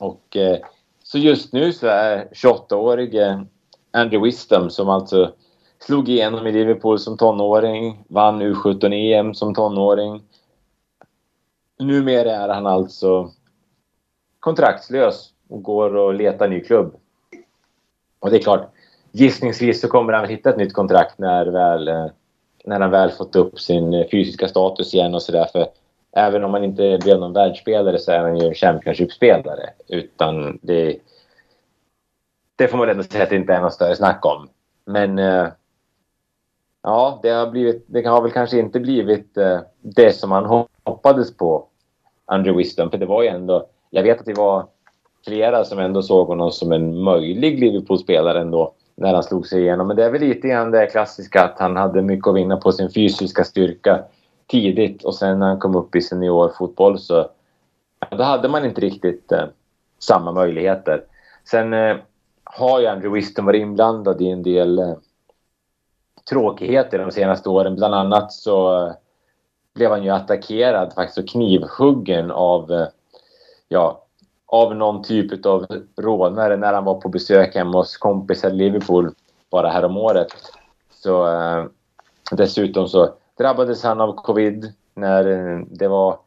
Och 0.00 0.36
eh, 0.36 0.58
så 1.02 1.18
just 1.18 1.52
nu 1.52 1.72
så 1.72 1.86
är 1.86 2.28
28-årige 2.32 3.46
Andrew 3.90 4.26
Wisdom 4.26 4.70
som 4.70 4.88
alltså 4.88 5.34
slog 5.78 6.08
igenom 6.08 6.46
i 6.46 6.52
Liverpool 6.52 6.98
som 6.98 7.16
tonåring, 7.16 8.04
vann 8.08 8.42
U17-EM 8.42 9.34
som 9.34 9.54
tonåring. 9.54 10.22
Numera 11.78 12.32
är 12.32 12.48
han 12.48 12.66
alltså 12.66 13.30
kontraktslös 14.42 15.30
och 15.48 15.62
går 15.62 15.96
och 15.96 16.14
letar 16.14 16.48
ny 16.48 16.60
klubb. 16.60 16.96
Och 18.18 18.30
det 18.30 18.36
är 18.36 18.42
klart, 18.42 18.70
gissningsvis 19.12 19.80
så 19.80 19.88
kommer 19.88 20.12
han 20.12 20.28
hitta 20.28 20.50
ett 20.50 20.56
nytt 20.56 20.74
kontrakt 20.74 21.18
när, 21.18 21.46
väl, 21.46 21.88
eh, 21.88 22.06
när 22.64 22.80
han 22.80 22.90
väl 22.90 23.10
fått 23.10 23.36
upp 23.36 23.60
sin 23.60 23.94
eh, 23.94 24.06
fysiska 24.10 24.48
status 24.48 24.94
igen 24.94 25.14
och 25.14 25.22
sådär. 25.22 25.48
För 25.52 25.66
även 26.16 26.44
om 26.44 26.54
han 26.54 26.64
inte 26.64 26.98
blev 27.02 27.18
någon 27.18 27.32
världsspelare 27.32 27.98
så 27.98 28.12
är 28.12 28.18
han 28.18 28.38
ju 28.38 28.46
en 28.46 28.54
Championship-spelare. 28.54 29.70
Utan 29.88 30.58
det, 30.62 30.98
det 32.56 32.68
får 32.68 32.78
man 32.78 32.88
ändå 32.88 33.02
säga 33.02 33.22
att 33.22 33.30
det 33.30 33.36
inte 33.36 33.54
är 33.54 33.60
något 33.60 33.74
större 33.74 33.96
snack 33.96 34.26
om. 34.26 34.48
Men 34.84 35.18
eh, 35.18 35.48
ja, 36.82 37.20
det 37.22 37.30
har, 37.30 37.50
blivit, 37.50 37.84
det 37.86 38.06
har 38.06 38.22
väl 38.22 38.32
kanske 38.32 38.58
inte 38.58 38.80
blivit 38.80 39.38
det 39.80 40.12
som 40.12 40.30
man 40.30 40.66
hoppades 40.84 41.36
på, 41.36 41.66
Andrew 42.24 42.58
Wisdom. 42.58 42.90
För 42.90 42.98
det 42.98 43.06
var 43.06 43.22
ju 43.22 43.28
ändå... 43.28 43.68
Jag 43.94 44.02
vet 44.02 44.20
att 44.20 44.26
det 44.26 44.34
var 44.34 44.66
flera 45.24 45.64
som 45.64 45.78
ändå 45.78 46.02
såg 46.02 46.26
honom 46.26 46.50
som 46.50 46.72
en 46.72 47.02
möjlig 47.02 47.60
Liverpool-spelare 47.60 48.40
ändå 48.40 48.72
när 48.94 49.14
han 49.14 49.22
slog 49.22 49.46
sig 49.46 49.60
igenom. 49.62 49.86
Men 49.86 49.96
det 49.96 50.04
är 50.04 50.10
väl 50.10 50.20
lite 50.20 50.48
grann 50.48 50.70
det 50.70 50.86
klassiska 50.86 51.44
att 51.44 51.58
han 51.58 51.76
hade 51.76 52.02
mycket 52.02 52.26
att 52.28 52.36
vinna 52.36 52.56
på 52.56 52.72
sin 52.72 52.90
fysiska 52.90 53.44
styrka 53.44 54.04
tidigt 54.46 55.04
och 55.04 55.14
sen 55.14 55.38
när 55.38 55.46
han 55.46 55.58
kom 55.58 55.76
upp 55.76 55.96
i 55.96 56.00
seniorfotboll 56.00 56.98
så 56.98 57.28
då 58.10 58.22
hade 58.22 58.48
man 58.48 58.64
inte 58.64 58.80
riktigt 58.80 59.32
eh, 59.32 59.44
samma 59.98 60.32
möjligheter. 60.32 61.04
Sen 61.44 61.72
eh, 61.72 61.96
har 62.44 62.80
ju 62.80 62.86
Andrew 62.86 63.18
Wiston 63.18 63.44
varit 63.44 63.62
inblandad 63.62 64.22
i 64.22 64.30
en 64.30 64.42
del 64.42 64.78
eh, 64.78 64.94
tråkigheter 66.30 66.98
de 66.98 67.10
senaste 67.10 67.48
åren. 67.48 67.76
Bland 67.76 67.94
annat 67.94 68.32
så 68.32 68.86
eh, 68.86 68.92
blev 69.74 69.90
han 69.90 70.04
ju 70.04 70.10
attackerad 70.10 70.92
faktiskt 70.94 71.18
och 71.18 71.28
knivhuggen 71.28 72.30
av, 72.30 72.72
eh, 72.72 72.86
ja, 73.72 74.04
av 74.46 74.76
någon 74.76 75.02
typ 75.02 75.46
av 75.46 75.66
rånare 75.96 76.56
när 76.56 76.72
han 76.72 76.84
var 76.84 76.94
på 76.94 77.08
besök 77.08 77.54
hemma 77.54 77.78
hos 77.78 77.96
kompisar 77.96 78.50
i 78.50 78.52
Liverpool 78.52 79.14
bara 79.50 79.68
häromåret. 79.68 80.28
Så 80.90 81.26
eh, 81.28 81.64
dessutom 82.30 82.88
så 82.88 83.14
drabbades 83.38 83.82
han 83.82 84.00
av 84.00 84.14
covid 84.14 84.72
när 84.94 85.26
eh, 85.26 85.60
det 85.70 85.88
var 85.88 86.18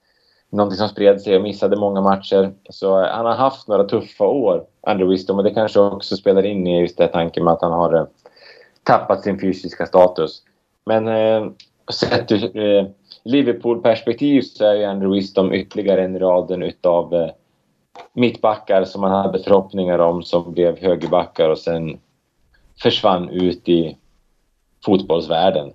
någonting 0.49 0.77
som 0.77 0.89
spred 0.89 1.21
sig 1.21 1.35
och 1.35 1.41
missade 1.41 1.75
många 1.75 2.01
matcher. 2.01 2.53
Så 2.69 3.03
eh, 3.03 3.09
han 3.11 3.25
har 3.25 3.35
haft 3.35 3.67
några 3.67 3.83
tuffa 3.83 4.23
år, 4.23 4.65
Andrew 4.81 5.13
Wisdom, 5.13 5.37
och 5.37 5.43
det 5.43 5.53
kanske 5.53 5.79
också 5.79 6.17
spelar 6.17 6.45
in 6.45 6.67
i 6.67 6.81
just 6.81 6.97
det 6.97 7.07
tanken 7.07 7.43
med 7.43 7.53
att 7.53 7.61
han 7.61 7.71
har 7.71 7.93
eh, 7.93 8.05
tappat 8.83 9.23
sin 9.23 9.39
fysiska 9.39 9.85
status. 9.85 10.41
Men 10.85 11.07
eh, 11.07 11.51
sett 11.91 12.31
ur 12.31 12.57
eh, 12.57 12.85
Liverpool-perspektiv 13.25 14.41
så 14.41 14.65
är 14.65 14.73
ju 14.73 14.83
Andrew 14.83 15.15
Wisdom 15.15 15.53
ytterligare 15.53 16.05
en 16.05 16.15
i 16.15 16.19
raden 16.19 16.63
utav 16.63 17.13
eh, 17.13 17.29
mittbackar 18.13 18.83
som 18.83 19.01
man 19.01 19.11
hade 19.11 19.43
förhoppningar 19.43 19.99
om 19.99 20.23
som 20.23 20.53
blev 20.53 20.81
högerbackar 20.81 21.49
och 21.49 21.57
sen 21.57 21.99
försvann 22.81 23.29
ut 23.29 23.69
i 23.69 23.97
fotbollsvärlden. 24.85 25.71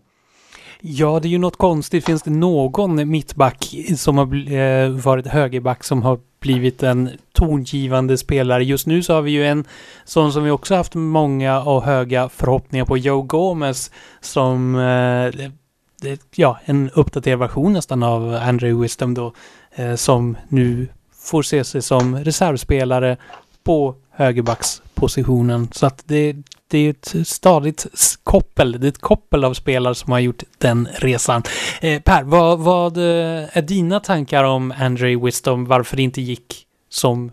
Ja, 0.83 1.21
det 1.21 1.29
är 1.29 1.31
ju 1.31 1.39
något 1.39 1.57
konstigt. 1.57 2.05
Finns 2.05 2.23
det 2.23 2.31
någon 2.31 3.11
mittback 3.11 3.75
som 3.97 4.19
har 4.19 4.53
eh, 4.53 4.89
varit 4.89 5.27
högerback 5.27 5.85
som 5.85 6.03
har 6.03 6.19
blivit 6.41 6.83
en 6.83 7.11
tongivande 7.33 8.19
spelare? 8.19 8.65
Just 8.65 8.87
nu 8.87 9.03
så 9.03 9.15
har 9.15 9.23
vi 9.23 9.31
ju 9.31 9.47
en 9.47 9.65
sån 10.05 10.33
som 10.33 10.45
vi 10.45 10.51
också 10.51 10.75
haft 10.75 10.95
många 10.95 11.63
och 11.63 11.83
höga 11.83 12.29
förhoppningar 12.29 12.85
på, 12.85 12.99
Joe 12.99 13.23
Gomez, 13.23 13.91
som 14.21 14.77
eh, 14.77 15.51
ja, 16.35 16.59
en 16.65 16.91
uppdaterad 16.91 17.39
version 17.39 17.73
nästan 17.73 18.03
av 18.03 18.35
Andrew 18.35 18.83
Wisdom 18.83 19.15
då, 19.15 19.33
eh, 19.75 19.95
som 19.95 20.37
nu 20.49 20.89
får 21.15 21.43
se 21.43 21.65
sig 21.65 21.83
som 21.83 22.17
reservspelare 22.17 23.17
på 23.65 23.95
högerbackspositionen. 24.11 25.69
Så 25.73 25.87
att 25.87 26.03
det, 26.07 26.37
det 26.69 26.79
är 26.79 26.91
ett 26.91 27.15
stadigt 27.29 27.87
koppel. 28.25 28.81
Det 28.81 28.87
är 28.87 28.89
ett 28.89 29.01
koppel 29.01 29.45
av 29.45 29.55
spelare 29.55 29.95
som 29.95 30.13
har 30.13 30.19
gjort 30.19 30.43
den 30.59 30.89
resan. 30.93 31.43
Eh, 31.81 32.03
per, 32.03 32.23
vad, 32.23 32.59
vad 32.59 32.97
eh, 32.97 33.57
är 33.57 33.63
dina 33.63 34.01
tankar 34.01 34.45
om 34.45 34.75
Andrew 34.79 35.27
Wisdom? 35.27 35.65
Varför 35.65 35.97
det 35.97 36.03
inte 36.03 36.21
gick 36.21 36.67
som 36.89 37.33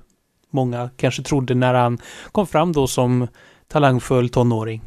många 0.50 0.90
kanske 0.98 1.24
trodde 1.24 1.56
när 1.56 1.74
han 1.74 1.98
kom 2.32 2.48
fram 2.48 2.74
då 2.74 2.88
som 2.88 3.28
talangfull 3.68 4.30
tonåring? 4.30 4.82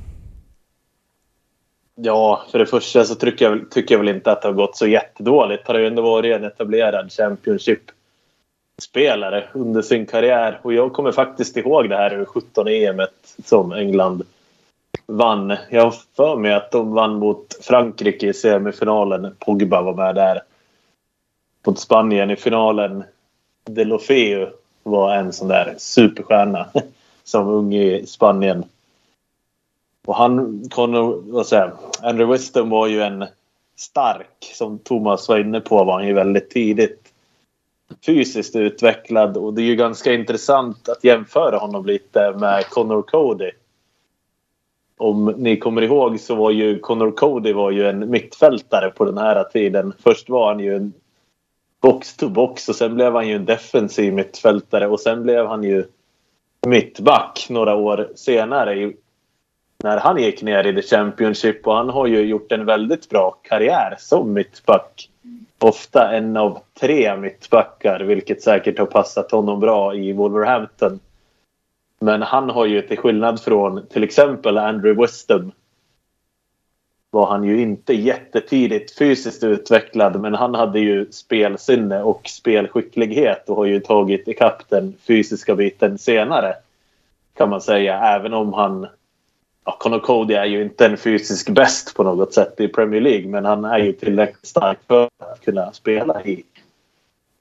Ja, 2.02 2.42
för 2.50 2.58
det 2.58 2.66
första 2.66 3.04
så 3.04 3.14
tycker 3.14 3.44
jag, 3.44 3.70
tycker 3.70 3.94
jag 3.94 3.98
väl 3.98 4.14
inte 4.14 4.32
att 4.32 4.42
det 4.42 4.48
har 4.48 4.52
gått 4.52 4.76
så 4.76 4.86
jättedåligt. 4.86 5.66
Han 5.66 5.76
har 5.76 5.80
ju 5.80 5.86
ändå 5.86 6.02
varit 6.02 6.36
en 6.36 6.44
etablerad 6.44 7.12
Championship 7.12 7.80
spelare 8.82 9.48
under 9.52 9.82
sin 9.82 10.06
karriär. 10.06 10.60
Och 10.62 10.72
jag 10.72 10.92
kommer 10.92 11.12
faktiskt 11.12 11.56
ihåg 11.56 11.88
det 11.88 11.96
här 11.96 12.24
17 12.24 12.68
EM 12.68 13.00
som 13.44 13.72
England 13.72 14.22
vann. 15.06 15.56
Jag 15.70 15.84
har 15.84 15.94
för 16.16 16.36
mig 16.36 16.54
att 16.54 16.70
de 16.70 16.92
vann 16.92 17.14
mot 17.14 17.58
Frankrike 17.62 18.26
i 18.26 18.34
semifinalen. 18.34 19.34
Pogba 19.38 19.82
var 19.82 19.94
med 19.94 20.14
där. 20.14 20.42
Mot 21.66 21.78
Spanien 21.78 22.30
i 22.30 22.36
finalen. 22.36 23.04
Delofeu 23.64 24.46
var 24.82 25.14
en 25.14 25.32
sån 25.32 25.48
där 25.48 25.74
superstjärna 25.78 26.66
som 27.24 27.48
ung 27.48 27.74
i 27.74 28.06
Spanien. 28.06 28.64
Och 30.10 30.16
han, 30.16 30.62
Connor, 30.70 31.22
vad 31.26 31.46
säger 31.46 31.72
Andrew 32.02 32.32
Wisdom 32.32 32.70
var 32.70 32.86
ju 32.86 33.02
en 33.02 33.24
stark, 33.76 34.52
som 34.54 34.78
Thomas 34.78 35.28
var 35.28 35.38
inne 35.38 35.60
på, 35.60 35.84
var 35.84 35.92
han 35.92 36.06
ju 36.06 36.12
väldigt 36.14 36.50
tidigt 36.50 37.12
fysiskt 38.06 38.56
utvecklad 38.56 39.36
och 39.36 39.54
det 39.54 39.62
är 39.62 39.66
ju 39.66 39.76
ganska 39.76 40.12
intressant 40.12 40.88
att 40.88 41.04
jämföra 41.04 41.56
honom 41.58 41.86
lite 41.86 42.32
med 42.32 42.66
Connor 42.66 43.02
Cody. 43.02 43.50
Om 44.98 45.34
ni 45.36 45.56
kommer 45.56 45.82
ihåg 45.82 46.20
så 46.20 46.34
var 46.34 46.50
ju 46.50 46.78
Connor 46.78 47.10
Cody 47.10 47.52
var 47.52 47.70
ju 47.70 47.88
en 47.88 48.10
mittfältare 48.10 48.90
på 48.90 49.04
den 49.04 49.18
här 49.18 49.44
tiden. 49.44 49.92
Först 49.98 50.28
var 50.28 50.48
han 50.48 50.60
ju 50.60 50.76
en 50.76 50.92
box-to-box 51.82 52.68
och 52.68 52.76
sen 52.76 52.94
blev 52.94 53.14
han 53.14 53.28
ju 53.28 53.34
en 53.34 53.44
defensiv 53.44 54.14
mittfältare 54.14 54.88
och 54.88 55.00
sen 55.00 55.22
blev 55.22 55.46
han 55.46 55.62
ju 55.62 55.84
mittback 56.66 57.46
några 57.50 57.74
år 57.74 58.08
senare 58.14 58.92
när 59.82 59.96
han 59.96 60.22
gick 60.22 60.42
ner 60.42 60.66
i 60.66 60.74
the 60.74 60.82
Championship 60.82 61.66
och 61.66 61.74
han 61.74 61.88
har 61.88 62.06
ju 62.06 62.20
gjort 62.20 62.52
en 62.52 62.66
väldigt 62.66 63.08
bra 63.08 63.38
karriär 63.42 63.96
som 63.98 64.32
mittback 64.32 65.10
ofta 65.58 66.12
en 66.12 66.36
av 66.36 66.58
tre 66.80 67.16
mittbackar 67.16 68.00
vilket 68.00 68.42
säkert 68.42 68.78
har 68.78 68.86
passat 68.86 69.30
honom 69.30 69.60
bra 69.60 69.94
i 69.94 70.12
Wolverhampton. 70.12 71.00
Men 72.00 72.22
han 72.22 72.50
har 72.50 72.66
ju 72.66 72.82
till 72.82 72.98
skillnad 72.98 73.42
från 73.42 73.86
till 73.86 74.04
exempel 74.04 74.58
Andrew 74.58 75.02
Wisdom 75.02 75.52
var 77.10 77.26
han 77.26 77.44
ju 77.44 77.60
inte 77.60 77.94
jättetidigt 77.94 78.98
fysiskt 78.98 79.44
utvecklad 79.44 80.20
men 80.20 80.34
han 80.34 80.54
hade 80.54 80.80
ju 80.80 81.12
spelsinne 81.12 82.02
och 82.02 82.28
spelskicklighet 82.28 83.48
och 83.48 83.56
har 83.56 83.64
ju 83.64 83.80
tagit 83.80 84.28
ikapp 84.28 84.62
den 84.68 84.94
fysiska 85.06 85.54
biten 85.54 85.98
senare. 85.98 86.54
Kan 87.34 87.50
man 87.50 87.60
säga 87.60 87.98
även 87.98 88.34
om 88.34 88.52
han 88.52 88.86
ja, 89.64 89.76
Conor 89.80 89.98
Cody 89.98 90.34
är 90.34 90.44
ju 90.44 90.62
inte 90.62 90.86
en 90.86 90.96
fysisk 90.96 91.50
bäst 91.50 91.94
på 91.94 92.02
något 92.02 92.34
sätt 92.34 92.60
i 92.60 92.68
Premier 92.68 93.00
League 93.00 93.28
men 93.28 93.44
han 93.44 93.64
är 93.64 93.78
ju 93.78 93.92
tillräckligt 93.92 94.46
stark 94.46 94.78
för 94.86 95.08
att 95.18 95.40
kunna 95.44 95.72
spela 95.72 96.22
i 96.22 96.44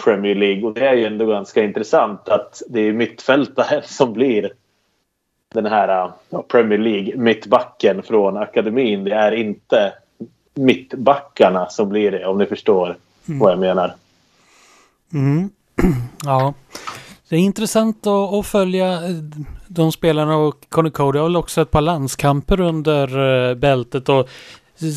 Premier 0.03 0.36
League. 0.36 0.63
Och 0.63 0.74
det 0.74 0.88
är 0.88 0.93
ju 0.93 1.05
ändå 1.05 1.26
ganska 1.26 1.63
intressant 1.63 2.30
att 2.30 2.61
det 2.67 2.82
är 2.82 2.93
mittfältaren 2.93 3.82
som 3.86 4.13
blir 4.13 4.51
den 5.53 5.65
här 5.65 6.11
ja, 6.30 6.43
Premier 6.47 6.80
League 6.80 7.17
mittbacken 7.17 8.03
från 8.03 8.38
akademin. 8.38 9.03
Det 9.03 9.13
är 9.13 9.32
inte 9.32 9.93
mittbackarna 10.53 11.70
som 11.70 11.89
blir 11.89 12.11
det 12.11 12.26
om 12.26 12.38
ni 12.38 12.45
förstår 12.45 12.97
mm. 13.28 13.39
vad 13.39 13.51
jag 13.51 13.59
menar. 13.59 13.95
Mm. 15.13 15.49
Ja, 16.26 16.53
det 17.30 17.36
är 17.36 17.39
intressant 17.39 18.07
att, 18.07 18.34
att, 18.34 18.45
följa 18.45 18.93
eh, 18.93 19.15
de 19.67 19.91
spelarna 19.91 20.38
och 20.38 20.65
Conny 20.69 20.89
Cody 20.89 21.19
har 21.19 21.25
väl 21.25 21.36
också 21.36 21.61
ett 21.61 21.71
par 21.71 21.82
landskamper 21.82 22.59
under 22.59 23.49
eh, 23.49 23.55
bältet 23.55 24.09
och 24.09 24.30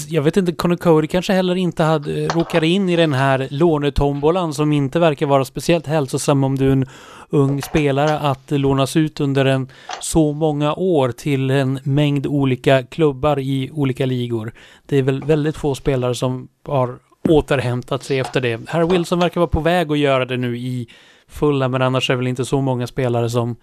jag 0.09 0.23
vet 0.23 0.37
inte, 0.37 0.53
Connor 0.53 0.77
Cody 0.77 1.07
kanske 1.07 1.33
heller 1.33 1.55
inte 1.55 1.83
hade 1.83 2.25
eh, 2.25 2.29
råkat 2.29 2.63
in 2.63 2.89
i 2.89 2.97
den 2.97 3.13
här 3.13 3.49
lånetombolan 3.51 4.55
som 4.55 4.73
inte 4.73 4.99
verkar 4.99 5.27
vara 5.27 5.45
speciellt 5.45 5.87
hälsosam 5.87 6.45
om 6.45 6.59
du 6.59 6.69
är 6.69 6.73
en 6.73 6.87
ung 7.31 7.63
spelare 7.63 8.19
att 8.19 8.51
lånas 8.51 8.97
ut 8.97 9.21
under 9.21 9.45
en 9.45 9.69
så 10.01 10.33
många 10.33 10.75
år 10.75 11.13
till 11.13 11.51
en 11.51 11.81
mängd 11.83 12.27
olika 12.27 12.83
klubbar 12.83 13.39
i 13.39 13.71
olika 13.73 14.07
ligor. 14.07 14.53
Det 14.87 14.97
är 14.97 15.03
väl 15.03 15.25
väldigt 15.25 15.57
få 15.57 15.75
spelare 15.75 16.15
som 16.15 16.49
har 16.67 16.99
återhämtat 17.29 18.05
sig 18.05 18.19
efter 18.19 18.41
det. 18.41 18.61
Herr 18.69 18.85
Wilson 18.85 19.19
verkar 19.19 19.41
vara 19.41 19.49
på 19.49 19.61
väg 19.61 19.93
att 19.93 19.99
göra 19.99 20.25
det 20.25 20.37
nu 20.37 20.59
i 20.59 20.89
fulla, 21.33 21.69
men 21.69 21.83
annars 21.83 22.11
är 22.11 22.15
det 22.15 22.19
väl 22.19 22.27
inte 22.27 22.45
så 22.45 22.61
många 22.61 22.87
spelare 22.87 23.31
som 23.31 23.57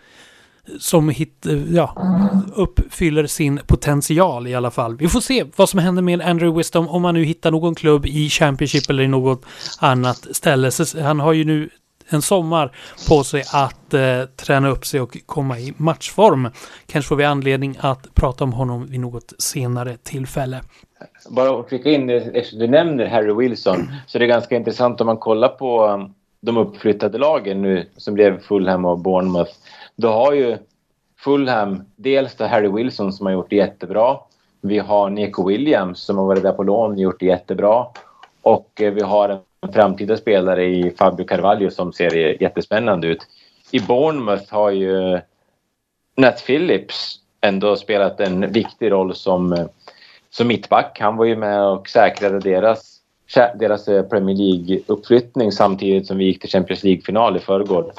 som 0.80 1.10
hit, 1.10 1.46
ja, 1.70 1.96
uppfyller 2.56 3.28
sin 3.28 3.60
potential 3.68 4.48
i 4.48 4.56
alla 4.56 4.72
fall. 4.72 4.98
Vi 4.98 5.08
får 5.08 5.22
se 5.22 5.46
vad 5.56 5.70
som 5.70 5.80
händer 5.80 6.02
med 6.02 6.22
Andrew 6.22 6.58
Wisdom 6.58 6.90
om 6.90 7.04
han 7.04 7.14
nu 7.14 7.24
hittar 7.24 7.52
någon 7.52 7.76
klubb 7.76 8.06
i 8.06 8.30
Championship 8.30 8.90
eller 8.90 9.04
i 9.04 9.08
något 9.08 9.46
annat 9.80 10.28
ställe. 10.32 10.72
Så 10.72 11.02
han 11.02 11.20
har 11.20 11.34
ju 11.34 11.44
nu 11.44 11.70
en 12.10 12.22
sommar 12.22 12.72
på 13.10 13.24
sig 13.24 13.44
att 13.54 13.94
eh, 13.94 14.24
träna 14.36 14.70
upp 14.70 14.86
sig 14.86 15.02
och 15.02 15.18
komma 15.26 15.60
i 15.60 15.74
matchform. 15.78 16.50
Kanske 16.86 17.10
får 17.10 17.16
vi 17.16 17.24
anledning 17.24 17.78
att 17.80 18.14
prata 18.14 18.44
om 18.44 18.54
honom 18.54 18.88
vid 18.88 19.00
något 19.00 19.34
senare 19.38 19.98
tillfälle. 20.04 20.62
Bara 21.30 21.60
att 21.60 21.70
flika 21.70 21.90
in 21.90 22.08
det, 22.08 22.16
eftersom 22.16 22.60
du 22.60 22.68
nämner 22.68 23.06
Harry 23.06 23.34
Wilson, 23.34 23.92
så 24.08 24.20
det 24.20 24.26
är 24.26 24.28
ganska 24.28 24.56
intressant 24.56 25.02
om 25.02 25.08
man 25.08 25.18
kollar 25.18 25.48
på 25.48 25.88
um, 25.88 26.14
de 26.42 26.58
uppflyttade 26.58 27.18
lagen 27.18 27.62
nu 27.62 27.86
som 27.98 28.14
blev 28.14 28.40
Fulham 28.40 28.86
och 28.86 29.00
Bournemouth. 29.00 29.52
Då 29.96 30.10
har 30.10 30.34
ju 30.34 30.58
Fulham 31.18 31.84
dels 31.96 32.36
då 32.36 32.46
Harry 32.46 32.68
Wilson 32.68 33.14
som 33.14 33.26
har 33.26 33.34
gjort 33.34 33.50
det 33.50 33.56
jättebra. 33.56 34.18
Vi 34.62 34.80
har 34.80 35.10
Nico 35.10 35.48
Williams 35.48 36.00
som 36.00 36.18
har 36.18 36.26
varit 36.26 36.44
där 36.44 36.52
på 36.52 36.64
lån 36.64 36.92
och 36.92 37.00
gjort 37.00 37.20
det 37.20 37.26
jättebra. 37.26 37.86
Och 38.42 38.82
eh, 38.82 38.94
vi 38.94 39.02
har 39.02 39.30
en 39.62 39.74
framtida 39.74 40.18
spelare 40.18 40.66
i 40.66 40.92
Fabio 40.92 41.26
Carvalho 41.26 41.70
som 41.70 41.94
ser 41.94 42.42
jättespännande 42.44 43.08
ut. 43.08 43.28
I 43.72 43.80
Bournemouth 43.80 44.54
har 44.54 44.72
ju 44.72 45.20
Nat 46.18 46.46
Phillips 46.46 47.20
ändå 47.42 47.76
spelat 47.76 48.20
en 48.20 48.52
viktig 48.52 48.92
roll 48.92 49.16
som, 49.16 49.54
eh, 49.54 49.66
som 50.30 50.48
mittback. 50.48 50.98
Han 51.00 51.18
var 51.18 51.26
ju 51.26 51.36
med 51.36 51.64
och 51.66 51.90
säkrade 51.90 52.40
deras, 52.40 52.99
deras 53.60 53.88
eh, 53.88 54.04
Premier 54.04 54.36
League-uppflyttning 54.36 55.52
samtidigt 55.52 56.08
som 56.08 56.18
vi 56.18 56.26
gick 56.26 56.42
till 56.42 56.50
Champions 56.50 56.84
League-final 56.84 57.38
i 57.38 57.40
förrgår. 57.40 57.92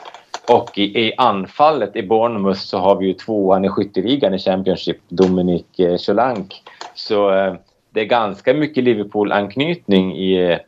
Och 0.49 0.79
i, 0.79 1.07
i, 1.07 1.13
anfallet 1.17 1.97
i 1.97 2.03
Bournemouth 2.03 2.61
så 2.61 2.79
har 2.79 2.97
vi 2.97 3.07
ju 3.07 3.13
tvåan 3.13 3.65
i 3.65 3.69
skytteligan 3.69 4.35
i 4.35 4.39
Championship, 4.39 4.99
Dominic 5.09 5.65
eh, 5.79 5.97
Solank. 5.97 6.63
Så 6.95 7.35
eh, 7.35 7.55
det 7.91 8.01
är 8.01 8.05
ganska 8.05 8.55
mycket 8.55 8.85
Liverpool-anknytning 8.85 10.17
i 10.17 10.51
eh, 10.51 10.59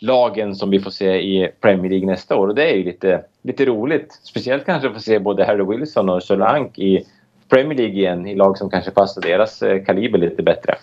lagen 0.00 0.54
som 0.54 0.70
vi 0.70 0.80
får 0.80 0.90
se 0.90 1.22
i 1.22 1.50
Premier 1.60 1.90
League 1.90 2.06
nästa 2.06 2.36
år. 2.36 2.48
Och 2.48 2.54
det 2.54 2.70
är 2.70 2.76
ju 2.76 2.84
lite, 2.84 3.24
lite 3.42 3.64
roligt. 3.64 4.20
Speciellt 4.22 4.66
kanske 4.66 4.88
att 4.88 4.94
få 4.94 5.00
se 5.00 5.18
både 5.18 5.44
Harry 5.44 5.64
Wilson 5.64 6.08
och 6.08 6.22
Solank 6.22 6.78
i 6.78 7.04
Premier 7.48 7.78
League 7.78 7.94
igen, 7.94 8.26
i 8.26 8.34
lag 8.34 8.58
som 8.58 8.70
kanske 8.70 8.90
passar 8.90 9.22
deras 9.22 9.62
eh, 9.62 9.84
kaliber 9.84 10.18
lite 10.18 10.42
bättre. 10.42 10.74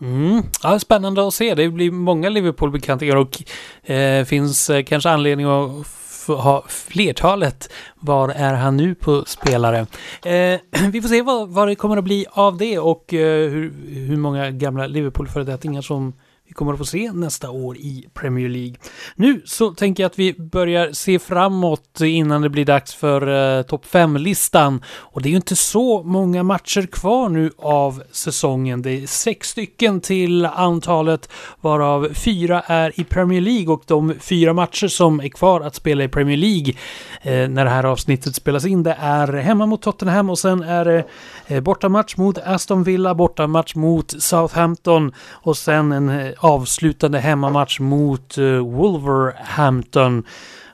Mm. 0.00 0.42
Ja, 0.62 0.78
spännande 0.78 1.28
att 1.28 1.34
se. 1.34 1.54
Det 1.54 1.68
blir 1.68 1.90
många 1.90 2.28
Liverpool-bekantingar 2.28 3.16
och 3.16 3.42
eh, 3.90 4.24
finns 4.24 4.70
eh, 4.70 4.84
kanske 4.84 5.10
anledning 5.10 5.46
att 5.46 5.86
ha 6.26 6.64
flertalet. 6.68 7.72
Var 8.00 8.28
är 8.28 8.54
han 8.54 8.76
nu 8.76 8.94
på 8.94 9.24
spelare? 9.26 9.86
Eh, 10.24 10.60
vi 10.92 11.02
får 11.02 11.08
se 11.08 11.22
vad, 11.22 11.48
vad 11.48 11.68
det 11.68 11.74
kommer 11.74 11.96
att 11.96 12.04
bli 12.04 12.26
av 12.30 12.56
det 12.56 12.78
och 12.78 13.14
eh, 13.14 13.50
hur, 13.50 13.72
hur 13.88 14.16
många 14.16 14.50
gamla 14.50 14.86
Liverpool-föredettingar 14.86 15.82
som 15.82 16.12
vi 16.46 16.52
kommer 16.54 16.72
att 16.72 16.78
få 16.78 16.84
se 16.84 17.12
nästa 17.12 17.50
år 17.50 17.76
i 17.76 18.08
Premier 18.14 18.48
League. 18.48 18.74
Nu 19.16 19.42
så 19.44 19.74
tänker 19.74 20.02
jag 20.02 20.10
att 20.10 20.18
vi 20.18 20.32
börjar 20.32 20.92
se 20.92 21.18
framåt 21.18 22.00
innan 22.00 22.42
det 22.42 22.48
blir 22.48 22.64
dags 22.64 22.94
för 22.94 23.56
eh, 23.58 23.62
topp 23.62 23.86
5-listan. 23.86 24.82
Och 24.86 25.22
det 25.22 25.28
är 25.28 25.30
ju 25.30 25.36
inte 25.36 25.56
så 25.56 26.02
många 26.02 26.42
matcher 26.42 26.86
kvar 26.86 27.28
nu 27.28 27.50
av 27.58 28.02
säsongen. 28.10 28.82
Det 28.82 28.90
är 28.90 29.06
sex 29.06 29.48
stycken 29.48 30.00
till 30.00 30.46
antalet, 30.46 31.28
varav 31.60 32.08
fyra 32.14 32.60
är 32.60 33.00
i 33.00 33.04
Premier 33.04 33.40
League 33.40 33.74
och 33.74 33.82
de 33.86 34.14
fyra 34.20 34.52
matcher 34.52 34.88
som 34.88 35.20
är 35.20 35.28
kvar 35.28 35.60
att 35.60 35.74
spela 35.74 36.04
i 36.04 36.08
Premier 36.08 36.36
League 36.36 36.74
eh, 37.22 37.48
när 37.48 37.64
det 37.64 37.70
här 37.70 37.84
avsnittet 37.84 38.34
spelas 38.34 38.66
in, 38.66 38.82
det 38.82 38.96
är 39.00 39.32
hemma 39.32 39.66
mot 39.66 39.82
Tottenham 39.82 40.30
och 40.30 40.38
sen 40.38 40.62
är 40.62 40.84
det 40.84 41.04
eh, 41.46 41.60
bortamatch 41.60 42.16
mot 42.16 42.38
Aston 42.38 42.82
Villa, 42.82 43.14
bortamatch 43.14 43.74
mot 43.74 44.22
Southampton 44.22 45.12
och 45.30 45.56
sen 45.56 45.92
en 45.92 46.08
eh, 46.08 46.33
avslutande 46.38 47.18
hemmamatch 47.18 47.80
mot 47.80 48.38
uh, 48.38 48.58
Wolverhampton. 48.58 50.26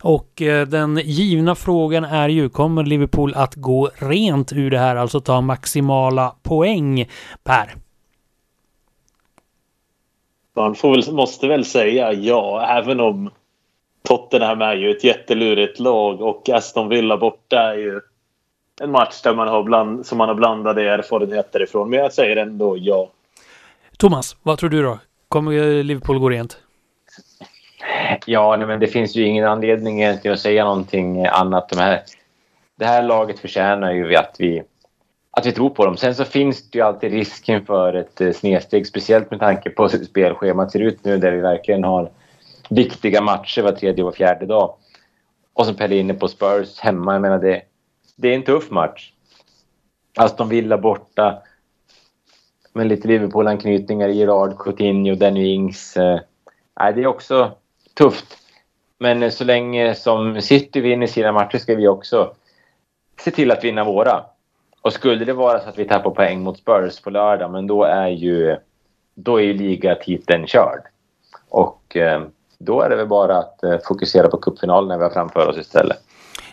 Och 0.03 0.43
uh, 0.43 0.63
den 0.63 1.01
givna 1.05 1.55
frågan 1.55 2.05
är 2.05 2.29
ju, 2.29 2.49
kommer 2.49 2.85
Liverpool 2.85 3.35
att 3.35 3.55
gå 3.55 3.91
rent 3.95 4.53
ur 4.53 4.71
det 4.71 4.79
här, 4.79 4.97
alltså 4.97 5.21
ta 5.21 5.41
maximala 5.41 6.35
poäng 6.43 7.09
per? 7.45 7.75
Man 10.57 10.75
får 10.75 10.91
väl, 10.91 11.15
måste 11.15 11.49
väl 11.49 11.65
säga 11.65 12.13
ja, 12.13 12.67
även 12.79 13.01
om 13.01 13.31
Tottenham 14.03 14.63
är 14.63 14.75
ju 14.75 14.91
ett 14.91 15.05
jättelurigt 15.05 15.81
lag 15.81 16.21
och 16.21 16.49
Aston 16.49 16.89
Villa 16.89 17.17
borta 17.17 17.57
är 17.57 17.77
ju 17.77 18.01
en 18.81 18.91
match 18.91 19.23
där 19.23 19.35
man 19.35 19.49
har 19.49 19.63
bland, 19.63 20.07
som 20.07 20.19
man 20.19 20.29
har 20.29 20.35
blandade 20.35 20.91
erfarenheter 20.91 21.63
ifrån. 21.63 21.91
Men 21.91 21.99
jag 21.99 22.13
säger 22.13 22.37
ändå 22.37 22.77
ja. 22.79 23.09
Thomas, 23.99 24.37
vad 24.43 24.59
tror 24.59 24.71
du 24.71 24.83
då? 24.83 24.99
Kommer 25.31 25.83
Liverpool 25.83 26.19
gå 26.19 26.31
rent? 26.31 26.59
Ja, 28.27 28.57
men 28.57 28.81
det 28.81 28.87
finns 28.87 29.17
ju 29.17 29.25
ingen 29.25 29.45
anledning 29.45 30.03
egentligen 30.03 30.35
att 30.35 30.41
säga 30.41 30.65
någonting 30.65 31.27
annat. 31.27 31.69
De 31.69 31.79
här, 31.79 32.03
det 32.79 32.85
här 32.85 33.03
laget 33.03 33.39
förtjänar 33.39 33.93
ju 33.93 34.17
att 34.17 34.37
vi, 34.39 34.63
att 35.31 35.47
vi 35.47 35.53
tror 35.53 35.71
på 35.71 35.85
dem. 35.85 35.97
Sen 35.97 36.15
så 36.15 36.25
finns 36.25 36.71
det 36.71 36.79
ju 36.79 36.85
alltid 36.85 37.13
risken 37.13 37.67
för 37.67 37.95
ett 37.95 38.21
eh, 38.21 38.33
snedsteg, 38.33 38.87
speciellt 38.87 39.31
med 39.31 39.41
tanke 39.41 39.71
på 39.71 39.89
hur 39.89 40.05
spelschemat 40.05 40.73
ser 40.73 40.81
ut 40.81 41.05
nu 41.05 41.19
där 41.19 41.33
vi 41.33 41.41
verkligen 41.41 41.85
har 41.85 42.11
viktiga 42.71 43.21
matcher 43.21 43.63
var 43.63 43.73
tredje 43.73 44.05
och 44.05 44.15
fjärde 44.15 44.47
dag. 44.47 44.75
Och 45.53 45.67
som 45.67 45.77
Pelle 45.77 45.95
är 45.95 46.01
inne 46.01 46.15
på 46.15 46.29
Spurs 46.29 46.79
hemma, 46.81 47.13
jag 47.13 47.23
menar 47.23 47.39
det, 47.39 47.63
det 48.17 48.29
är 48.29 48.35
en 48.35 48.43
tuff 48.43 48.71
match. 48.71 49.13
Aston 50.17 50.49
Villa 50.49 50.79
borta 50.79 51.43
med 52.73 52.87
lite 52.87 53.09
Liverpool-anknytningar. 53.09 54.09
Gerard, 54.09 54.59
Coutinho, 54.59 55.15
Danny 55.15 55.55
Ings. 55.55 55.97
Eh, 55.97 56.21
det 56.75 57.03
är 57.03 57.07
också 57.07 57.53
tufft. 57.95 58.37
Men 58.99 59.23
eh, 59.23 59.31
så 59.31 59.45
länge 59.45 59.95
som 59.95 60.43
City 60.43 60.81
vinner 60.81 61.07
sina 61.07 61.33
matcher 61.33 61.59
ska 61.59 61.75
vi 61.75 61.89
också 61.89 62.35
se 63.21 63.31
till 63.31 63.51
att 63.51 63.65
vinna 63.65 63.85
våra. 63.85 64.25
Och 64.83 64.93
skulle 64.93 65.25
det 65.25 65.33
vara 65.33 65.61
så 65.61 65.69
att 65.69 65.79
vi 65.79 65.85
tappar 65.85 66.11
poäng 66.11 66.41
mot 66.41 66.59
Spurs 66.59 67.01
på 67.01 67.11
lördag, 67.11 67.51
men 67.51 67.67
då 67.67 67.85
är 67.85 68.09
ju, 68.09 68.57
då 69.15 69.37
är 69.37 69.45
ju 69.45 69.53
ligatiteln 69.53 70.47
körd. 70.47 70.83
Och 71.49 71.97
eh, 71.97 72.23
då 72.59 72.81
är 72.81 72.91
det 72.91 72.97
väl 72.97 73.07
bara 73.07 73.39
att 73.39 73.63
eh, 73.63 73.79
fokusera 73.85 74.29
på 74.29 74.37
cupfinalen 74.37 74.89
när 74.89 74.99
vi 74.99 75.03
har 75.03 75.11
framför 75.11 75.49
oss 75.49 75.59
istället. 75.59 75.99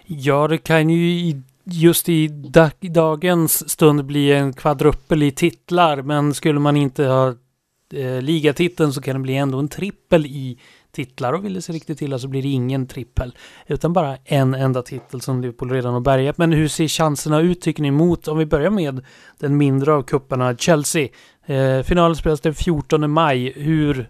Ja, 0.05 0.47
det 0.47 0.57
kan 0.57 0.89
ju 0.89 1.41
just 1.69 2.09
i 2.09 2.27
dagens 2.81 3.69
stund 3.69 4.05
bli 4.05 4.31
en 4.31 4.53
kvadruppel 4.53 5.23
i 5.23 5.31
titlar, 5.31 6.01
men 6.01 6.33
skulle 6.33 6.59
man 6.59 6.77
inte 6.77 7.05
ha 7.05 7.27
eh, 7.93 8.21
ligatiteln 8.21 8.93
så 8.93 9.01
kan 9.01 9.15
det 9.15 9.19
bli 9.19 9.35
ändå 9.35 9.59
en 9.59 9.67
trippel 9.67 10.25
i 10.25 10.59
titlar 10.91 11.33
och 11.33 11.45
vill 11.45 11.53
det 11.53 11.61
sig 11.61 11.75
riktigt 11.75 12.01
illa 12.01 12.19
så 12.19 12.27
blir 12.27 12.41
det 12.41 12.47
ingen 12.47 12.87
trippel 12.87 13.35
utan 13.67 13.93
bara 13.93 14.17
en 14.25 14.53
enda 14.53 14.81
titel 14.81 15.21
som 15.21 15.41
Liverpool 15.41 15.71
redan 15.71 15.93
har 15.93 16.01
bärgat. 16.01 16.37
Men 16.37 16.53
hur 16.53 16.67
ser 16.67 16.87
chanserna 16.87 17.39
ut 17.39 17.61
tycker 17.61 17.83
ni 17.83 17.91
mot, 17.91 18.27
om 18.27 18.37
vi 18.37 18.45
börjar 18.45 18.69
med 18.69 19.05
den 19.39 19.57
mindre 19.57 19.93
av 19.93 20.03
kupparna, 20.03 20.55
Chelsea. 20.57 21.07
Eh, 21.45 21.83
finalen 21.83 22.15
spelas 22.15 22.41
den 22.41 22.55
14 22.55 23.11
maj. 23.11 23.53
Hur, 23.55 24.09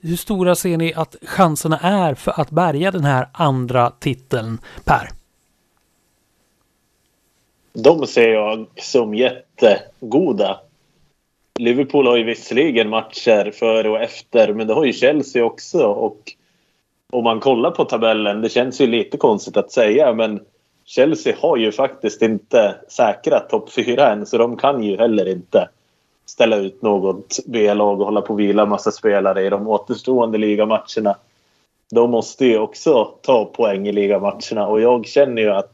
hur 0.00 0.16
stora 0.16 0.54
ser 0.54 0.76
ni 0.76 0.94
att 0.94 1.16
chanserna 1.22 1.78
är 1.78 2.14
för 2.14 2.40
att 2.40 2.50
bärga 2.50 2.90
den 2.90 3.04
här 3.04 3.28
andra 3.32 3.90
titeln, 3.90 4.58
Per? 4.84 5.21
De 7.72 8.06
ser 8.06 8.28
jag 8.28 8.66
som 8.76 9.14
jättegoda. 9.14 10.60
Liverpool 11.58 12.06
har 12.06 12.16
ju 12.16 12.24
visserligen 12.24 12.88
matcher 12.88 13.50
före 13.50 13.90
och 13.90 14.00
efter 14.00 14.52
men 14.52 14.66
det 14.66 14.74
har 14.74 14.84
ju 14.84 14.92
Chelsea 14.92 15.44
också. 15.44 15.86
Och 15.86 16.32
om 17.12 17.24
man 17.24 17.40
kollar 17.40 17.70
på 17.70 17.84
tabellen, 17.84 18.40
det 18.40 18.48
känns 18.48 18.80
ju 18.80 18.86
lite 18.86 19.16
konstigt 19.16 19.56
att 19.56 19.72
säga 19.72 20.12
men 20.12 20.40
Chelsea 20.84 21.36
har 21.40 21.56
ju 21.56 21.72
faktiskt 21.72 22.22
inte 22.22 22.74
säkrat 22.88 23.50
topp 23.50 23.72
fyra 23.72 24.12
än 24.12 24.26
så 24.26 24.38
de 24.38 24.56
kan 24.56 24.82
ju 24.82 24.96
heller 24.96 25.28
inte 25.28 25.68
ställa 26.26 26.56
ut 26.56 26.82
något 26.82 27.38
B-lag 27.46 28.00
och 28.00 28.06
hålla 28.06 28.20
på 28.20 28.32
och 28.32 28.40
vila 28.40 28.66
massa 28.66 28.90
spelare 28.90 29.46
i 29.46 29.50
de 29.50 29.68
återstående 29.68 30.38
ligamatcherna. 30.38 31.16
De 31.90 32.10
måste 32.10 32.46
ju 32.46 32.58
också 32.58 33.04
ta 33.04 33.44
poäng 33.44 33.88
i 33.88 33.92
ligamatcherna 33.92 34.66
och 34.66 34.80
jag 34.80 35.06
känner 35.06 35.42
ju 35.42 35.50
att 35.50 35.71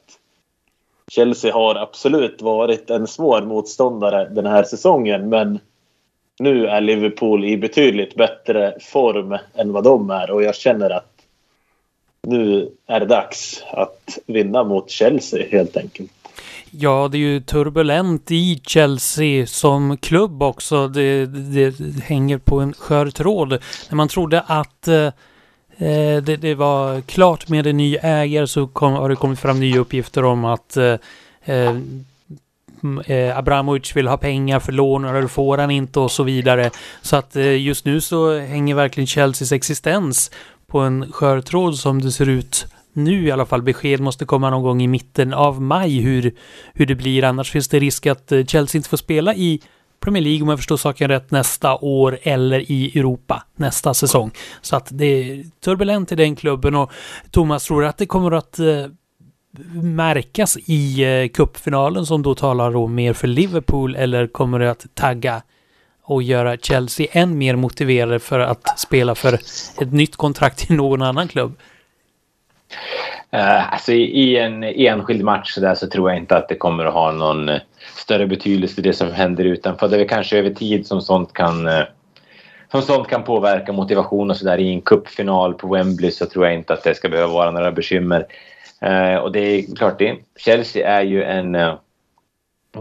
Chelsea 1.08 1.52
har 1.52 1.74
absolut 1.74 2.42
varit 2.42 2.90
en 2.90 3.06
svår 3.06 3.42
motståndare 3.42 4.28
den 4.28 4.46
här 4.46 4.62
säsongen 4.62 5.28
men 5.28 5.58
nu 6.38 6.66
är 6.66 6.80
Liverpool 6.80 7.44
i 7.44 7.56
betydligt 7.56 8.14
bättre 8.14 8.74
form 8.80 9.38
än 9.54 9.72
vad 9.72 9.84
de 9.84 10.10
är 10.10 10.30
och 10.30 10.42
jag 10.42 10.54
känner 10.54 10.90
att 10.90 11.12
nu 12.22 12.70
är 12.86 13.00
det 13.00 13.06
dags 13.06 13.62
att 13.70 14.18
vinna 14.26 14.64
mot 14.64 14.90
Chelsea 14.90 15.46
helt 15.50 15.76
enkelt. 15.76 16.10
Ja, 16.70 17.08
det 17.12 17.16
är 17.18 17.20
ju 17.20 17.40
turbulent 17.40 18.30
i 18.30 18.60
Chelsea 18.66 19.46
som 19.46 19.96
klubb 19.96 20.42
också. 20.42 20.88
Det, 20.88 21.26
det, 21.26 21.70
det 21.78 22.02
hänger 22.02 22.38
på 22.38 22.60
en 22.60 22.72
skör 22.72 23.06
tråd. 23.06 23.50
När 23.88 23.96
man 23.96 24.08
trodde 24.08 24.40
att 24.40 24.88
eh, 24.88 25.08
eh, 25.78 26.22
det, 26.22 26.36
det, 26.36 26.54
var 26.54 27.00
klart 27.00 27.48
med 27.48 27.66
en 27.66 27.76
ny 27.76 27.96
ägare 27.96 28.46
så 28.46 28.66
kom, 28.66 28.92
har 28.92 29.08
det 29.08 29.16
kommit 29.16 29.38
fram 29.38 29.60
nya 29.60 29.78
uppgifter 29.78 30.24
om 30.24 30.44
att 30.44 30.76
eh, 30.76 30.94
eh, 31.44 31.76
eh 33.06 33.38
Abramovic 33.38 33.96
vill 33.96 34.08
ha 34.08 34.16
pengar 34.16 34.60
för 34.60 34.72
lån 34.72 35.04
och 35.04 35.22
det 35.22 35.28
får 35.28 35.58
han 35.58 35.70
inte 35.70 36.00
och 36.00 36.10
så 36.10 36.22
vidare. 36.22 36.70
Så 37.02 37.16
att 37.16 37.36
eh, 37.36 37.60
just 37.60 37.84
nu 37.84 38.00
så 38.00 38.38
hänger 38.38 38.74
verkligen 38.74 39.06
Chelseas 39.06 39.52
existens 39.52 40.30
på 40.66 40.80
en 40.80 41.12
skör 41.12 41.40
tråd 41.40 41.78
som 41.78 42.02
det 42.02 42.12
ser 42.12 42.28
ut 42.28 42.66
nu 42.92 43.26
i 43.26 43.30
alla 43.30 43.46
fall. 43.46 43.62
Besked 43.62 44.00
måste 44.00 44.24
komma 44.24 44.50
någon 44.50 44.62
gång 44.62 44.82
i 44.82 44.86
mitten 44.86 45.34
av 45.34 45.62
maj 45.62 46.00
hur, 46.00 46.34
hur 46.74 46.86
det 46.86 46.94
blir. 46.94 47.24
Annars 47.24 47.50
finns 47.50 47.68
det 47.68 47.78
risk 47.78 48.06
att 48.06 48.32
eh, 48.32 48.44
Chelsea 48.44 48.78
inte 48.78 48.88
får 48.88 48.96
spela 48.96 49.34
i 49.34 49.60
Premier 50.00 50.22
League 50.22 50.42
om 50.42 50.48
jag 50.48 50.58
förstår 50.58 50.76
saken 50.76 51.08
rätt 51.08 51.30
nästa 51.30 51.76
år 51.76 52.18
eller 52.22 52.70
i 52.70 52.98
Europa 52.98 53.42
nästa 53.56 53.94
säsong. 53.94 54.30
Så 54.60 54.76
att 54.76 54.88
det 54.90 55.06
är 55.06 55.44
turbulent 55.64 56.12
i 56.12 56.14
den 56.14 56.36
klubben 56.36 56.74
och 56.74 56.92
Thomas 57.30 57.64
tror 57.64 57.84
att 57.84 57.98
det 57.98 58.06
kommer 58.06 58.30
att 58.30 58.58
eh, 58.58 58.86
märkas 59.82 60.58
i 60.66 61.04
eh, 61.04 61.28
cupfinalen 61.28 62.06
som 62.06 62.22
då 62.22 62.34
talar 62.34 62.72
då 62.72 62.86
mer 62.86 63.12
för 63.12 63.28
Liverpool 63.28 63.96
eller 63.96 64.26
kommer 64.26 64.58
det 64.58 64.70
att 64.70 64.86
tagga 64.94 65.42
och 66.02 66.22
göra 66.22 66.56
Chelsea 66.56 67.06
än 67.12 67.38
mer 67.38 67.56
motiverade 67.56 68.18
för 68.18 68.38
att 68.38 68.78
spela 68.78 69.14
för 69.14 69.32
ett 69.82 69.92
nytt 69.92 70.16
kontrakt 70.16 70.70
i 70.70 70.74
någon 70.74 71.02
annan 71.02 71.28
klubb? 71.28 71.56
Uh, 73.34 73.72
alltså 73.72 73.92
i, 73.92 74.02
i, 74.02 74.38
en 74.38 74.64
enskild 74.64 75.24
match 75.24 75.50
så, 75.50 75.60
där 75.60 75.74
så 75.74 75.86
tror 75.86 76.10
jag 76.10 76.18
inte 76.18 76.36
att 76.36 76.48
det 76.48 76.54
kommer 76.54 76.84
att 76.84 76.94
ha 76.94 77.12
någon 77.12 77.48
uh, 77.48 77.60
större 78.08 78.26
betydelse 78.26 78.82
det 78.82 78.92
som 78.92 79.12
händer 79.12 79.44
utanför. 79.44 79.88
Det 79.88 79.96
är 79.96 79.98
väl 79.98 80.08
kanske 80.08 80.38
över 80.38 80.50
tid 80.50 80.86
som 80.86 81.00
sånt 81.00 81.32
kan 81.32 81.66
eh, 81.66 81.82
som 82.70 82.82
sånt 82.82 83.08
kan 83.08 83.24
påverka 83.24 83.72
motivation 83.72 84.30
och 84.30 84.36
sådär. 84.36 84.58
I 84.58 84.72
en 84.72 84.80
cupfinal 84.80 85.54
på 85.54 85.68
Wembley 85.68 86.10
så 86.10 86.26
tror 86.26 86.44
jag 86.44 86.54
inte 86.54 86.72
att 86.72 86.82
det 86.82 86.94
ska 86.94 87.08
behöva 87.08 87.32
vara 87.32 87.50
några 87.50 87.72
bekymmer. 87.72 88.26
Eh, 88.80 89.14
och 89.14 89.32
det 89.32 89.40
är 89.40 89.76
klart, 89.76 89.98
det, 89.98 90.16
Chelsea 90.36 90.88
är 90.88 91.02
ju 91.02 91.22
en... 91.22 91.54
Eh, 91.54 91.74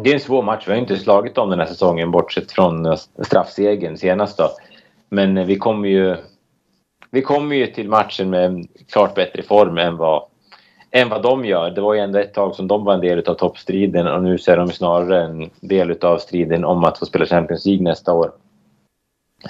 det 0.04 0.10
är 0.10 0.14
en 0.14 0.20
svår 0.20 0.44
match. 0.44 0.64
Vi 0.68 0.72
har 0.72 0.80
inte 0.80 0.98
slagit 0.98 1.36
dem 1.36 1.50
den 1.50 1.60
här 1.60 1.68
säsongen 1.68 2.12
bortsett 2.12 2.52
från 2.52 2.98
straffsegern 3.26 3.98
senast 3.98 4.38
då. 4.38 4.50
Men 5.10 5.48
vi 5.48 5.56
kommer 5.56 5.90
ju 5.90 6.16
vi 7.12 7.22
kommer 7.22 7.56
ju 7.56 7.68
till 7.68 7.90
matchen 7.90 8.30
med 8.30 8.68
klart 8.92 9.16
bättre 9.16 9.44
form 9.44 9.78
än 9.78 9.98
vad, 9.98 10.24
än 10.98 11.10
vad 11.10 11.22
de 11.22 11.46
gör. 11.46 11.72
Det 11.72 11.82
var 11.82 11.94
ju 11.94 12.00
ändå 12.00 12.20
ett 12.20 12.34
tag 12.34 12.56
som 12.56 12.68
de 12.68 12.84
var 12.84 12.94
en 12.94 13.02
del 13.02 13.20
av 13.30 13.34
toppstriden 13.34 14.08
och 14.08 14.24
nu 14.24 14.38
så 14.38 14.52
är 14.52 14.58
de 14.58 14.72
snarare 14.72 15.24
en 15.24 15.50
del 15.60 15.98
av 16.02 16.18
striden 16.18 16.66
om 16.66 16.84
att 16.84 16.98
få 16.98 17.06
spela 17.06 17.26
Champions 17.26 17.66
League 17.66 17.84
nästa 17.84 18.14
år. 18.14 18.32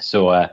Så 0.00 0.34
eh, 0.34 0.46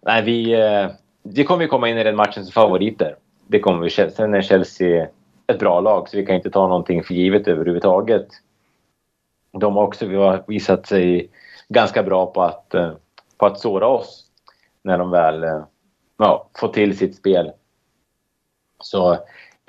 nej, 0.00 0.22
vi, 0.22 0.52
eh, 0.52 0.86
vi 1.22 1.44
kommer 1.44 1.62
ju 1.62 1.68
komma 1.68 1.88
in 1.88 1.98
i 1.98 2.04
den 2.04 2.16
matchen 2.16 2.44
som 2.44 2.52
favoriter. 2.52 3.16
Det 3.46 3.60
kommer 3.60 3.82
vi. 3.82 3.90
Sen 3.90 4.34
är 4.34 4.42
Chelsea 4.42 5.08
ett 5.46 5.58
bra 5.58 5.80
lag 5.80 6.08
så 6.08 6.16
vi 6.16 6.26
kan 6.26 6.36
inte 6.36 6.50
ta 6.50 6.68
någonting 6.68 7.02
för 7.02 7.14
givet 7.14 7.48
överhuvudtaget. 7.48 8.28
De 9.52 9.76
har 9.76 9.82
också 9.82 10.06
visat 10.46 10.86
sig 10.86 11.30
ganska 11.68 12.02
bra 12.02 12.26
på 12.26 12.42
att, 12.42 12.74
eh, 12.74 12.92
på 13.36 13.46
att 13.46 13.60
såra 13.60 13.86
oss 13.86 14.24
när 14.82 14.98
de 14.98 15.10
väl 15.10 15.44
ja, 16.18 16.48
får 16.60 16.68
till 16.68 16.98
sitt 16.98 17.16
spel. 17.16 17.52
Så 18.82 19.18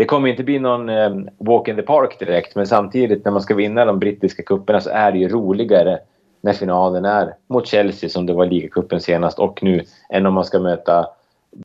det 0.02 0.06
kommer 0.06 0.30
inte 0.30 0.44
bli 0.44 0.60
någon 0.60 0.90
eh, 0.90 1.12
walk 1.38 1.68
in 1.68 1.76
the 1.76 1.82
park 1.82 2.20
direkt 2.20 2.56
men 2.56 2.68
samtidigt 2.68 3.26
när 3.26 3.32
man 3.32 3.42
ska 3.42 3.56
vinna 3.56 3.86
de 3.86 4.00
brittiska 4.00 4.44
kupperna 4.44 4.82
så 4.82 4.90
är 4.90 5.12
det 5.12 5.18
ju 5.18 5.30
roligare 5.30 6.00
när 6.42 6.54
finalen 6.54 7.06
är 7.06 7.34
mot 7.50 7.68
Chelsea 7.68 8.10
som 8.10 8.26
det 8.26 8.34
var 8.34 8.46
i 8.46 8.50
ligacupen 8.50 9.02
senast 9.02 9.40
och 9.40 9.64
nu 9.64 9.84
än 10.10 10.26
om 10.26 10.34
man 10.34 10.46
ska 10.46 10.60
möta 10.60 11.08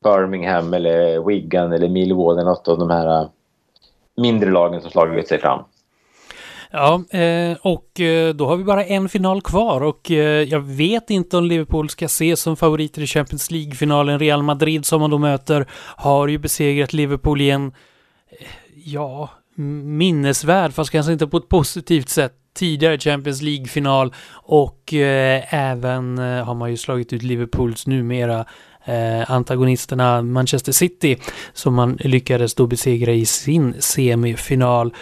Birmingham 0.02 0.74
eller 0.74 1.26
Wigan 1.26 1.72
eller 1.72 1.88
Millwall 1.88 2.38
eller 2.38 2.50
något 2.50 2.68
av 2.68 2.78
de 2.78 2.90
här 2.90 3.20
eh, 3.20 3.28
mindre 4.16 4.50
lagen 4.50 4.80
som 4.80 4.90
slagit 4.90 5.28
sig 5.28 5.38
fram. 5.38 5.60
Ja, 6.70 7.18
eh, 7.18 7.56
och 7.62 8.00
eh, 8.00 8.34
då 8.34 8.46
har 8.46 8.56
vi 8.56 8.64
bara 8.64 8.84
en 8.84 9.08
final 9.08 9.42
kvar 9.42 9.80
och 9.82 10.10
jag 10.48 10.60
vet 10.60 11.10
inte 11.10 11.36
om 11.36 11.44
Liverpool 11.44 11.88
ska 11.88 12.04
ses 12.04 12.40
som 12.40 12.56
favoriter 12.56 13.02
i 13.02 13.06
Champions 13.06 13.50
League-finalen. 13.50 14.18
Real 14.18 14.42
Madrid 14.42 14.86
som 14.86 15.00
man 15.00 15.10
då 15.10 15.18
möter 15.18 15.66
har 15.96 16.28
ju 16.28 16.38
besegrat 16.38 16.92
Liverpool 16.92 17.40
i 17.40 17.50
en, 17.50 17.72
ja, 18.84 19.30
minnesvärd, 19.54 20.72
fast 20.72 20.90
kanske 20.90 21.12
inte 21.12 21.26
på 21.26 21.36
ett 21.36 21.48
positivt 21.48 22.08
sätt, 22.08 22.32
tidigare 22.54 22.98
Champions 22.98 23.42
League-final 23.42 24.14
och 24.32 24.94
eh, 24.94 25.54
även 25.54 26.18
eh, 26.18 26.44
har 26.44 26.54
man 26.54 26.70
ju 26.70 26.76
slagit 26.76 27.12
ut 27.12 27.22
Liverpools 27.22 27.86
numera 27.86 28.44
eh, 28.84 29.30
antagonisterna 29.30 30.22
Manchester 30.22 30.72
City 30.72 31.18
som 31.52 31.74
man 31.74 31.98
lyckades 32.00 32.54
då 32.54 32.66
besegra 32.66 33.12
i 33.12 33.26
sin 33.26 33.74
semifinal. 33.78 34.94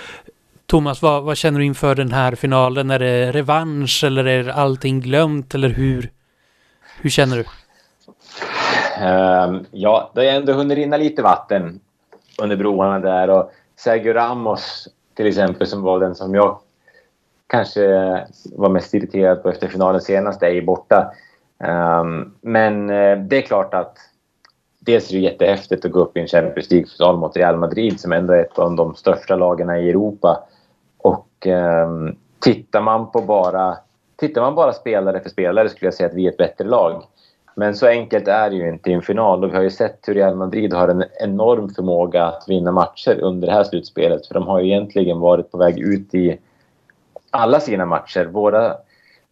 Thomas, 0.66 1.02
vad, 1.02 1.22
vad, 1.22 1.36
känner 1.36 1.58
du 1.58 1.66
inför 1.66 1.94
den 1.94 2.12
här 2.12 2.34
finalen? 2.34 2.90
Är 2.90 2.98
det 2.98 3.32
revansch 3.32 4.04
eller 4.04 4.24
är 4.24 4.48
allting 4.48 5.00
glömt 5.00 5.54
eller 5.54 5.68
hur? 5.68 6.10
Hur 7.00 7.10
känner 7.10 7.36
du? 7.36 7.44
Um, 9.04 9.66
ja, 9.70 10.12
det 10.14 10.20
har 10.20 10.26
ändå 10.26 10.52
hunnit 10.52 10.78
rinna 10.78 10.96
lite 10.96 11.22
vatten 11.22 11.80
under 12.42 12.56
broarna 12.56 12.98
där 12.98 13.30
och 13.30 13.52
Sergio 13.76 14.12
Ramos 14.12 14.88
till 15.14 15.26
exempel 15.26 15.66
som 15.66 15.82
var 15.82 16.00
den 16.00 16.14
som 16.14 16.34
jag 16.34 16.58
kanske 17.46 17.86
var 18.52 18.68
mest 18.68 18.94
irriterad 18.94 19.42
på 19.42 19.48
efter 19.48 19.68
finalen 19.68 20.00
senast 20.00 20.42
är 20.42 20.50
ju 20.50 20.62
borta. 20.62 21.12
Um, 21.58 22.34
men 22.40 22.90
eh, 22.90 23.18
det 23.18 23.36
är 23.36 23.42
klart 23.42 23.74
att 23.74 23.98
dels 24.78 25.10
är 25.10 25.14
det 25.14 25.20
jättehäftigt 25.20 25.84
att 25.84 25.92
gå 25.92 26.00
upp 26.00 26.16
i 26.16 26.20
en 26.20 26.26
Champions 26.26 26.70
League-final 26.70 27.16
mot 27.16 27.36
Real 27.36 27.56
Madrid 27.56 28.00
som 28.00 28.12
ändå 28.12 28.32
är 28.32 28.40
ett 28.40 28.58
av 28.58 28.76
de 28.76 28.94
största 28.94 29.36
lagen 29.36 29.70
i 29.70 29.88
Europa. 29.88 30.44
Och 30.98 31.46
um, 31.46 32.16
tittar 32.40 32.80
man 32.80 33.10
på 33.10 33.20
bara 33.20 33.76
Tittar 34.16 34.40
man 34.40 34.54
bara 34.54 34.72
spelare 34.72 35.20
för 35.20 35.30
spelare 35.30 35.68
skulle 35.68 35.86
jag 35.86 35.94
säga 35.94 36.08
att 36.08 36.14
vi 36.14 36.26
är 36.26 36.30
ett 36.30 36.36
bättre 36.36 36.64
lag. 36.64 37.02
Men 37.54 37.74
så 37.74 37.86
enkelt 37.86 38.28
är 38.28 38.50
det 38.50 38.56
ju 38.56 38.68
inte 38.68 38.90
i 38.90 38.92
en 38.92 39.02
final 39.02 39.44
och 39.44 39.50
vi 39.50 39.56
har 39.56 39.62
ju 39.62 39.70
sett 39.70 40.08
hur 40.08 40.14
Real 40.14 40.36
Madrid 40.36 40.72
har 40.72 40.88
en 40.88 41.04
enorm 41.20 41.68
förmåga 41.68 42.24
att 42.24 42.44
vinna 42.48 42.72
matcher 42.72 43.18
under 43.20 43.48
det 43.48 43.54
här 43.54 43.64
slutspelet. 43.64 44.26
För 44.26 44.34
de 44.34 44.46
har 44.46 44.60
ju 44.60 44.66
egentligen 44.66 45.20
varit 45.20 45.50
på 45.50 45.58
väg 45.58 45.78
ut 45.78 46.14
i 46.14 46.38
alla 47.30 47.60
sina 47.60 47.86
matcher. 47.86 48.24
Våra 48.24 48.76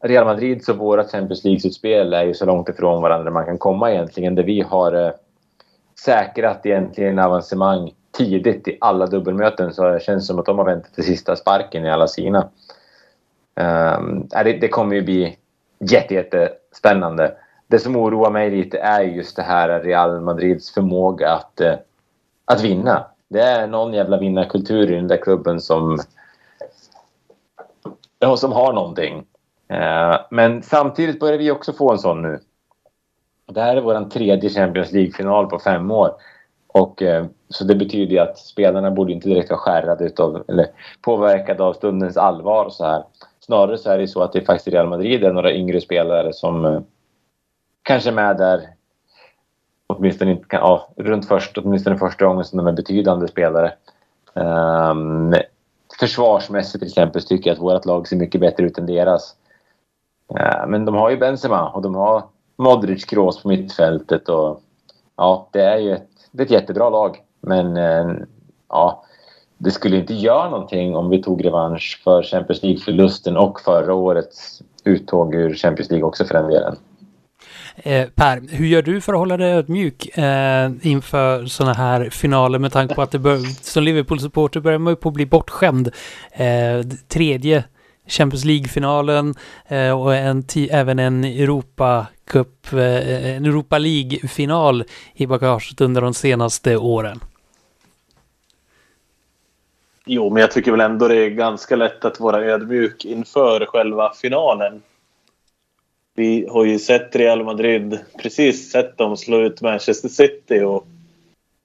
Real 0.05 0.25
Madrids 0.25 0.69
och 0.69 0.77
våra 0.77 1.05
Champions 1.05 1.45
League-slutspel 1.45 2.15
är 2.15 2.25
ju 2.25 2.35
så 2.35 2.47
långt 2.47 2.69
ifrån 2.69 3.03
varandra 3.03 3.31
man 3.31 3.45
kan 3.45 3.59
komma 3.59 3.93
egentligen. 3.93 4.35
Där 4.35 4.43
vi 4.43 4.61
har 4.61 4.93
eh, 4.93 5.13
säkrat 6.05 6.67
egentligen 6.67 7.19
avancemang 7.19 7.91
tidigt 8.13 8.69
i 8.69 8.79
alla 8.81 9.07
dubbelmöten 9.07 9.73
så 9.73 9.91
det 9.91 10.03
känns 10.03 10.27
som 10.27 10.39
att 10.39 10.47
de 10.47 10.59
har 10.59 10.65
väntat 10.65 10.95
till 10.95 11.05
sista 11.05 11.37
sparken 11.37 11.85
i 11.85 11.91
alla 11.91 12.09
sina. 12.09 12.49
Um, 13.55 14.29
det, 14.29 14.53
det, 14.53 14.69
kommer 14.69 14.95
ju 14.95 15.03
bli 15.03 15.39
jättespännande. 15.79 17.35
Det 17.73 17.79
som 17.79 17.97
oroar 17.97 18.31
mig 18.31 18.51
lite 18.51 18.79
är 18.79 19.03
just 19.03 19.37
det 19.37 19.43
här 19.43 19.81
Real 19.81 20.21
Madrids 20.21 20.75
förmåga 20.75 21.33
att, 21.33 21.61
eh, 21.61 21.75
att 22.45 22.61
vinna. 22.61 23.07
Det 23.29 23.41
är 23.41 23.67
någon 23.67 23.93
jävla 23.93 24.19
vinnarkultur 24.19 24.91
i 24.91 24.95
den 24.95 25.09
där 25.09 25.17
klubben 25.17 25.61
som, 25.61 25.99
ja, 28.19 28.37
som 28.37 28.53
har 28.53 28.73
någonting. 28.73 29.25
Eh, 29.69 30.17
men 30.31 30.63
samtidigt 30.63 31.21
börjar 31.21 31.39
vi 31.39 31.51
också 31.51 31.73
få 31.73 31.93
en 31.93 31.99
sån 31.99 32.23
nu. 32.23 32.41
Det 33.47 33.61
här 33.61 33.77
är 33.77 33.81
vår 33.81 34.11
tredje 34.11 34.51
Champions 34.51 34.93
League-final 34.93 35.47
på 35.47 35.59
fem 35.59 35.91
år. 35.91 36.15
Och, 36.67 37.03
eh, 37.03 37.27
så 37.49 37.65
det 37.65 37.75
betyder 37.75 38.13
ju 38.13 38.19
att 38.19 38.39
spelarna 38.39 38.91
borde 38.91 39.13
inte 39.13 39.29
direkt 39.29 39.51
vara 39.51 39.61
skärrade 39.61 40.05
utav, 40.05 40.45
eller 40.49 40.67
påverkade 41.03 41.63
av 41.63 41.73
stundens 41.73 42.17
allvar. 42.17 42.65
Och 42.65 42.73
så 42.73 42.85
här. 42.85 43.05
Snarare 43.41 43.79
så 43.79 43.91
är 43.91 43.99
det 43.99 44.09
så 44.09 44.23
att 44.23 44.33
det 44.33 44.39
är 44.39 44.45
faktiskt 44.45 44.75
Real 44.75 44.89
Madrid 44.89 45.21
det 45.21 45.27
är 45.27 45.33
några 45.33 45.53
yngre 45.53 45.81
spelare 45.81 46.33
som 46.33 46.85
kanske 47.83 48.11
med 48.11 48.37
där 48.37 48.69
åtminstone 49.87 50.31
inte 50.31 50.49
kan, 50.49 50.61
ja, 50.61 50.89
runt 50.97 51.29
först, 51.29 51.59
åtminstone 51.59 51.99
första 51.99 52.25
gången 52.25 52.45
som 52.45 52.57
de 52.57 52.67
är 52.67 52.73
betydande 52.73 53.29
spelare. 53.29 53.73
Um, 54.35 55.35
försvarsmässigt 56.01 56.79
till 56.79 56.89
exempel 56.89 57.23
tycker 57.23 57.51
jag 57.51 57.55
att 57.55 57.63
vårt 57.63 57.85
lag 57.85 58.09
ser 58.09 58.17
mycket 58.17 58.41
bättre 58.41 58.65
ut 58.65 58.79
än 58.79 58.87
deras. 58.87 59.37
Uh, 60.41 60.67
men 60.67 60.85
de 60.85 60.95
har 60.95 61.11
ju 61.11 61.17
Benzema 61.17 61.69
och 61.69 61.83
de 61.83 61.95
har 61.95 62.23
Modric, 62.57 63.05
Kroos 63.05 63.43
på 63.43 63.49
mittfältet 63.49 64.29
och 64.29 64.61
ja, 65.17 65.49
det 65.53 65.63
är 65.63 65.79
ju 65.79 65.93
ett 65.93 66.09
det 66.33 66.43
är 66.43 66.45
ett 66.45 66.51
jättebra 66.51 66.91
lag. 66.91 67.23
Men 67.41 67.77
uh, 67.77 68.17
ja, 68.69 69.05
det 69.59 69.71
skulle 69.71 69.97
inte 69.97 70.15
göra 70.15 70.51
någonting 70.51 70.97
om 70.97 71.11
vi 71.11 71.23
tog 71.23 71.45
revansch 71.45 72.01
för 72.05 72.23
Champions 72.23 72.63
League-förlusten 72.63 73.37
och 73.37 73.61
förra 73.61 73.95
årets 73.95 74.63
uttåg 74.85 75.35
ur 75.35 75.55
Champions 75.55 75.91
League 75.91 76.07
också 76.09 76.25
för 76.25 76.35
den 76.35 76.51
delen. 76.51 76.77
Eh, 77.77 78.09
per, 78.09 78.57
hur 78.57 78.67
gör 78.67 78.83
du 78.83 79.01
för 79.01 79.13
att 79.13 79.19
hålla 79.19 79.37
dig 79.37 79.53
ödmjuk 79.53 80.19
eh, 80.19 80.71
inför 80.83 81.47
sådana 81.47 81.75
här 81.75 82.11
finaler 82.11 82.59
med 82.59 82.73
tanke 82.73 82.95
på 82.95 83.03
att 83.03 83.11
det 83.11 83.19
bör, 83.19 83.65
som 83.65 83.83
Liverpool-supporter 83.83 84.61
börjar 84.61 84.79
man 84.79 84.93
ju 84.93 84.97
på 84.97 85.09
att 85.09 85.15
bli 85.15 85.27
bortskämd. 85.27 85.91
Eh, 86.33 86.81
tredje 87.09 87.65
Champions 88.07 88.45
League-finalen 88.45 89.35
eh, 89.69 90.01
och 90.01 90.15
en 90.15 90.45
även 90.71 90.99
en 90.99 91.25
Europa 91.25 92.07
Cup, 92.25 92.73
eh, 92.73 93.37
en 93.37 93.45
Europa 93.45 93.79
League-final 93.79 94.85
i 95.15 95.27
bagaget 95.27 95.81
under 95.81 96.01
de 96.01 96.15
senaste 96.15 96.77
åren. 96.77 97.21
Jo, 100.07 100.31
men 100.31 100.41
jag 100.41 100.51
tycker 100.51 100.71
väl 100.71 100.81
ändå 100.81 101.09
det 101.09 101.17
är 101.17 101.31
ganska 101.31 101.77
lätt 101.77 102.05
att 102.05 102.21
vara 102.21 102.45
ödmjuk 102.45 103.05
inför 103.05 103.67
själva 103.67 104.13
finalen. 104.23 104.83
Vi 106.15 106.47
har 106.51 106.65
ju 106.65 106.79
sett 106.79 107.17
Real 107.17 107.45
Madrid, 107.45 107.99
precis 108.23 108.71
sett 108.71 108.97
dem 108.97 109.17
slå 109.17 109.41
ut 109.41 109.61
Manchester 109.61 110.09
City 110.09 110.61
och 110.61 110.87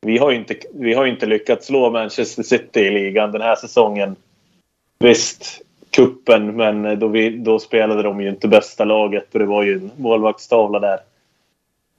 vi 0.01 0.17
har 0.17 0.31
inte, 0.31 0.55
vi 0.73 0.93
har 0.93 1.05
inte 1.05 1.25
lyckats 1.25 1.67
slå 1.67 1.89
Manchester 1.89 2.43
City 2.43 2.79
i 2.79 2.89
ligan 2.89 3.31
den 3.31 3.41
här 3.41 3.55
säsongen. 3.55 4.15
Visst, 4.99 5.61
kuppen 5.89 6.55
men 6.55 6.99
då, 6.99 7.07
vi, 7.07 7.37
då 7.37 7.59
spelade 7.59 8.03
de 8.03 8.21
ju 8.21 8.29
inte 8.29 8.47
bästa 8.47 8.85
laget 8.85 9.33
och 9.33 9.39
det 9.39 9.45
var 9.45 9.63
ju 9.63 9.73
en 9.73 9.91
målvaktstavla 9.97 10.79
där. 10.79 10.99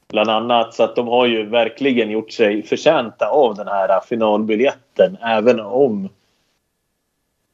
Bland 0.08 0.30
annat, 0.30 0.74
så 0.74 0.82
att 0.82 0.96
de 0.96 1.08
har 1.08 1.26
ju 1.26 1.46
verkligen 1.46 2.10
gjort 2.10 2.32
sig 2.32 2.62
förtjänta 2.62 3.28
av 3.28 3.54
den 3.54 3.68
här 3.68 4.00
finalbiljetten 4.00 5.16
även 5.22 5.60
om 5.60 6.08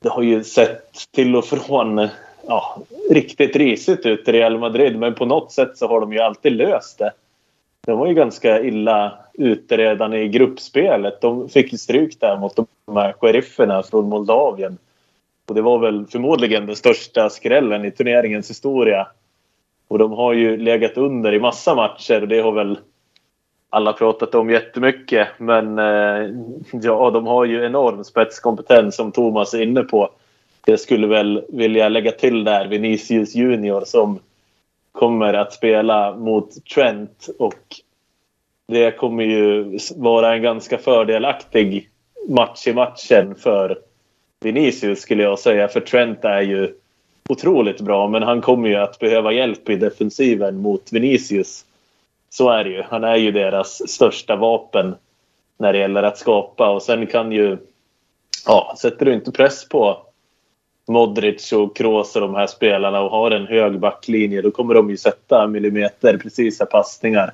det 0.02 0.08
har 0.08 0.22
ju 0.22 0.44
sett 0.44 0.92
till 1.10 1.36
och 1.36 1.44
från 1.44 2.08
ja, 2.46 2.78
riktigt 3.10 3.56
risigt 3.56 4.06
ut 4.06 4.28
i 4.28 4.32
Real 4.32 4.58
Madrid 4.58 4.98
men 4.98 5.14
på 5.14 5.24
något 5.24 5.52
sätt 5.52 5.78
så 5.78 5.88
har 5.88 6.00
de 6.00 6.12
ju 6.12 6.18
alltid 6.18 6.52
löst 6.52 6.98
det. 6.98 7.12
De 7.86 7.98
var 7.98 8.06
ju 8.06 8.14
ganska 8.14 8.60
illa 8.60 9.18
ute 9.34 9.76
redan 9.76 10.14
i 10.14 10.28
gruppspelet. 10.28 11.20
De 11.20 11.48
fick 11.48 11.72
ju 11.72 11.78
stryk 11.78 12.20
där 12.20 12.36
mot 12.36 12.56
de 12.56 12.96
här 12.96 13.12
sherifferna 13.12 13.82
från 13.82 14.08
Moldavien. 14.08 14.78
Och 15.48 15.54
det 15.54 15.62
var 15.62 15.78
väl 15.78 16.06
förmodligen 16.06 16.66
den 16.66 16.76
största 16.76 17.30
skrällen 17.30 17.84
i 17.84 17.90
turneringens 17.90 18.50
historia. 18.50 19.06
Och 19.88 19.98
de 19.98 20.12
har 20.12 20.32
ju 20.32 20.56
legat 20.56 20.96
under 20.96 21.34
i 21.34 21.40
massa 21.40 21.74
matcher 21.74 22.22
och 22.22 22.28
det 22.28 22.40
har 22.40 22.52
väl 22.52 22.78
alla 23.70 23.92
pratat 23.92 24.34
om 24.34 24.50
jättemycket. 24.50 25.28
Men 25.38 25.78
eh, 25.78 26.30
ja, 26.72 27.10
de 27.10 27.26
har 27.26 27.44
ju 27.44 27.64
enorm 27.64 28.04
spetskompetens 28.04 28.96
som 28.96 29.12
Thomas 29.12 29.54
är 29.54 29.62
inne 29.62 29.82
på. 29.82 30.10
Jag 30.66 30.80
skulle 30.80 31.06
väl 31.06 31.44
vilja 31.48 31.88
lägga 31.88 32.12
till 32.12 32.44
där 32.44 32.66
Vinicius 32.66 33.34
Junior 33.34 33.84
som 33.84 34.18
kommer 34.92 35.34
att 35.34 35.52
spela 35.52 36.16
mot 36.16 36.64
Trent 36.64 37.28
och 37.38 37.80
det 38.68 38.90
kommer 38.90 39.24
ju 39.24 39.78
vara 39.96 40.34
en 40.34 40.42
ganska 40.42 40.78
fördelaktig 40.78 41.90
match 42.28 42.66
i 42.66 42.72
matchen 42.72 43.34
för 43.34 43.78
Vinicius 44.40 45.00
skulle 45.00 45.22
jag 45.22 45.38
säga. 45.38 45.68
För 45.68 45.80
Trent 45.80 46.24
är 46.24 46.40
ju 46.40 46.74
otroligt 47.28 47.80
bra 47.80 48.08
men 48.08 48.22
han 48.22 48.40
kommer 48.40 48.68
ju 48.68 48.76
att 48.76 48.98
behöva 48.98 49.32
hjälp 49.32 49.68
i 49.68 49.76
defensiven 49.76 50.56
mot 50.58 50.92
Vinicius. 50.92 51.64
Så 52.30 52.50
är 52.50 52.64
det 52.64 52.70
ju. 52.70 52.82
Han 52.82 53.04
är 53.04 53.16
ju 53.16 53.30
deras 53.32 53.90
största 53.90 54.36
vapen 54.36 54.94
när 55.58 55.72
det 55.72 55.78
gäller 55.78 56.02
att 56.02 56.18
skapa 56.18 56.70
och 56.70 56.82
sen 56.82 57.06
kan 57.06 57.32
ju... 57.32 57.58
Ja, 58.46 58.74
sätter 58.78 59.06
du 59.06 59.14
inte 59.14 59.32
press 59.32 59.68
på 59.68 60.06
Modric 60.88 61.52
och 61.52 61.76
Kroos 61.76 62.16
och 62.16 62.22
de 62.22 62.34
här 62.34 62.46
spelarna 62.46 63.00
och 63.00 63.10
har 63.10 63.30
en 63.30 63.46
hög 63.46 63.80
backlinje 63.80 64.42
då 64.42 64.50
kommer 64.50 64.74
de 64.74 64.90
ju 64.90 64.96
sätta 64.96 65.46
millimeter 65.46 66.16
precisa 66.16 66.66
passningar 66.66 67.32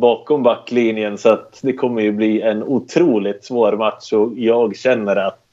bakom 0.00 0.42
backlinjen 0.42 1.18
så 1.18 1.28
att 1.28 1.58
det 1.62 1.72
kommer 1.72 2.02
ju 2.02 2.12
bli 2.12 2.42
en 2.42 2.62
otroligt 2.62 3.44
svår 3.44 3.76
match 3.76 4.12
och 4.12 4.32
jag 4.36 4.76
känner 4.76 5.16
att 5.16 5.44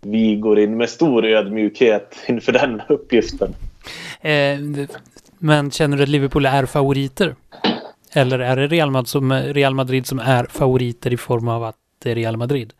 vi 0.00 0.36
går 0.36 0.58
in 0.58 0.76
med 0.76 0.88
stor 0.88 1.24
ödmjukhet 1.24 2.16
inför 2.28 2.52
den 2.52 2.82
uppgiften. 2.88 3.54
Eh, 4.20 4.58
men 5.38 5.70
känner 5.70 5.96
du 5.96 6.02
att 6.02 6.08
Liverpool 6.08 6.46
är 6.46 6.66
favoriter? 6.66 7.34
Eller 8.12 8.38
är 8.38 8.56
det 8.56 8.66
Real 8.66 8.90
Madrid, 8.90 9.08
som, 9.08 9.32
Real 9.32 9.74
Madrid 9.74 10.06
som 10.06 10.18
är 10.18 10.44
favoriter 10.44 11.12
i 11.12 11.16
form 11.16 11.48
av 11.48 11.64
att 11.64 11.76
det 12.02 12.10
är 12.10 12.14
Real 12.14 12.36
Madrid? 12.36 12.72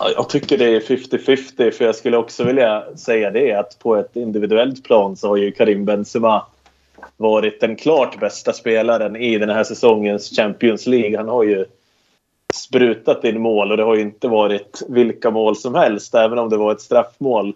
Jag 0.00 0.28
tycker 0.28 0.58
det 0.58 0.76
är 0.76 0.80
50-50 0.80 1.70
för 1.70 1.84
jag 1.84 1.94
skulle 1.94 2.16
också 2.16 2.44
vilja 2.44 2.84
säga 2.96 3.30
det 3.30 3.52
att 3.52 3.78
på 3.78 3.96
ett 3.96 4.16
individuellt 4.16 4.84
plan 4.84 5.16
så 5.16 5.28
har 5.28 5.36
ju 5.36 5.52
Karim 5.52 5.84
Benzema 5.84 6.46
varit 7.16 7.60
den 7.60 7.76
klart 7.76 8.20
bästa 8.20 8.52
spelaren 8.52 9.16
i 9.16 9.38
den 9.38 9.50
här 9.50 9.64
säsongens 9.64 10.36
Champions 10.36 10.86
League. 10.86 11.16
Han 11.16 11.28
har 11.28 11.44
ju 11.44 11.64
sprutat 12.54 13.24
in 13.24 13.40
mål 13.40 13.70
och 13.70 13.76
det 13.76 13.82
har 13.82 13.94
ju 13.94 14.02
inte 14.02 14.28
varit 14.28 14.82
vilka 14.88 15.30
mål 15.30 15.56
som 15.56 15.74
helst. 15.74 16.14
Även 16.14 16.38
om 16.38 16.48
det 16.50 16.56
var 16.56 16.72
ett 16.72 16.80
straffmål 16.80 17.54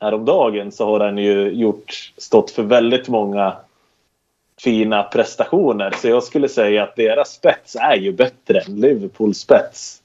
häromdagen 0.00 0.72
så 0.72 0.86
har 0.86 1.00
han 1.00 1.18
ju 1.18 1.48
gjort, 1.48 2.12
stått 2.16 2.50
för 2.50 2.62
väldigt 2.62 3.08
många 3.08 3.56
fina 4.60 5.02
prestationer. 5.02 5.90
Så 5.96 6.08
jag 6.08 6.22
skulle 6.22 6.48
säga 6.48 6.82
att 6.82 6.96
deras 6.96 7.32
spets 7.32 7.76
är 7.76 7.96
ju 7.96 8.12
bättre 8.12 8.60
än 8.60 8.80
Liverpools 8.80 9.38
spets. 9.38 10.02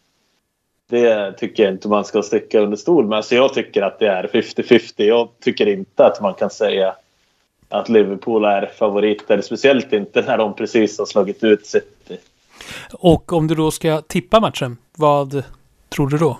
Det 0.93 1.33
tycker 1.37 1.63
jag 1.63 1.73
inte 1.73 1.87
man 1.87 2.05
ska 2.05 2.21
sticka 2.21 2.59
under 2.59 2.77
stol 2.77 3.07
med. 3.07 3.25
Så 3.25 3.35
jag 3.35 3.53
tycker 3.53 3.81
att 3.81 3.99
det 3.99 4.07
är 4.07 4.27
50-50. 4.27 4.93
Jag 4.95 5.29
tycker 5.43 5.67
inte 5.67 6.05
att 6.05 6.21
man 6.21 6.33
kan 6.33 6.49
säga 6.49 6.95
att 7.69 7.89
Liverpool 7.89 8.45
är 8.45 8.71
favoriter. 8.77 9.41
Speciellt 9.41 9.93
inte 9.93 10.21
när 10.21 10.37
de 10.37 10.55
precis 10.55 10.99
har 10.99 11.05
slagit 11.05 11.43
ut 11.43 11.65
City. 11.65 12.17
Och 12.93 13.33
om 13.33 13.47
du 13.47 13.55
då 13.55 13.71
ska 13.71 14.01
tippa 14.01 14.39
matchen, 14.39 14.77
vad 14.95 15.43
tror 15.89 16.09
du 16.09 16.17
då? 16.17 16.37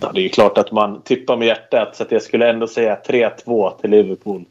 Ja, 0.00 0.12
det 0.14 0.24
är 0.24 0.28
klart 0.28 0.58
att 0.58 0.72
man 0.72 1.00
tippar 1.02 1.36
med 1.36 1.48
hjärtat 1.48 1.96
så 1.96 2.02
att 2.02 2.12
jag 2.12 2.22
skulle 2.22 2.50
ändå 2.50 2.66
säga 2.66 2.98
3-2 3.08 3.80
till 3.80 3.90
Liverpool. 3.90 4.44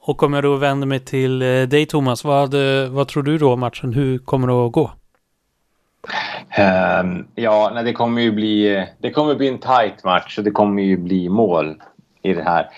Och 0.00 0.22
om 0.22 0.32
jag 0.32 0.44
då 0.44 0.56
vänder 0.56 0.86
mig 0.86 1.00
till 1.00 1.42
eh, 1.42 1.62
dig 1.62 1.86
Thomas, 1.86 2.24
vad, 2.24 2.54
eh, 2.54 2.88
vad 2.88 3.08
tror 3.08 3.22
du 3.22 3.38
då 3.38 3.52
om 3.52 3.60
matchen? 3.60 3.92
Hur 3.92 4.18
kommer 4.18 4.48
det 4.48 4.54
att 4.54 4.72
gå? 4.72 4.90
Um, 6.58 7.26
ja, 7.34 7.70
nej, 7.74 7.84
det 7.84 7.92
kommer 7.92 8.22
ju 8.22 8.32
bli, 8.32 8.86
det 8.98 9.10
kommer 9.10 9.34
bli 9.34 9.48
en 9.48 9.58
tight 9.58 10.04
match 10.04 10.38
och 10.38 10.44
det 10.44 10.50
kommer 10.50 10.82
ju 10.82 10.96
bli 10.96 11.28
mål 11.28 11.82
i 12.22 12.32
det 12.32 12.42
här. 12.42 12.70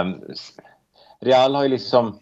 Um, 0.00 0.20
Real 1.20 1.54
har 1.54 1.62
ju 1.62 1.68
liksom 1.68 2.18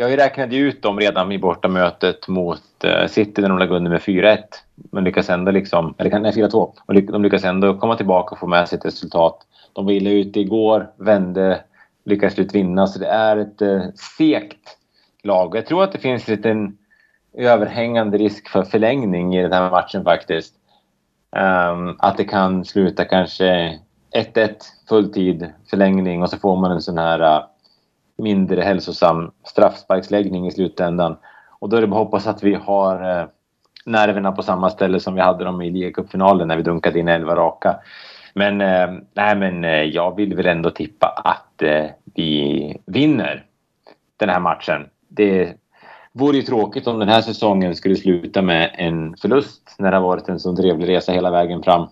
jag 0.00 0.18
räknade 0.18 0.56
ut 0.56 0.82
dem 0.82 0.98
redan 0.98 1.32
i 1.32 1.38
bortamötet 1.38 2.28
mot 2.28 2.62
uh, 2.84 3.06
City 3.06 3.42
när 3.42 3.48
de 3.48 3.58
låg 3.58 3.70
under 3.70 3.90
med 3.90 4.00
4-1. 4.00 4.38
Men 4.74 5.04
lyckas 5.04 5.30
ändå 5.30 5.50
liksom, 5.50 5.94
eller 5.98 6.18
nej 6.18 6.32
4-2. 6.32 6.72
Och 6.86 6.94
de 6.94 7.22
lyckas 7.22 7.44
ändå 7.44 7.78
komma 7.78 7.96
tillbaka 7.96 8.32
och 8.32 8.38
få 8.38 8.46
med 8.46 8.68
sig 8.68 8.78
ett 8.78 8.84
resultat. 8.84 9.38
De 9.72 9.84
var 9.84 9.92
illa 9.92 10.10
ute 10.10 10.40
igår, 10.40 10.90
vände, 10.96 11.60
lyckades 12.04 12.34
slut 12.34 12.54
vinna. 12.54 12.86
Så 12.86 12.98
det 12.98 13.06
är 13.06 13.36
ett 13.36 13.62
uh, 13.62 13.82
segt 14.18 14.76
lag. 15.22 15.56
Jag 15.56 15.66
tror 15.66 15.84
att 15.84 15.92
det 15.92 15.98
finns 15.98 16.28
en 16.28 16.34
liten 16.34 16.78
överhängande 17.34 18.18
risk 18.18 18.48
för 18.48 18.62
förlängning 18.62 19.36
i 19.36 19.42
den 19.42 19.52
här 19.52 19.70
matchen 19.70 20.04
faktiskt. 20.04 20.54
Um, 21.36 21.96
att 21.98 22.16
det 22.16 22.24
kan 22.24 22.64
sluta 22.64 23.04
kanske 23.04 23.78
1-1 24.16 24.54
fulltid, 24.88 25.52
förlängning 25.70 26.22
och 26.22 26.30
så 26.30 26.38
får 26.38 26.56
man 26.56 26.72
en 26.72 26.82
sån 26.82 26.98
här 26.98 27.22
uh, 27.22 27.44
mindre 28.18 28.62
hälsosam 28.62 29.30
straffsparksläggning 29.44 30.46
i 30.46 30.50
slutändan. 30.50 31.16
Och 31.58 31.68
då 31.68 31.76
är 31.76 31.80
det 31.80 31.86
bara 31.86 32.00
att 32.00 32.06
hoppas 32.06 32.26
att 32.26 32.42
vi 32.42 32.54
har 32.54 33.20
uh, 33.20 33.28
nerverna 33.86 34.32
på 34.32 34.42
samma 34.42 34.70
ställe 34.70 35.00
som 35.00 35.14
vi 35.14 35.20
hade 35.20 35.44
dem 35.44 35.62
i 35.62 35.70
ligacupfinalen 35.70 36.48
när 36.48 36.56
vi 36.56 36.62
dunkade 36.62 36.98
in 36.98 37.08
elva 37.08 37.36
raka. 37.36 37.76
Men, 38.34 38.60
eh, 38.60 38.90
nej, 39.14 39.36
men 39.36 39.64
eh, 39.64 39.82
jag 39.82 40.16
vill 40.16 40.34
väl 40.34 40.46
ändå 40.46 40.70
tippa 40.70 41.06
att 41.06 41.62
eh, 41.62 41.86
vi 42.14 42.76
vinner 42.86 43.44
den 44.16 44.28
här 44.28 44.40
matchen. 44.40 44.88
Det 45.08 45.54
vore 46.12 46.36
ju 46.36 46.42
tråkigt 46.42 46.86
om 46.86 46.98
den 46.98 47.08
här 47.08 47.22
säsongen 47.22 47.76
skulle 47.76 47.96
sluta 47.96 48.42
med 48.42 48.74
en 48.78 49.16
förlust 49.16 49.74
när 49.78 49.90
det 49.90 49.96
har 49.96 50.04
varit 50.04 50.28
en 50.28 50.40
så 50.40 50.56
trevlig 50.56 50.88
resa 50.88 51.12
hela 51.12 51.30
vägen 51.30 51.62
fram. 51.62 51.88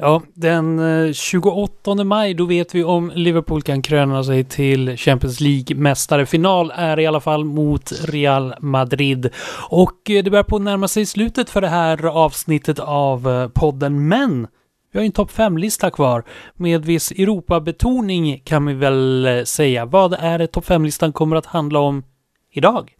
Ja, 0.00 0.22
den 0.34 0.78
eh, 1.06 1.12
28 1.12 2.04
maj 2.04 2.34
då 2.34 2.44
vet 2.44 2.74
vi 2.74 2.84
om 2.84 3.12
Liverpool 3.14 3.62
kan 3.62 3.82
kröna 3.82 4.24
sig 4.24 4.44
till 4.44 4.96
Champions 4.96 5.40
League-mästare. 5.40 6.26
Final 6.26 6.72
är 6.74 7.00
i 7.00 7.06
alla 7.06 7.20
fall 7.20 7.44
mot 7.44 7.92
Real 8.04 8.54
Madrid. 8.60 9.30
Och 9.70 10.10
eh, 10.10 10.24
det 10.24 10.30
börjar 10.30 10.44
på 10.44 10.56
att 10.56 10.62
närma 10.62 10.88
sig 10.88 11.06
slutet 11.06 11.50
för 11.50 11.60
det 11.60 11.68
här 11.68 12.06
avsnittet 12.06 12.78
av 12.78 13.28
eh, 13.28 13.48
podden, 13.48 14.08
men 14.08 14.46
vi 14.92 14.98
har 14.98 15.06
en 15.06 15.12
topp 15.12 15.30
5-lista 15.30 15.90
kvar 15.90 16.24
med 16.54 16.84
viss 16.84 17.10
Europa-betoning 17.10 18.42
kan 18.44 18.66
vi 18.66 18.74
väl 18.74 19.42
säga. 19.46 19.84
Vad 19.84 20.14
är 20.14 20.38
det 20.38 20.46
topp 20.46 20.64
5-listan 20.64 21.12
kommer 21.12 21.36
att 21.36 21.46
handla 21.46 21.78
om 21.78 22.02
idag? 22.50 22.94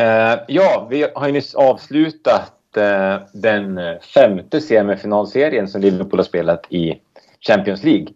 Uh, 0.00 0.42
ja, 0.48 0.86
vi 0.90 1.06
har 1.14 1.26
ju 1.26 1.32
nyss 1.32 1.54
avslutat 1.54 2.54
Eh, 2.76 3.20
den 3.32 3.80
femte 4.14 4.60
semifinalserien 4.60 5.68
som 5.68 5.80
Liverpool 5.80 6.18
har 6.18 6.24
spelat 6.24 6.66
i 6.68 7.00
Champions 7.40 7.84
League. 7.84 8.06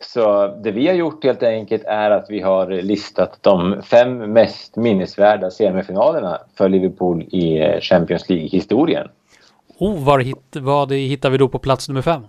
Så 0.00 0.46
det 0.46 0.70
vi 0.70 0.86
har 0.86 0.94
gjort 0.94 1.24
helt 1.24 1.42
enkelt 1.42 1.84
är 1.84 2.10
att 2.10 2.26
vi 2.28 2.40
har 2.40 2.66
listat 2.66 3.38
de 3.42 3.82
fem 3.82 4.18
mest 4.18 4.76
minnesvärda 4.76 5.50
semifinalerna 5.50 6.38
för 6.54 6.68
Liverpool 6.68 7.22
i 7.22 7.78
Champions 7.80 8.28
League-historien. 8.28 9.08
Oh, 9.78 10.04
var 10.04 10.18
hit, 10.18 10.56
vad 10.56 10.92
hittar 10.92 11.30
vi 11.30 11.38
då 11.38 11.48
på 11.48 11.58
plats 11.58 11.88
nummer 11.88 12.02
fem? 12.02 12.22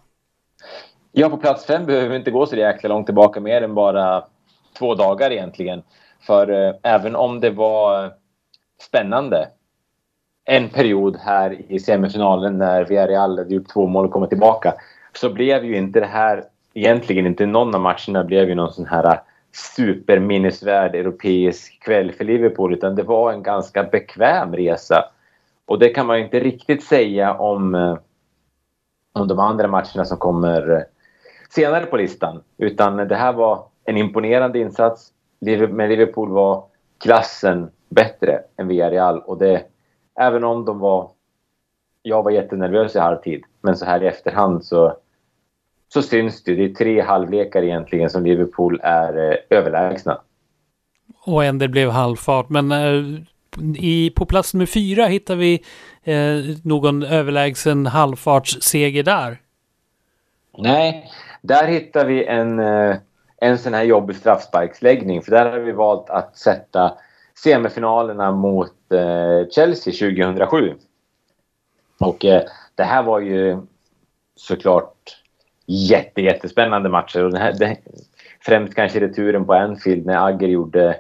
Ja, 1.12 1.30
på 1.30 1.38
plats 1.38 1.66
fem 1.66 1.86
behöver 1.86 2.10
vi 2.10 2.16
inte 2.16 2.32
gå 2.32 2.46
så 2.46 2.56
jäkla 2.56 2.90
långt 2.90 3.06
tillbaka 3.06 3.40
mer 3.40 3.62
än 3.62 3.76
bara 3.76 4.24
två 4.80 4.96
dagar 4.96 5.32
egentligen. 5.32 5.84
För 6.22 6.50
eh, 6.50 6.74
även 6.84 7.16
om 7.16 7.40
det 7.40 7.50
var 7.50 8.14
spännande 8.82 9.50
en 10.46 10.70
period 10.70 11.18
här 11.18 11.72
i 11.72 11.80
semifinalen 11.80 12.58
när 12.58 12.86
Villarreal 12.86 13.38
hade 13.38 13.56
gjort 13.56 13.74
två 13.74 13.88
mål 13.88 14.06
och 14.06 14.12
kommit 14.12 14.30
tillbaka 14.30 14.74
så 15.14 15.34
blev 15.34 15.66
ju 15.66 15.78
inte 15.78 16.00
det 16.00 16.06
här 16.06 16.44
egentligen 16.74 17.26
inte 17.26 17.46
någon 17.46 17.76
av 17.76 17.82
matcherna 17.82 18.24
blev 18.24 18.50
ju 18.50 18.56
någon 18.56 18.74
sån 18.74 18.86
här 18.86 19.20
superminnesvärd 19.76 20.96
europeisk 20.96 21.84
kväll 21.84 22.12
för 22.12 22.26
Liverpool 22.26 22.74
utan 22.74 22.96
det 22.96 23.04
var 23.04 23.32
en 23.32 23.44
ganska 23.44 23.84
bekväm 23.84 24.56
resa. 24.56 25.06
Och 25.66 25.80
det 25.80 25.90
kan 25.90 26.08
man 26.08 26.18
ju 26.18 26.24
inte 26.24 26.40
riktigt 26.40 26.84
säga 26.84 27.34
om, 27.34 27.76
eh, 27.76 27.98
om 29.14 29.28
de 29.28 29.40
andra 29.40 29.68
matcherna 29.68 30.06
som 30.06 30.18
kommer 30.18 30.72
eh, 30.72 30.82
senare 31.50 31.86
på 31.86 31.98
listan. 31.98 32.44
Utan 32.58 32.98
det 32.98 33.16
här 33.16 33.34
var 33.34 33.64
en 33.86 33.98
imponerande 33.98 34.60
insats. 34.60 35.14
Men 35.70 35.90
Liverpool 35.90 36.30
var 36.30 36.64
klassen 36.98 37.72
bättre 37.90 38.42
än 38.58 38.68
Villarreal 38.68 39.20
och 39.20 39.38
det, 39.38 39.64
även 40.20 40.44
om 40.44 40.66
de 40.66 40.80
var... 40.80 41.10
Jag 42.04 42.24
var 42.24 42.32
jättenervös 42.32 42.96
i 42.96 43.00
halvtid, 43.00 43.44
men 43.62 43.78
så 43.78 43.86
här 43.86 44.04
i 44.04 44.08
efterhand 44.08 44.66
så, 44.66 44.98
så 45.94 46.02
syns 46.02 46.44
det. 46.44 46.56
Det 46.56 46.64
är 46.64 46.70
tre 46.70 47.02
halvlekar 47.02 47.64
egentligen 47.64 48.10
som 48.10 48.26
Liverpool 48.26 48.80
är 48.84 49.32
eh, 49.32 49.38
överlägsna. 49.50 50.22
Och 51.26 51.46
en 51.46 51.58
det 51.58 51.68
blev 51.68 51.90
halvfart, 51.90 52.50
men 52.50 52.72
eh, 52.72 53.22
i, 53.78 54.10
på 54.16 54.26
plats 54.26 54.54
nummer 54.54 54.66
fyra 54.66 55.06
hittar 55.06 55.36
vi 55.36 55.64
eh, 56.04 56.58
någon 56.64 57.04
överlägsen 57.04 57.86
halvfartsseger 57.86 59.04
där. 59.04 59.38
Nej, 60.58 61.12
där 61.42 61.68
hittar 61.68 62.06
vi 62.06 62.26
en, 62.26 62.60
eh, 62.60 62.96
en 63.44 63.58
sån 63.58 63.74
här 63.74 63.84
jobbig 63.84 64.16
straffsparksläggning. 64.16 65.22
För 65.22 65.32
där 65.32 65.52
har 65.52 65.60
vi 65.60 65.72
valt 65.72 66.10
att 66.10 66.38
sätta 66.38 66.98
semifinalerna 67.44 68.32
mot 68.32 68.92
eh, 68.92 69.50
Chelsea 69.50 69.94
2007. 69.94 70.76
Och 72.00 72.26
eh, 72.26 72.42
det 72.76 72.84
här 72.84 73.04
var 73.04 73.20
ju 73.20 73.58
såklart 74.36 75.22
jätte, 75.66 76.22
jättespännande 76.22 76.90
matcher. 76.90 77.24
Och 77.24 77.32
det 77.32 77.40
här, 77.40 77.54
det, 77.54 77.78
främst 78.40 78.76
kanske 78.76 79.00
returen 79.00 79.46
på 79.46 79.54
Anfield 79.54 80.06
när 80.06 80.28
Agger 80.28 80.48
gjorde 80.48 81.00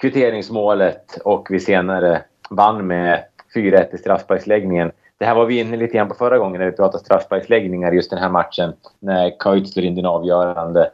kvitteringsmålet 0.00 1.18
och 1.24 1.46
vi 1.50 1.60
senare 1.60 2.22
vann 2.50 2.86
med 2.86 3.24
4-1 3.54 3.94
i 3.94 3.98
straffsparksläggningen. 3.98 4.92
Det 5.18 5.24
här 5.24 5.34
var 5.34 5.46
vi 5.46 5.60
inne 5.60 5.76
lite 5.76 5.96
grann 5.96 6.08
på 6.08 6.14
förra 6.14 6.38
gången 6.38 6.60
när 6.60 6.70
vi 6.70 6.76
pratade 6.76 7.04
straffsparksläggningar 7.04 7.92
just 7.92 8.10
den 8.10 8.18
här 8.18 8.30
matchen 8.30 8.72
när 8.98 9.38
Kuyt 9.38 9.72
slår 9.72 9.84
in 9.84 9.94
den 9.94 10.06
avgörande. 10.06 10.90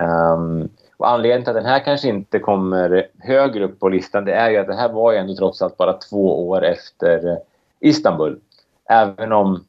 Um, 0.00 0.68
och 0.96 1.08
anledningen 1.08 1.44
till 1.44 1.50
att 1.50 1.62
den 1.62 1.72
här 1.72 1.84
kanske 1.84 2.08
inte 2.08 2.38
kommer 2.38 3.06
högre 3.18 3.64
upp 3.64 3.80
på 3.80 3.88
listan 3.88 4.24
det 4.24 4.34
är 4.34 4.50
ju 4.50 4.56
att 4.56 4.66
det 4.66 4.74
här 4.74 4.92
var 4.92 5.12
ju 5.12 5.18
ändå 5.18 5.34
trots 5.34 5.62
allt 5.62 5.76
bara 5.76 5.92
två 5.92 6.48
år 6.48 6.64
efter 6.64 7.38
Istanbul. 7.80 8.40
Även 8.88 9.32
om 9.32 9.64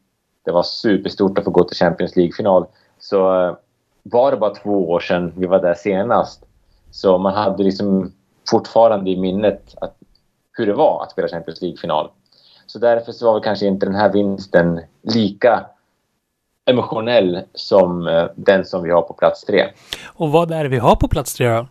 det 0.45 0.51
var 0.51 0.63
superstort 0.63 1.38
att 1.38 1.43
få 1.43 1.51
gå 1.51 1.63
till 1.63 1.77
Champions 1.77 2.15
League-final 2.15 2.65
så 2.99 3.47
eh, 3.47 3.55
var 4.03 4.32
det 4.32 4.38
bara 4.38 4.55
två 4.55 4.89
år 4.89 4.99
sedan 4.99 5.34
vi 5.38 5.45
var 5.45 5.61
där 5.61 5.73
senast. 5.73 6.43
Så 6.91 7.17
man 7.17 7.34
hade 7.34 7.63
liksom 7.63 8.13
fortfarande 8.51 9.09
i 9.09 9.17
minnet 9.17 9.75
att, 9.82 9.95
hur 10.51 10.65
det 10.65 10.73
var 10.73 11.03
att 11.03 11.11
spela 11.11 11.27
Champions 11.27 11.61
League-final. 11.61 12.09
Så 12.65 12.79
därför 12.79 13.11
så 13.11 13.25
var 13.25 13.34
väl 13.34 13.43
kanske 13.43 13.65
inte 13.65 13.86
den 13.86 13.95
här 13.95 14.13
vinsten 14.13 14.82
lika 15.01 15.65
emotionell 16.72 17.41
som 17.53 18.07
eh, 18.07 18.26
den 18.36 18.65
som 18.65 18.84
vi 18.84 18.91
har 18.91 19.01
på 19.01 19.13
plats 19.13 19.43
tre. 19.43 19.65
Och 20.05 20.32
vad 20.32 20.51
är 20.51 20.63
det 20.63 20.69
vi 20.69 20.78
har 20.78 20.95
på 20.95 21.07
plats 21.07 21.34
tre 21.34 21.49
då? 21.49 21.67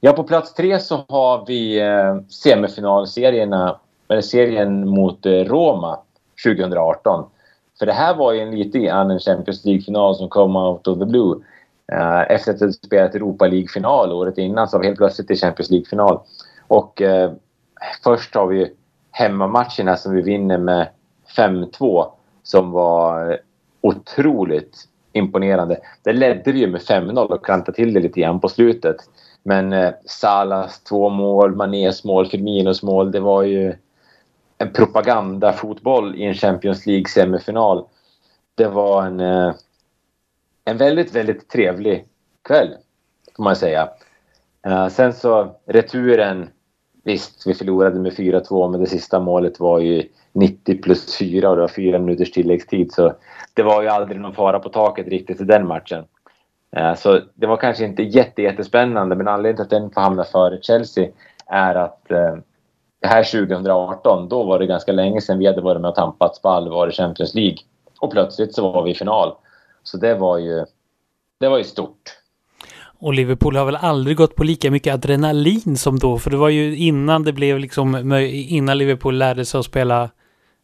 Ja, 0.00 0.12
på 0.12 0.24
plats 0.24 0.54
tre 0.54 0.80
så 0.80 1.04
har 1.08 1.46
vi 1.46 1.80
eh, 1.80 2.16
semifinalserierna, 2.28 3.80
eller 4.08 4.20
serien 4.20 4.88
mot 4.88 5.26
eh, 5.26 5.32
Roma 5.32 5.98
2018. 6.46 7.24
För 7.78 7.86
det 7.86 7.92
här 7.92 8.14
var 8.14 8.32
ju 8.32 8.40
en 8.40 8.58
lite 8.58 8.78
grann 8.78 9.10
en 9.10 9.18
Champions 9.18 9.64
League-final 9.64 10.14
som 10.14 10.28
kom 10.28 10.56
out 10.56 10.86
of 10.86 10.98
the 10.98 11.04
blue. 11.04 11.36
efter 12.28 12.54
att 12.54 12.60
ha 12.60 12.72
spelat 12.72 13.14
Europa 13.14 13.46
League-final 13.46 14.12
året 14.12 14.38
innan 14.38 14.68
så 14.68 14.76
var 14.76 14.80
vi 14.80 14.86
helt 14.86 14.98
plötsligt 14.98 15.30
i 15.30 15.36
Champions 15.36 15.70
League-final. 15.70 16.20
Och 16.68 17.02
först 18.04 18.34
har 18.34 18.46
vi 18.46 18.72
hemmamatcherna 19.10 19.96
som 19.96 20.14
vi 20.14 20.22
vinner 20.22 20.58
med 20.58 20.88
5-2 21.36 22.06
som 22.44 22.70
var 22.70 23.40
otroligt 23.80 24.88
imponerande. 25.12 25.78
Det 26.02 26.12
ledde 26.12 26.52
vi 26.52 26.58
ju 26.58 26.66
med 26.66 26.80
5-0 26.80 27.18
och 27.18 27.44
klantade 27.44 27.76
till 27.76 27.94
det 27.94 28.00
lite 28.00 28.20
grann 28.20 28.40
på 28.40 28.48
slutet. 28.48 28.96
Men 29.42 29.72
eh, 29.72 29.92
Salas 30.06 30.84
två 30.84 31.08
mål, 31.08 31.56
Manés 31.56 32.04
mål, 32.04 32.26
Firminos 32.26 32.82
mål, 32.82 33.12
det 33.12 33.20
var 33.20 33.42
ju 33.42 33.74
en 34.58 34.72
propagandafotboll 34.72 36.14
i 36.16 36.24
en 36.24 36.34
Champions 36.34 36.86
League-semifinal. 36.86 37.86
Det 38.54 38.68
var 38.68 39.06
en, 39.06 39.20
eh, 39.20 39.54
en 40.64 40.76
väldigt, 40.76 41.14
väldigt 41.14 41.48
trevlig 41.48 42.06
kväll, 42.48 42.74
får 43.36 43.42
man 43.42 43.56
säga. 43.56 43.88
Eh, 44.66 44.88
sen 44.88 45.12
så 45.12 45.56
returen 45.66 46.50
Visst, 47.04 47.46
vi 47.46 47.54
förlorade 47.54 48.00
med 48.00 48.12
4-2 48.12 48.70
men 48.70 48.80
det 48.80 48.86
sista 48.86 49.20
målet 49.20 49.60
var 49.60 49.78
ju 49.78 50.08
90 50.32 50.82
plus 50.82 51.16
4 51.18 51.50
och 51.50 51.56
det 51.56 51.60
var 51.60 51.68
fyra 51.68 51.98
minuters 51.98 52.30
tilläggstid. 52.30 52.92
Så 52.92 53.12
det 53.54 53.62
var 53.62 53.82
ju 53.82 53.88
aldrig 53.88 54.20
någon 54.20 54.34
fara 54.34 54.58
på 54.58 54.68
taket 54.68 55.08
riktigt 55.08 55.40
i 55.40 55.44
den 55.44 55.66
matchen. 55.66 56.04
Eh, 56.76 56.94
så 56.94 57.20
det 57.34 57.46
var 57.46 57.56
kanske 57.56 57.84
inte 57.84 58.02
jätte, 58.02 58.42
jättespännande 58.42 59.16
men 59.16 59.28
anledningen 59.28 59.56
till 59.56 59.76
att 59.76 59.82
den 59.82 59.90
får 59.90 60.00
hamna 60.00 60.24
före 60.24 60.58
Chelsea 60.62 61.08
är 61.46 61.74
att 61.74 62.10
eh, 62.10 62.36
det 63.00 63.08
här 63.08 63.24
2018, 63.24 64.28
då 64.28 64.44
var 64.44 64.58
det 64.58 64.66
ganska 64.66 64.92
länge 64.92 65.20
sedan 65.20 65.38
vi 65.38 65.46
hade 65.46 65.60
varit 65.60 65.80
med 65.80 65.88
och 65.88 65.94
tampats 65.94 66.42
på 66.42 66.48
allvar 66.48 66.88
i 66.88 66.92
Champions 66.92 67.34
League. 67.34 67.58
Och 68.00 68.12
plötsligt 68.12 68.54
så 68.54 68.72
var 68.72 68.82
vi 68.82 68.90
i 68.90 68.94
final. 68.94 69.34
Så 69.82 69.96
det 69.96 70.14
var 70.14 70.38
ju, 70.38 70.64
det 71.40 71.48
var 71.48 71.58
ju 71.58 71.64
stort. 71.64 72.23
Och 73.04 73.14
Liverpool 73.14 73.56
har 73.56 73.64
väl 73.64 73.76
aldrig 73.76 74.16
gått 74.16 74.36
på 74.36 74.44
lika 74.44 74.70
mycket 74.70 74.94
adrenalin 74.94 75.76
som 75.76 75.98
då, 75.98 76.18
för 76.18 76.30
det 76.30 76.36
var 76.36 76.48
ju 76.48 76.76
innan 76.76 77.24
det 77.24 77.32
blev 77.32 77.58
liksom, 77.58 78.12
innan 78.32 78.78
Liverpool 78.78 79.18
lärde 79.18 79.44
sig 79.44 79.58
att 79.58 79.64
spela 79.64 80.10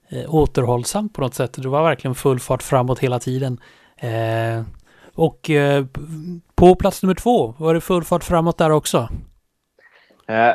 eh, 0.09 0.35
återhållsamt 0.35 1.15
på 1.15 1.21
något 1.21 1.35
sätt. 1.35 1.53
Det 1.53 1.69
var 1.69 1.83
verkligen 1.83 2.15
full 2.15 2.41
fart 2.41 2.63
framåt 2.63 2.99
hela 2.99 3.19
tiden. 3.19 3.61
Eh, 3.97 4.63
och 5.15 5.51
eh, 5.51 5.85
på 6.55 6.75
plats 6.75 7.03
nummer 7.03 7.15
två, 7.15 7.55
var 7.59 7.75
det 7.75 7.81
full 7.81 8.05
fart 8.05 8.25
framåt 8.25 8.59
där 8.59 8.71
också? 8.71 9.09
Eh, 10.29 10.55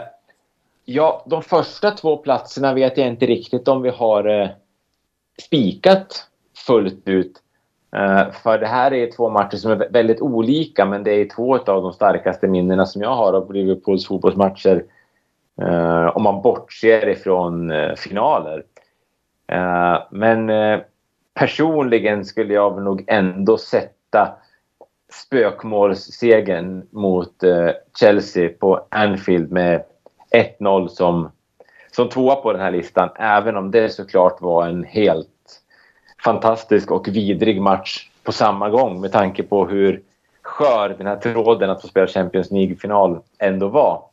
ja, 0.85 1.25
de 1.27 1.43
första 1.43 1.91
två 1.91 2.17
platserna 2.17 2.73
vet 2.73 2.97
jag 2.97 3.07
inte 3.07 3.25
riktigt 3.25 3.67
om 3.67 3.81
vi 3.81 3.89
har 3.89 4.41
eh, 4.41 4.49
spikat 5.41 6.27
fullt 6.67 7.07
ut. 7.07 7.41
Eh, 7.95 8.31
för 8.31 8.57
det 8.57 8.67
här 8.67 8.93
är 8.93 9.11
två 9.11 9.29
matcher 9.29 9.57
som 9.57 9.71
är 9.71 9.89
väldigt 9.89 10.21
olika 10.21 10.85
men 10.85 11.03
det 11.03 11.11
är 11.11 11.29
två 11.29 11.57
av 11.57 11.81
de 11.81 11.93
starkaste 11.93 12.47
minnena 12.47 12.85
som 12.85 13.01
jag 13.01 13.15
har 13.15 13.33
av 13.33 13.53
Liverpools 13.53 14.07
fotbollsmatcher. 14.07 14.83
Eh, 15.61 16.17
om 16.17 16.23
man 16.23 16.41
bortser 16.41 17.09
ifrån 17.09 17.71
eh, 17.71 17.95
finaler. 17.95 18.63
men 20.09 20.51
personligen 21.33 22.25
skulle 22.25 22.53
jag 22.53 22.81
nog 22.81 23.03
ändå 23.07 23.57
sätta 23.57 24.37
spökmålssegern 25.11 26.87
mot 26.91 27.33
Chelsea 27.99 28.49
på 28.59 28.87
Anfield 28.91 29.51
med 29.51 29.83
1-0 30.59 30.87
som, 30.87 31.31
som 31.91 32.09
tvåa 32.09 32.35
på 32.35 32.51
den 32.53 32.61
här 32.61 32.71
listan. 32.71 33.09
Även 33.15 33.57
om 33.57 33.71
det 33.71 33.89
såklart 33.89 34.41
var 34.41 34.67
en 34.67 34.83
helt 34.83 35.34
fantastisk 36.25 36.91
och 36.91 37.07
vidrig 37.07 37.61
match 37.61 38.09
på 38.23 38.31
samma 38.31 38.69
gång 38.69 39.01
med 39.01 39.11
tanke 39.11 39.43
på 39.43 39.65
hur 39.65 40.01
skör 40.41 40.95
den 40.97 41.07
här 41.07 41.15
tråden 41.15 41.69
att 41.69 41.81
få 41.81 41.87
spela 41.87 42.07
Champions 42.07 42.51
League-final 42.51 43.21
ändå 43.39 43.67
var. 43.67 44.03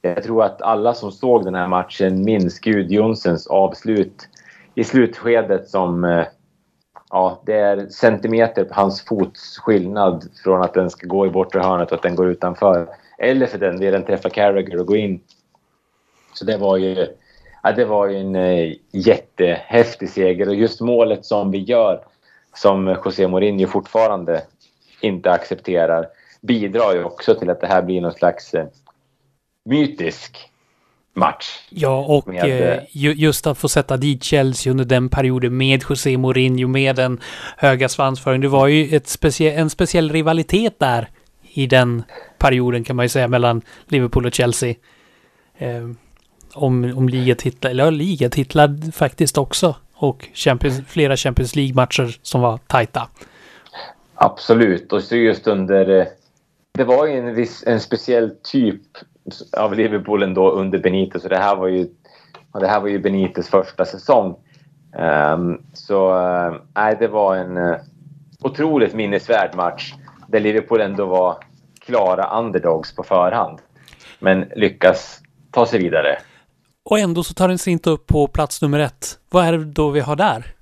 Jag 0.00 0.22
tror 0.22 0.44
att 0.44 0.62
alla 0.62 0.94
som 0.94 1.12
såg 1.12 1.44
den 1.44 1.54
här 1.54 1.68
matchen 1.68 2.24
minns 2.24 2.58
Gud 2.58 2.90
Jonsens 2.90 3.46
avslut 3.46 4.28
i 4.74 4.84
slutskedet 4.84 5.68
som... 5.68 6.04
Eh, 6.04 6.26
ja, 7.10 7.42
det 7.46 7.54
är 7.54 7.86
centimeter 7.86 8.64
på 8.64 8.74
hans 8.74 9.04
fots 9.04 9.58
skillnad 9.58 10.28
från 10.44 10.62
att 10.62 10.74
den 10.74 10.90
ska 10.90 11.06
gå 11.06 11.26
i 11.26 11.30
bortre 11.30 11.60
hörnet 11.60 11.88
och 11.88 11.96
att 11.96 12.02
den 12.02 12.16
går 12.16 12.28
utanför. 12.28 12.88
Eller 13.18 13.46
för 13.46 13.58
den 13.58 13.80
delen 13.80 14.04
träffa 14.04 14.30
Carragher 14.30 14.80
och 14.80 14.86
gå 14.86 14.96
in. 14.96 15.20
Så 16.34 16.44
det 16.44 16.56
var 16.56 16.76
ju 16.76 17.06
ja, 17.62 17.72
det 17.72 17.84
var 17.84 18.08
ju 18.08 18.16
en 18.16 18.36
eh, 18.36 18.74
jättehäftig 18.92 20.08
seger 20.10 20.48
och 20.48 20.54
just 20.54 20.80
målet 20.80 21.24
som 21.24 21.50
vi 21.50 21.58
gör 21.58 22.04
som 22.54 22.96
José 23.04 23.28
Mourinho 23.28 23.66
fortfarande 23.66 24.42
inte 25.00 25.30
accepterar 25.30 26.06
bidrar 26.40 26.94
ju 26.94 27.04
också 27.04 27.34
till 27.34 27.50
att 27.50 27.60
det 27.60 27.66
här 27.66 27.82
blir 27.82 28.00
någon 28.00 28.12
slags 28.12 28.54
eh, 28.54 28.66
mytisk 29.64 30.52
match. 31.14 31.44
Ja, 31.70 32.04
och 32.08 32.28
med, 32.28 32.74
eh, 32.74 32.82
just 32.92 33.46
att 33.46 33.58
få 33.58 33.68
sätta 33.68 33.96
dit 33.96 34.24
Chelsea 34.24 34.70
under 34.70 34.84
den 34.84 35.08
perioden 35.08 35.56
med 35.56 35.82
José 35.88 36.16
Mourinho, 36.16 36.68
med 36.68 36.96
den 36.96 37.20
höga 37.56 37.88
svansföringen. 37.88 38.40
Det 38.40 38.48
var 38.48 38.66
ju 38.66 38.96
ett 38.96 39.06
specie 39.06 39.52
en 39.52 39.70
speciell 39.70 40.12
rivalitet 40.12 40.78
där 40.78 41.08
i 41.42 41.66
den 41.66 42.02
perioden 42.38 42.84
kan 42.84 42.96
man 42.96 43.04
ju 43.04 43.08
säga 43.08 43.28
mellan 43.28 43.62
Liverpool 43.88 44.26
och 44.26 44.34
Chelsea. 44.34 44.74
Eh, 45.58 45.88
om, 46.54 46.92
om 46.96 47.08
ligatitlar, 47.08 47.70
eller 47.70 47.84
ja, 47.84 47.90
ligatitlar 47.90 48.92
faktiskt 48.92 49.38
också. 49.38 49.74
Och 49.94 50.28
Champions, 50.34 50.80
flera 50.86 51.16
Champions 51.16 51.56
League-matcher 51.56 52.18
som 52.22 52.40
var 52.40 52.58
tajta. 52.66 53.08
Absolut, 54.14 54.92
och 54.92 55.02
så 55.02 55.16
just 55.16 55.46
under... 55.46 56.00
Eh, 56.00 56.06
det 56.74 56.84
var 56.84 57.06
ju 57.06 57.18
en, 57.18 57.34
viss, 57.34 57.64
en 57.66 57.80
speciell 57.80 58.30
typ 58.42 58.80
av 59.56 59.74
Liverpool 59.74 60.22
ändå 60.22 60.50
under 60.50 60.78
Benitez. 60.78 61.22
Så 61.22 61.28
det 61.28 61.38
här 61.38 61.56
var 61.56 61.68
ju, 61.68 61.88
det 62.60 62.66
här 62.66 62.80
var 62.80 62.88
ju 62.88 62.98
Benites 62.98 63.48
första 63.48 63.84
säsong. 63.84 64.36
Um, 64.98 65.62
så 65.72 66.14
uh, 66.74 66.98
det 66.98 67.08
var 67.08 67.36
en 67.36 67.56
uh, 67.56 67.76
otroligt 68.40 68.94
minnesvärd 68.94 69.54
match 69.54 69.94
där 70.26 70.40
Liverpool 70.40 70.80
ändå 70.80 71.06
var 71.06 71.36
klara 71.80 72.38
underdogs 72.38 72.94
på 72.94 73.02
förhand. 73.02 73.58
Men 74.18 74.40
lyckas 74.56 75.20
ta 75.50 75.66
sig 75.66 75.78
vidare. 75.78 76.18
Och 76.84 76.98
ändå 76.98 77.22
så 77.22 77.34
tar 77.34 77.48
den 77.48 77.58
sig 77.58 77.72
inte 77.72 77.90
upp 77.90 78.06
på 78.06 78.26
plats 78.26 78.62
nummer 78.62 78.78
ett. 78.78 79.18
Vad 79.30 79.44
är 79.44 79.52
det 79.52 79.64
då 79.64 79.90
vi 79.90 80.00
har 80.00 80.16
där? 80.16 80.54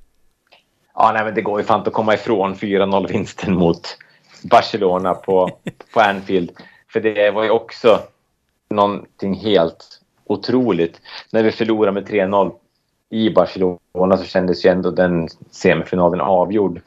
Ja, 0.95 1.13
nej, 1.15 1.25
men 1.25 1.35
det 1.35 1.43
går 1.43 1.61
ju 1.61 1.67
fan 1.67 1.81
inte 1.81 1.89
att 1.89 1.95
komma 1.95 2.15
ifrån 2.15 2.55
4-0-vinsten 2.55 3.55
mot 3.55 3.99
Barcelona 4.43 5.15
på, 5.15 5.51
på 5.95 6.01
Anfield. 6.01 6.51
För 6.93 7.01
det 7.01 7.31
var 7.31 7.45
ju 7.45 7.51
också 7.51 8.01
någonting 8.71 9.35
helt 9.35 10.01
otroligt. 10.25 11.01
När 11.33 11.43
vi 11.43 11.53
förlorade 11.53 11.93
med 11.93 12.09
3-0 12.09 12.53
i 13.11 13.31
Barcelona 13.31 14.17
så 14.17 14.25
kändes 14.25 14.65
ju 14.65 14.71
ändå 14.71 14.91
den 14.91 15.29
semifinalen 15.51 16.21
avgjord. 16.21 16.81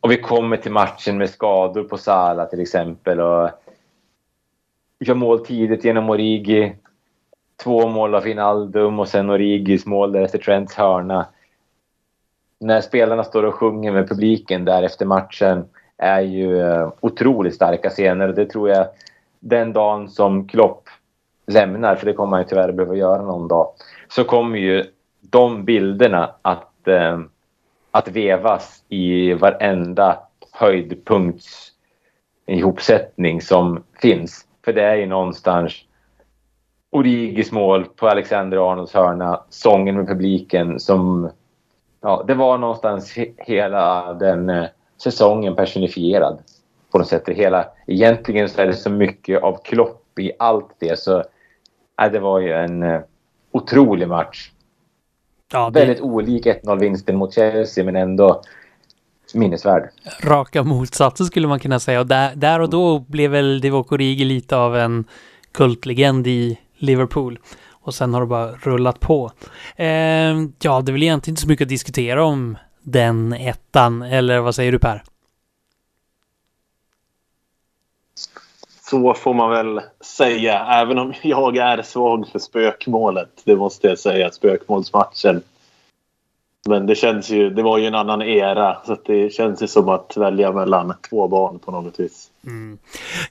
Och 0.00 0.10
vi 0.10 0.16
kommer 0.16 0.56
till 0.56 0.72
matchen 0.72 1.18
med 1.18 1.30
skador 1.30 1.84
på 1.84 1.98
Sala 1.98 2.46
till 2.46 2.60
exempel. 2.60 3.20
Och 3.20 3.50
vi 4.98 5.06
gör 5.06 5.14
mål 5.14 5.46
tidigt 5.46 5.84
genom 5.84 6.10
Origi. 6.10 6.76
Två 7.62 7.88
mål 7.88 8.14
av 8.14 8.20
Finaldum 8.20 9.00
och 9.00 9.08
sen 9.08 9.30
Origis 9.30 9.86
mål 9.86 10.12
därefter 10.12 10.38
Trents 10.38 10.74
hörna. 10.74 11.26
När 12.60 12.80
spelarna 12.80 13.24
står 13.24 13.42
och 13.42 13.54
sjunger 13.54 13.92
med 13.92 14.08
publiken 14.08 14.64
där 14.64 14.82
efter 14.82 15.06
matchen 15.06 15.64
är 15.96 16.20
ju 16.20 16.60
eh, 16.60 16.92
otroligt 17.00 17.54
starka 17.54 17.90
scener. 17.90 18.28
Det 18.28 18.46
tror 18.46 18.68
jag 18.68 18.86
den 19.40 19.72
dagen 19.72 20.08
som 20.08 20.48
Klopp 20.48 20.88
lämnar, 21.46 21.96
för 21.96 22.06
det 22.06 22.12
kommer 22.12 22.36
han 22.36 22.42
ju 22.42 22.48
tyvärr 22.48 22.72
behöva 22.72 22.94
göra 22.94 23.22
någon 23.22 23.48
dag, 23.48 23.68
så 24.08 24.24
kommer 24.24 24.58
ju 24.58 24.84
de 25.20 25.64
bilderna 25.64 26.34
att, 26.42 26.88
eh, 26.88 27.20
att 27.90 28.08
vevas 28.08 28.84
i 28.88 29.34
varenda 29.34 30.18
höjdpunkts 30.52 31.72
ihopsättning 32.46 33.40
som 33.40 33.84
finns. 34.00 34.46
För 34.64 34.72
det 34.72 34.82
är 34.82 34.94
ju 34.94 35.06
någonstans 35.06 35.72
Origis 36.94 37.52
mål 37.52 37.84
på 37.84 38.08
Alexander 38.08 38.70
Arnolds 38.70 38.94
hörna, 38.94 39.40
sången 39.48 39.96
med 39.96 40.06
publiken 40.06 40.80
som... 40.80 41.30
Ja, 42.00 42.24
det 42.26 42.34
var 42.34 42.58
någonstans 42.58 43.12
he 43.16 43.26
hela 43.36 44.14
den 44.14 44.50
eh, 44.50 44.64
säsongen 45.02 45.56
personifierad 45.56 46.38
på 46.92 46.98
något 46.98 47.08
sätt. 47.08 47.28
Hela, 47.28 47.66
egentligen 47.86 48.48
så 48.48 48.60
är 48.60 48.66
det 48.66 48.74
så 48.74 48.90
mycket 48.90 49.42
av 49.42 49.58
Klopp 49.64 50.18
i 50.18 50.32
allt 50.38 50.70
det 50.78 50.98
så 50.98 51.18
äh, 52.02 52.12
det 52.12 52.18
var 52.18 52.40
ju 52.40 52.52
en 52.52 52.82
uh, 52.82 53.00
otrolig 53.52 54.08
match. 54.08 54.50
Ja, 55.52 55.70
det... 55.70 55.80
Väldigt 55.80 56.00
olik 56.00 56.46
1-0-vinsten 56.46 57.16
mot 57.16 57.34
Chelsea 57.34 57.84
men 57.84 57.96
ändå 57.96 58.42
minnesvärd. 59.34 59.90
Raka 60.22 60.62
motsatsen 60.62 61.26
skulle 61.26 61.48
man 61.48 61.60
kunna 61.60 61.80
säga 61.80 62.00
och 62.00 62.06
där, 62.06 62.34
där 62.34 62.60
och 62.60 62.70
då 62.70 62.98
blev 62.98 63.30
väl 63.30 63.60
Divock 63.60 63.92
Origi 63.92 64.24
lite 64.24 64.56
av 64.56 64.76
en 64.76 65.04
kultlegend 65.52 66.26
i 66.26 66.58
Liverpool. 66.76 67.38
Och 67.70 67.94
sen 67.94 68.14
har 68.14 68.20
det 68.20 68.26
bara 68.26 68.52
rullat 68.52 69.00
på. 69.00 69.30
Eh, 69.76 69.86
ja, 70.62 70.80
det 70.80 70.90
är 70.90 70.92
väl 70.92 71.02
egentligen 71.02 71.32
inte 71.32 71.42
så 71.42 71.48
mycket 71.48 71.64
att 71.64 71.68
diskutera 71.68 72.24
om 72.24 72.56
den 72.82 73.32
ettan, 73.32 74.02
eller 74.02 74.38
vad 74.38 74.54
säger 74.54 74.72
du 74.72 74.78
Per? 74.78 75.02
Så 78.90 79.14
får 79.14 79.34
man 79.34 79.50
väl 79.50 79.80
säga, 80.16 80.66
även 80.66 80.98
om 80.98 81.12
jag 81.22 81.56
är 81.56 81.82
svag 81.82 82.28
för 82.32 82.38
spökmålet. 82.38 83.42
Det 83.44 83.56
måste 83.56 83.88
jag 83.88 83.98
säga, 83.98 84.30
spökmålsmatchen. 84.30 85.42
Men 86.68 86.86
det 86.86 86.94
känns 86.94 87.30
ju, 87.30 87.50
det 87.50 87.62
var 87.62 87.78
ju 87.78 87.86
en 87.86 87.94
annan 87.94 88.22
era 88.22 88.76
så 88.86 88.96
det 89.06 89.32
känns 89.32 89.62
ju 89.62 89.66
som 89.66 89.88
att 89.88 90.16
välja 90.16 90.52
mellan 90.52 90.94
två 91.10 91.28
barn 91.28 91.58
på 91.58 91.70
något 91.70 92.00
vis. 92.00 92.30
Mm. 92.46 92.78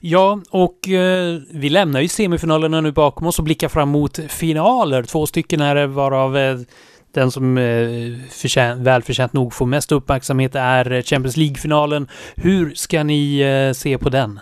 Ja, 0.00 0.40
och 0.50 0.88
eh, 0.88 1.40
vi 1.52 1.68
lämnar 1.68 2.00
ju 2.00 2.08
semifinalerna 2.08 2.80
nu 2.80 2.92
bakom 2.92 3.26
oss 3.26 3.38
och 3.38 3.44
blickar 3.44 3.68
fram 3.68 3.88
mot 3.88 4.18
finaler. 4.18 5.02
Två 5.02 5.26
stycken 5.26 5.60
är 5.60 5.74
det 5.74 5.86
varav 5.86 6.36
eh, 6.36 6.58
den 7.12 7.30
som 7.30 7.58
eh, 7.58 8.18
förtjän, 8.30 8.84
välförtjänt 8.84 9.32
nog 9.32 9.54
får 9.54 9.66
mest 9.66 9.92
uppmärksamhet 9.92 10.54
är 10.54 11.02
Champions 11.02 11.36
League-finalen. 11.36 12.08
Hur 12.36 12.74
ska 12.74 13.02
ni 13.02 13.40
eh, 13.40 13.72
se 13.72 13.98
på 13.98 14.08
den? 14.08 14.40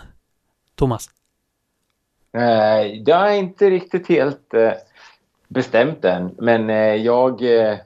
Thomas? 0.75 1.09
Eh, 2.37 3.01
jag 3.05 3.33
är 3.33 3.37
inte 3.37 3.69
riktigt 3.69 4.09
helt 4.09 4.53
eh, 4.53 4.71
bestämt 5.47 6.05
än, 6.05 6.35
men 6.37 6.69
eh, 6.69 6.95
jag 6.95 7.59
eh, 7.59 7.77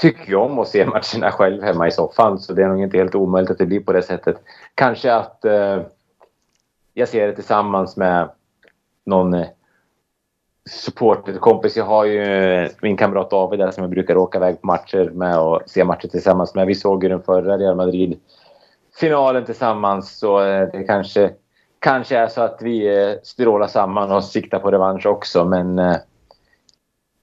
tycker 0.00 0.28
ju 0.28 0.36
om 0.36 0.58
att 0.58 0.68
se 0.68 0.86
matcherna 1.14 1.32
själv 1.32 1.62
hemma 1.62 1.88
i 1.88 1.90
soffan 1.90 2.38
så 2.38 2.52
det 2.52 2.62
är 2.62 2.68
nog 2.68 2.82
inte 2.82 2.98
helt 2.98 3.14
omöjligt 3.14 3.50
att 3.50 3.58
det 3.58 3.66
blir 3.66 3.80
på 3.80 3.92
det 3.92 4.02
sättet. 4.02 4.36
Kanske 4.74 5.14
att 5.14 5.44
eh, 5.44 5.80
jag 6.94 7.08
ser 7.08 7.26
det 7.26 7.34
tillsammans 7.34 7.96
med 7.96 8.30
någon 9.06 9.34
eh, 9.34 9.46
supporterkompis. 10.70 11.76
Jag 11.76 11.84
har 11.84 12.04
ju 12.04 12.22
eh, 12.22 12.70
min 12.82 12.96
kamrat 12.96 13.30
David 13.30 13.58
där 13.58 13.70
som 13.70 13.82
jag 13.82 13.90
brukar 13.90 14.16
åka 14.16 14.38
iväg 14.38 14.60
på 14.60 14.66
matcher 14.66 15.10
med 15.10 15.38
och 15.38 15.62
se 15.66 15.84
matcher 15.84 16.08
tillsammans 16.08 16.54
med. 16.54 16.66
Vi 16.66 16.74
såg 16.74 17.02
ju 17.02 17.08
den 17.08 17.22
förra 17.22 17.58
Real 17.58 17.76
Madrid-finalen 17.76 19.44
tillsammans 19.44 20.18
så 20.18 20.44
eh, 20.44 20.68
det 20.72 20.84
kanske, 20.84 21.30
kanske 21.78 22.18
är 22.18 22.28
så 22.28 22.40
att 22.40 22.58
vi 22.62 23.02
eh, 23.02 23.14
strålar 23.22 23.66
samman 23.66 24.12
och 24.12 24.24
siktar 24.24 24.58
på 24.58 24.70
revansch 24.70 25.06
också 25.06 25.44
men 25.44 25.78
eh, 25.78 25.96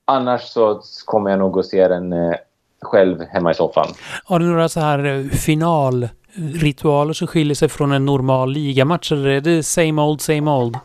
annars 0.05 0.41
så 0.41 0.81
kommer 1.05 1.29
jag 1.29 1.39
nog 1.39 1.59
att 1.59 1.65
se 1.65 1.87
den 1.87 2.13
eh, 2.13 2.35
själv 2.81 3.21
hemma 3.29 3.51
i 3.51 3.53
soffan. 3.53 3.87
Har 4.25 4.39
du 4.39 4.45
några 4.45 4.69
så 4.69 4.79
här 4.79 5.29
finalritualer 5.29 7.13
som 7.13 7.27
skiljer 7.27 7.55
sig 7.55 7.69
från 7.69 7.91
en 7.91 8.05
normal 8.05 8.51
ligamatch 8.51 9.11
eller 9.11 9.29
är 9.29 9.41
det 9.41 9.63
same 9.63 10.01
old, 10.01 10.21
same 10.21 10.51
old? 10.51 10.77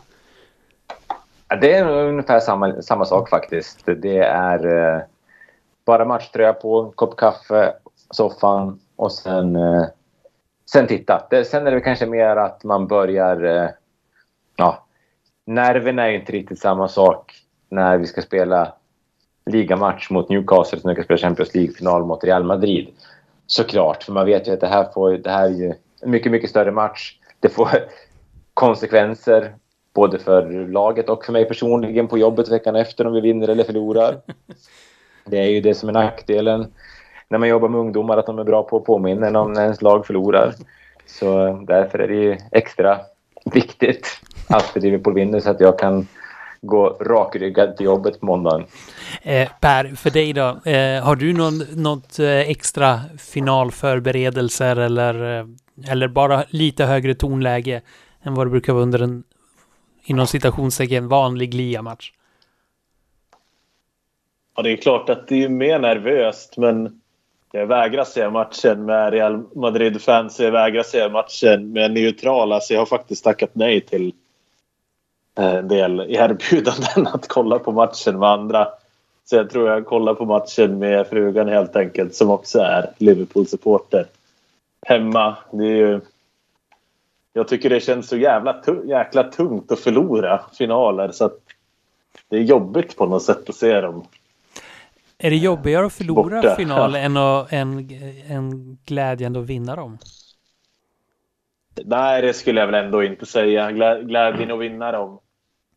Det 1.61 1.73
är 1.73 1.85
ungefär 1.89 2.39
samma, 2.39 2.81
samma 2.81 3.05
sak 3.05 3.29
faktiskt. 3.29 3.85
Det 3.85 4.17
är 4.17 4.95
eh, 4.95 5.01
bara 5.85 6.05
matchtröja 6.05 6.53
på, 6.53 6.91
kopp 6.95 7.17
kaffe, 7.17 7.73
soffan 8.11 8.79
och 8.95 9.11
sen, 9.11 9.55
eh, 9.55 9.85
sen 10.71 10.87
titta. 10.87 11.27
Det, 11.29 11.45
sen 11.45 11.67
är 11.67 11.71
det 11.71 11.81
kanske 11.81 12.05
mer 12.05 12.35
att 12.35 12.63
man 12.63 12.87
börjar... 12.87 13.43
Eh, 13.43 13.69
ja, 14.55 14.85
nerverna 15.45 16.07
är 16.07 16.11
inte 16.11 16.31
riktigt 16.31 16.59
samma 16.59 16.87
sak 16.87 17.33
när 17.69 17.97
vi 17.97 18.05
ska 18.05 18.21
spela 18.21 18.73
ligamatch 19.45 20.09
mot 20.09 20.29
Newcastle 20.29 20.79
som 20.79 20.89
vi 20.89 20.95
ska 20.95 21.03
spela 21.03 21.17
Champions 21.17 21.55
League-final 21.55 22.05
mot 22.05 22.23
Real 22.23 22.43
Madrid. 22.43 22.87
Såklart, 23.47 24.03
för 24.03 24.11
man 24.11 24.25
vet 24.25 24.47
ju 24.47 24.51
att 24.51 24.61
det 24.61 24.67
här, 24.67 24.87
får, 24.93 25.11
det 25.11 25.29
här 25.29 25.45
är 25.45 25.49
ju 25.49 25.73
en 26.01 26.11
mycket, 26.11 26.31
mycket 26.31 26.49
större 26.49 26.71
match. 26.71 27.17
Det 27.39 27.49
får 27.49 27.69
konsekvenser 28.53 29.55
både 29.93 30.19
för 30.19 30.67
laget 30.67 31.09
och 31.09 31.25
för 31.25 31.33
mig 31.33 31.45
personligen 31.45 32.07
på 32.07 32.17
jobbet 32.17 32.49
veckan 32.49 32.75
efter 32.75 33.07
om 33.07 33.13
vi 33.13 33.21
vinner 33.21 33.47
eller 33.47 33.63
förlorar. 33.63 34.17
Det 35.25 35.37
är 35.37 35.49
ju 35.49 35.61
det 35.61 35.73
som 35.73 35.89
är 35.89 35.93
nackdelen 35.93 36.67
när 37.29 37.37
man 37.37 37.49
jobbar 37.49 37.69
med 37.69 37.79
ungdomar, 37.79 38.17
att 38.17 38.25
de 38.25 38.39
är 38.39 38.43
bra 38.43 38.63
på 38.63 38.77
att 38.77 38.85
påminna 38.85 39.27
en 39.27 39.35
om 39.35 39.53
när 39.53 39.61
ens 39.61 39.81
lag 39.81 40.05
förlorar. 40.05 40.53
Så 41.05 41.59
därför 41.67 41.99
är 41.99 42.07
det 42.07 42.15
ju 42.15 42.37
extra 42.51 42.99
viktigt 43.45 44.07
att 44.49 44.75
Liverpool 44.75 45.13
vinner 45.13 45.39
så 45.39 45.49
att 45.49 45.59
jag 45.59 45.79
kan 45.79 46.07
gå 46.63 46.89
rakryggad 46.89 47.77
till 47.77 47.85
jobbet 47.85 48.19
på 48.19 48.25
måndagen. 48.25 48.65
Eh, 49.21 49.49
per, 49.61 49.95
för 49.95 50.09
dig 50.09 50.33
då, 50.33 50.47
eh, 50.71 51.03
har 51.03 51.15
du 51.15 51.33
någon, 51.33 51.57
något 51.83 52.19
eh, 52.19 52.27
extra 52.27 52.99
finalförberedelser 53.17 54.75
eller, 54.75 55.39
eh, 55.39 55.45
eller 55.91 56.07
bara 56.07 56.43
lite 56.49 56.85
högre 56.85 57.13
tonläge 57.13 57.81
än 58.23 58.33
vad 58.33 58.47
det 58.47 58.51
brukar 58.51 58.73
vara 58.73 58.83
under 58.83 59.01
en 59.01 59.23
inom 60.05 60.27
citationstecken 60.27 61.07
vanlig 61.07 61.53
liamatch? 61.53 62.11
Ja, 64.55 64.63
det 64.63 64.71
är 64.71 64.77
klart 64.77 65.09
att 65.09 65.27
det 65.27 65.43
är 65.43 65.49
mer 65.49 65.79
nervöst, 65.79 66.57
men 66.57 66.99
Jag 67.55 67.67
vägrar 67.67 68.03
se 68.03 68.29
matchen 68.29 68.85
med 68.85 69.13
Real 69.13 69.43
Madrid-fans. 69.55 70.39
Jag 70.39 70.51
vägrar 70.51 70.83
se 70.83 71.09
matchen 71.09 71.71
med 71.73 71.91
neutrala. 71.91 72.59
Så 72.59 72.73
jag 72.73 72.81
har 72.81 72.85
faktiskt 72.85 73.23
tackat 73.23 73.49
nej 73.53 73.81
till 73.81 74.13
del 75.63 75.99
erbjudanden 75.99 77.07
att 77.07 77.27
kolla 77.27 77.59
på 77.59 77.71
matchen 77.71 78.19
med 78.19 78.29
andra. 78.29 78.67
Så 79.25 79.35
jag 79.35 79.49
tror 79.49 79.69
jag 79.69 79.85
kollar 79.85 80.13
på 80.13 80.25
matchen 80.25 80.79
med 80.79 81.07
frugan 81.07 81.47
helt 81.47 81.75
enkelt 81.75 82.15
som 82.15 82.29
också 82.29 82.59
är 82.59 82.89
Liverpool-supporter. 82.97 84.05
Hemma. 84.85 85.37
Det 85.51 85.63
är 85.63 85.75
ju... 85.75 86.01
Jag 87.33 87.47
tycker 87.47 87.69
det 87.69 87.79
känns 87.79 88.07
så 88.07 88.17
jävla 88.17 88.63
jäkla 88.85 89.23
tungt 89.23 89.71
att 89.71 89.79
förlora 89.79 90.41
finaler 90.57 91.11
så 91.11 91.25
att 91.25 91.39
det 92.29 92.37
är 92.37 92.41
jobbigt 92.41 92.97
på 92.97 93.05
något 93.05 93.23
sätt 93.23 93.49
att 93.49 93.55
se 93.55 93.81
dem. 93.81 94.07
Är 95.17 95.29
det 95.29 95.35
jobbigare 95.35 95.85
att 95.85 95.93
förlora 95.93 96.41
Borta. 96.41 96.55
final 96.55 96.95
än, 96.95 97.17
att, 97.17 97.53
än, 97.53 97.89
än 98.27 98.77
glädjen 98.85 99.35
att 99.35 99.45
vinna 99.45 99.75
dem? 99.75 99.97
Nej, 101.85 102.21
det 102.21 102.33
skulle 102.33 102.59
jag 102.59 102.67
väl 102.67 102.85
ändå 102.85 103.03
inte 103.03 103.25
säga. 103.25 103.71
Glädjen 104.01 104.51
att 104.51 104.59
vinna 104.59 104.91
dem 104.91 105.19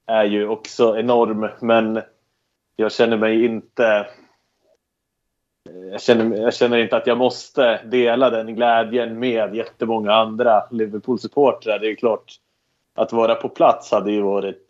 är 0.07 0.25
ju 0.25 0.49
också 0.49 0.99
enorm, 0.99 1.49
men 1.61 2.03
jag 2.77 2.93
känner 2.93 3.17
mig 3.17 3.45
inte... 3.45 4.07
Jag 5.91 6.01
känner, 6.01 6.37
jag 6.37 6.55
känner 6.55 6.79
inte 6.79 6.97
att 6.97 7.07
jag 7.07 7.19
måste 7.19 7.83
dela 7.85 8.31
den 8.31 8.55
glädjen 8.55 9.19
med 9.19 9.55
jättemånga 9.55 10.13
andra 10.13 10.67
Liverpool-supportrar. 10.71 11.79
Det 11.79 11.91
är 11.91 11.95
klart, 11.95 12.33
att 12.95 13.13
vara 13.13 13.35
på 13.35 13.49
plats 13.49 13.91
hade 13.91 14.13
ju 14.13 14.23
varit 14.23 14.67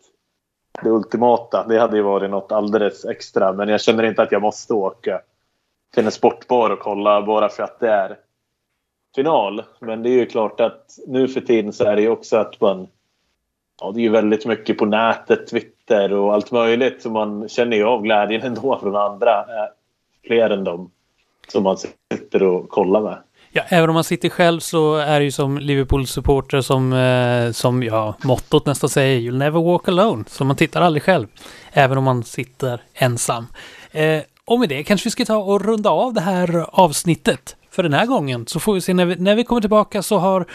det 0.83 0.89
ultimata. 0.89 1.65
Det 1.67 1.79
hade 1.79 1.97
ju 1.97 2.03
varit 2.03 2.29
något 2.29 2.51
alldeles 2.51 3.05
extra. 3.05 3.53
Men 3.53 3.69
jag 3.69 3.81
känner 3.81 4.03
inte 4.03 4.21
att 4.21 4.31
jag 4.31 4.41
måste 4.41 4.73
åka 4.73 5.21
till 5.93 6.05
en 6.05 6.11
sportbar 6.11 6.69
och 6.69 6.79
kolla 6.79 7.21
bara 7.21 7.49
för 7.49 7.63
att 7.63 7.79
det 7.79 7.89
är 7.89 8.17
final. 9.15 9.63
Men 9.79 10.03
det 10.03 10.09
är 10.09 10.19
ju 10.19 10.25
klart 10.25 10.59
att 10.59 10.99
nu 11.07 11.27
för 11.27 11.41
tiden 11.41 11.73
så 11.73 11.83
är 11.83 11.95
det 11.95 12.01
ju 12.01 12.09
också 12.09 12.37
att 12.37 12.61
man... 12.61 12.87
Ja, 13.81 13.91
det 13.91 13.99
är 13.99 14.03
ju 14.03 14.09
väldigt 14.09 14.45
mycket 14.45 14.77
på 14.77 14.85
nätet, 14.85 15.47
Twitter 15.47 16.13
och 16.13 16.33
allt 16.33 16.51
möjligt. 16.51 17.01
Så 17.01 17.09
man 17.09 17.49
känner 17.49 17.77
ju 17.77 17.83
av 17.83 18.01
glädjen 18.01 18.41
ändå 18.43 18.79
från 18.79 18.95
andra. 18.95 19.39
Eh, 19.39 19.69
fler 20.27 20.49
än 20.49 20.63
dem 20.63 20.91
som 21.47 21.63
man 21.63 21.77
sitter 21.77 22.43
och 22.43 22.69
kollar 22.69 23.01
med. 23.01 23.17
Ja, 23.51 23.63
även 23.67 23.89
om 23.89 23.93
man 23.93 24.03
sitter 24.03 24.29
själv 24.29 24.59
så 24.59 24.95
är 24.95 25.19
det 25.19 25.25
ju 25.25 25.31
som 25.31 25.57
Liverpool-supporter 25.57 26.61
som, 26.61 26.93
eh, 26.93 27.51
som 27.51 27.83
ja, 27.83 28.15
mottot 28.23 28.65
nästan 28.65 28.89
säger 28.89 29.19
You'll 29.19 29.37
never 29.37 29.61
walk 29.61 29.87
alone. 29.87 30.23
Så 30.27 30.45
man 30.45 30.55
tittar 30.55 30.81
aldrig 30.81 31.03
själv, 31.03 31.27
även 31.71 31.97
om 31.97 32.03
man 32.03 32.23
sitter 32.23 32.81
ensam. 32.93 33.47
Eh, 33.91 34.21
och 34.45 34.59
med 34.59 34.69
det 34.69 34.83
kanske 34.83 35.07
vi 35.07 35.11
ska 35.11 35.25
ta 35.25 35.37
och 35.37 35.65
runda 35.65 35.89
av 35.89 36.13
det 36.13 36.21
här 36.21 36.65
avsnittet 36.69 37.56
för 37.77 37.83
den 37.83 37.93
här 37.93 38.05
gången. 38.05 38.47
Så 38.47 38.59
får 38.59 38.73
vi 38.73 38.81
se 38.81 38.93
när 38.93 39.05
vi, 39.05 39.15
när 39.15 39.35
vi 39.35 39.43
kommer 39.43 39.61
tillbaka 39.61 40.03
så, 40.03 40.17
har, 40.17 40.45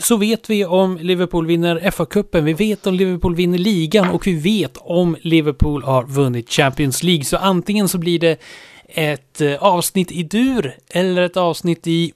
så 0.00 0.16
vet 0.16 0.50
vi 0.50 0.64
om 0.64 0.98
Liverpool 0.98 1.46
vinner 1.46 1.80
FA-cupen, 1.90 2.40
vi 2.40 2.52
vet 2.52 2.86
om 2.86 2.94
Liverpool 2.94 3.34
vinner 3.34 3.58
ligan 3.58 4.08
och 4.10 4.26
vi 4.26 4.34
vet 4.34 4.76
om 4.76 5.16
Liverpool 5.20 5.82
har 5.82 6.04
vunnit 6.04 6.50
Champions 6.50 7.02
League. 7.02 7.24
Så 7.24 7.36
antingen 7.36 7.88
så 7.88 7.98
blir 7.98 8.18
det 8.18 8.40
ett 8.86 9.40
eh, 9.40 9.62
avsnitt 9.62 10.12
i 10.12 10.22
dur 10.22 10.76
eller 10.90 11.22
ett 11.22 11.36
avsnitt 11.36 11.86
i 11.86 12.12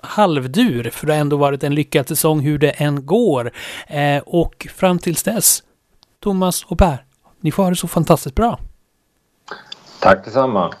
halvdur, 0.00 0.90
för 0.90 1.06
det 1.06 1.12
har 1.12 1.20
ändå 1.20 1.36
varit 1.36 1.62
en 1.62 1.74
lyckad 1.74 2.08
säsong 2.08 2.40
hur 2.40 2.58
det 2.58 2.70
än 2.70 3.06
går. 3.06 3.52
Eh, 3.86 4.22
och 4.26 4.66
fram 4.74 4.98
tills 4.98 5.22
dess, 5.22 5.62
Thomas 6.20 6.64
och 6.64 6.78
Per, 6.78 7.04
ni 7.40 7.52
får 7.52 7.62
ha 7.62 7.70
det 7.70 7.76
så 7.76 7.88
fantastiskt 7.88 8.34
bra. 8.34 8.58
Tack 10.00 10.24
detsamma. 10.24 10.74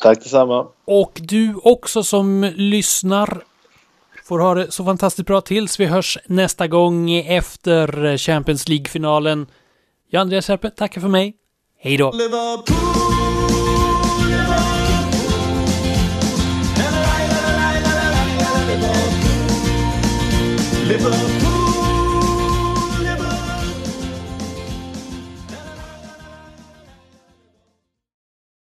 Tack 0.00 0.18
detsamma. 0.22 0.66
Och 0.86 1.20
du 1.22 1.54
också 1.62 2.04
som 2.04 2.52
lyssnar 2.54 3.42
får 4.24 4.38
ha 4.38 4.54
det 4.54 4.72
så 4.72 4.84
fantastiskt 4.84 5.26
bra 5.26 5.40
tills 5.40 5.80
vi 5.80 5.86
hörs 5.86 6.18
nästa 6.26 6.66
gång 6.66 7.10
efter 7.12 8.16
Champions 8.16 8.68
League-finalen. 8.68 9.46
Jag 10.10 10.20
Andreas 10.20 10.48
Herpe 10.48 10.70
tackar 10.70 11.00
för 11.00 11.08
mig. 11.08 11.34
Hej 11.78 11.96
då! 11.96 12.12
Liverpool. 20.88 21.43